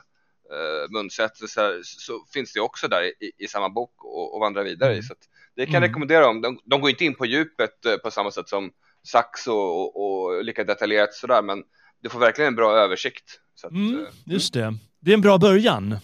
eh, 0.51 0.91
munsättelser 0.91 1.79
så 1.83 2.25
finns 2.33 2.53
det 2.53 2.59
också 2.59 2.87
där 2.87 3.03
i, 3.03 3.31
i 3.37 3.47
samma 3.47 3.69
bok 3.69 3.93
och, 4.03 4.33
och 4.33 4.39
vandra 4.39 4.63
vidare 4.63 4.89
i. 4.91 4.93
Mm. 4.93 5.03
Så 5.03 5.13
det 5.55 5.65
kan 5.65 5.73
jag 5.73 5.77
Mm. 5.83 5.89
rekommendera 5.89 6.25
dem. 6.25 6.41
De, 6.41 6.59
de 6.65 6.81
går 6.81 6.89
inte 6.89 7.05
in 7.05 7.15
på 7.15 7.25
djupet 7.25 7.85
eh, 7.85 7.95
på 7.97 8.11
samma 8.11 8.31
sätt 8.31 8.49
som 8.49 8.71
Sax 9.03 9.47
och, 9.47 9.55
och, 9.79 10.25
och 10.35 10.43
lika 10.43 10.63
detaljerat 10.63 11.13
sådär, 11.13 11.41
men 11.41 11.63
du 12.01 12.09
får 12.09 12.19
verkligen 12.19 12.47
en 12.47 12.55
bra 12.55 12.71
översikt. 12.77 13.39
Så 13.55 13.67
att, 13.67 13.73
Mm, 13.73 13.99
eh, 13.99 14.07
just 14.25 14.53
det. 14.53 14.73
Det 14.99 15.11
är 15.11 15.13
en 15.13 15.21
bra 15.21 15.37
början. 15.37 15.97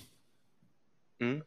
Mm, 1.22 1.42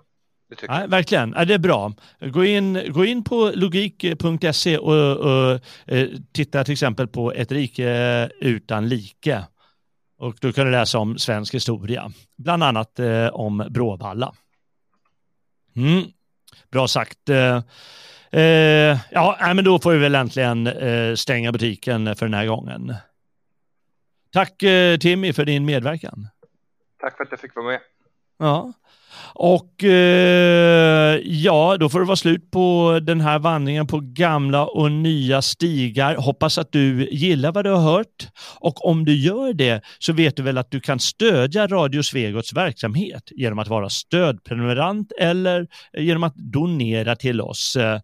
Nej, 0.69 0.89
verkligen. 0.89 1.35
Ja, 1.37 1.45
det 1.45 1.55
är 1.55 1.59
bra. 1.59 1.93
Gå 2.21 2.45
in, 2.45 2.93
gå 2.93 3.05
in 3.05 3.25
på 3.25 3.53
logik.se 3.55 4.79
och, 4.79 5.17
och 5.17 5.61
eh, 5.87 6.09
titta 6.33 6.65
till 6.65 6.73
exempel 6.73 7.09
på 7.09 7.33
ett 7.33 7.53
rike 7.53 8.31
utan 8.41 8.89
like. 8.89 9.45
Och 10.19 10.37
du 10.41 10.53
läsa 10.71 10.99
om 10.99 11.19
svensk 11.19 11.55
historia, 11.55 12.13
bland 12.37 12.63
annat 12.63 12.99
eh, 12.99 13.27
om 13.27 13.67
Bråvalla. 13.71 14.35
Mm. 15.77 16.05
Bra 16.71 16.89
sagt. 16.89 17.29
Eh, 17.29 17.63
eh, 18.41 18.99
ja, 19.11 19.53
men 19.55 19.65
då 19.65 19.79
får 19.79 19.93
vi 19.93 19.99
väl 19.99 20.15
äntligen 20.15 20.67
eh, 20.67 21.15
stänga 21.15 21.53
butiken 21.53 22.17
för 22.17 22.27
den 22.27 22.35
här 22.35 22.47
gången. 22.47 22.95
Tack 24.33 24.63
eh, 24.63 24.99
Timmy 24.99 25.33
för 25.33 25.45
din 25.45 25.65
medverkan. 25.65 26.29
Tack 27.01 27.17
för 27.17 27.25
att 27.25 27.31
jag 27.31 27.41
fick 27.41 27.57
vara 27.57 27.67
med. 27.67 27.81
Ja. 28.39 28.73
Och 29.39 29.85
eh, 29.85 31.21
ja, 31.25 31.77
då 31.81 31.89
får 31.89 32.01
det 32.01 32.07
vara 32.07 32.17
slut 32.17 32.51
på 32.51 32.99
den 33.03 33.21
här 33.21 33.39
vandringen 33.39 33.87
på 33.87 34.01
gamla 34.03 34.67
och 34.67 34.93
nya 34.93 35.43
stigar. 35.43 36.17
Hoppas 36.17 36.59
att 36.59 36.73
du 36.73 37.09
gillar 37.11 37.53
vad 37.53 37.65
du 37.65 37.71
har 37.71 37.81
hört. 37.81 38.29
Och 38.61 38.87
om 38.87 39.05
du 39.05 39.17
gör 39.17 39.53
det 39.53 39.83
så 39.99 40.13
vet 40.13 40.37
du 40.37 40.43
väl 40.43 40.59
att 40.59 40.71
du 40.71 40.81
kan 40.81 41.01
stödja 41.01 41.67
Radio 41.67 42.03
Svegots 42.03 42.53
verksamhet 42.53 43.23
genom 43.31 43.59
att 43.59 43.69
vara 43.69 43.89
stödprenumerant 43.89 45.13
eller 45.21 45.67
genom 45.99 46.23
att 46.23 46.37
donera 46.37 47.17
till 47.17 47.41
oss. 47.41 47.77
Eh, 47.77 48.01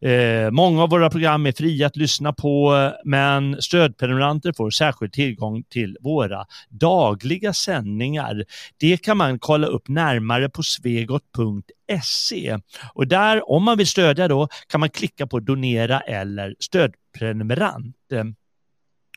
Eh, 0.00 0.50
många 0.50 0.82
av 0.82 0.90
våra 0.90 1.10
program 1.10 1.46
är 1.46 1.52
fria 1.52 1.86
att 1.86 1.96
lyssna 1.96 2.32
på, 2.32 2.74
men 3.04 3.62
stödprenumeranter 3.62 4.52
får 4.52 4.70
särskild 4.70 5.12
tillgång 5.12 5.62
till 5.62 5.96
våra 6.00 6.46
dagliga 6.68 7.52
sändningar. 7.52 8.44
Det 8.76 8.96
kan 8.96 9.16
man 9.16 9.38
kolla 9.38 9.66
upp 9.66 9.88
närmare 9.88 10.48
på 10.48 10.62
svegot.se 10.62 12.58
och 12.94 13.06
där, 13.06 13.50
om 13.50 13.64
man 13.64 13.78
vill 13.78 13.86
stödja 13.86 14.28
då, 14.28 14.48
kan 14.68 14.80
man 14.80 14.90
klicka 14.90 15.26
på 15.26 15.40
donera 15.40 16.00
eller 16.00 16.54
stödprenumerant. 16.58 17.96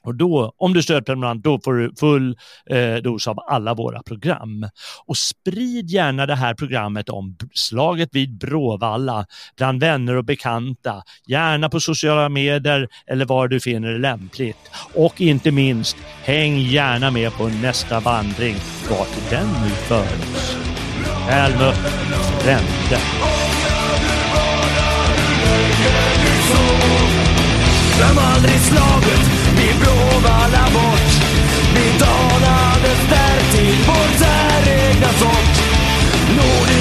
Och 0.04 0.16
då, 0.16 0.54
om 0.58 0.74
du 0.74 0.80
är 0.80 0.84
stödprenumerant, 0.84 1.44
då 1.44 1.60
får 1.64 1.74
du 1.74 1.94
full 2.00 2.38
eh, 2.70 2.96
dos 2.96 3.28
av 3.28 3.40
alla 3.48 3.74
våra 3.74 4.04
program. 4.04 4.70
Och 5.06 5.18
sprid 5.18 5.90
gärna 5.90 6.26
det 6.26 6.36
här 6.36 6.54
programmet 6.54 7.10
om 7.10 7.38
slaget 7.54 8.10
vid 8.12 8.38
Bråvalla 8.38 9.26
bland 9.58 9.80
vänner 9.80 10.16
och 10.16 10.26
bekanta, 10.26 11.04
gärna 11.28 11.70
på 11.70 11.80
sociala 11.80 12.30
medier 12.30 12.88
eller 13.08 13.26
var 13.26 13.48
du 13.48 13.60
finner 13.60 13.92
det 13.92 14.00
lämpligt. 14.00 14.72
Och 14.94 15.22
inte 15.22 15.52
minst, 15.52 15.98
häng 16.24 16.60
gärna 16.60 17.12
med 17.12 17.34
på 17.34 17.48
nästa 17.48 18.00
vandring, 18.00 18.56
vart 18.90 19.30
den 19.30 19.48
nu 19.64 19.70
för 19.70 20.04
oss. 20.04 20.58
Väl 21.28 21.52
mött, 21.52 21.78
Frände. 22.40 23.02
Glöm 27.98 28.18
aldrig 28.34 28.60
slaget. 28.60 29.24
Vid 29.58 29.76
Bråvalla 29.82 30.66
bort. 30.74 31.12
Vi 31.76 31.86
danades 32.00 33.02
där 33.10 33.38
till 33.54 33.78
vår 33.88 34.08
säregna 34.22 35.10
sort. 35.22 35.56
Nordisk 36.38 36.81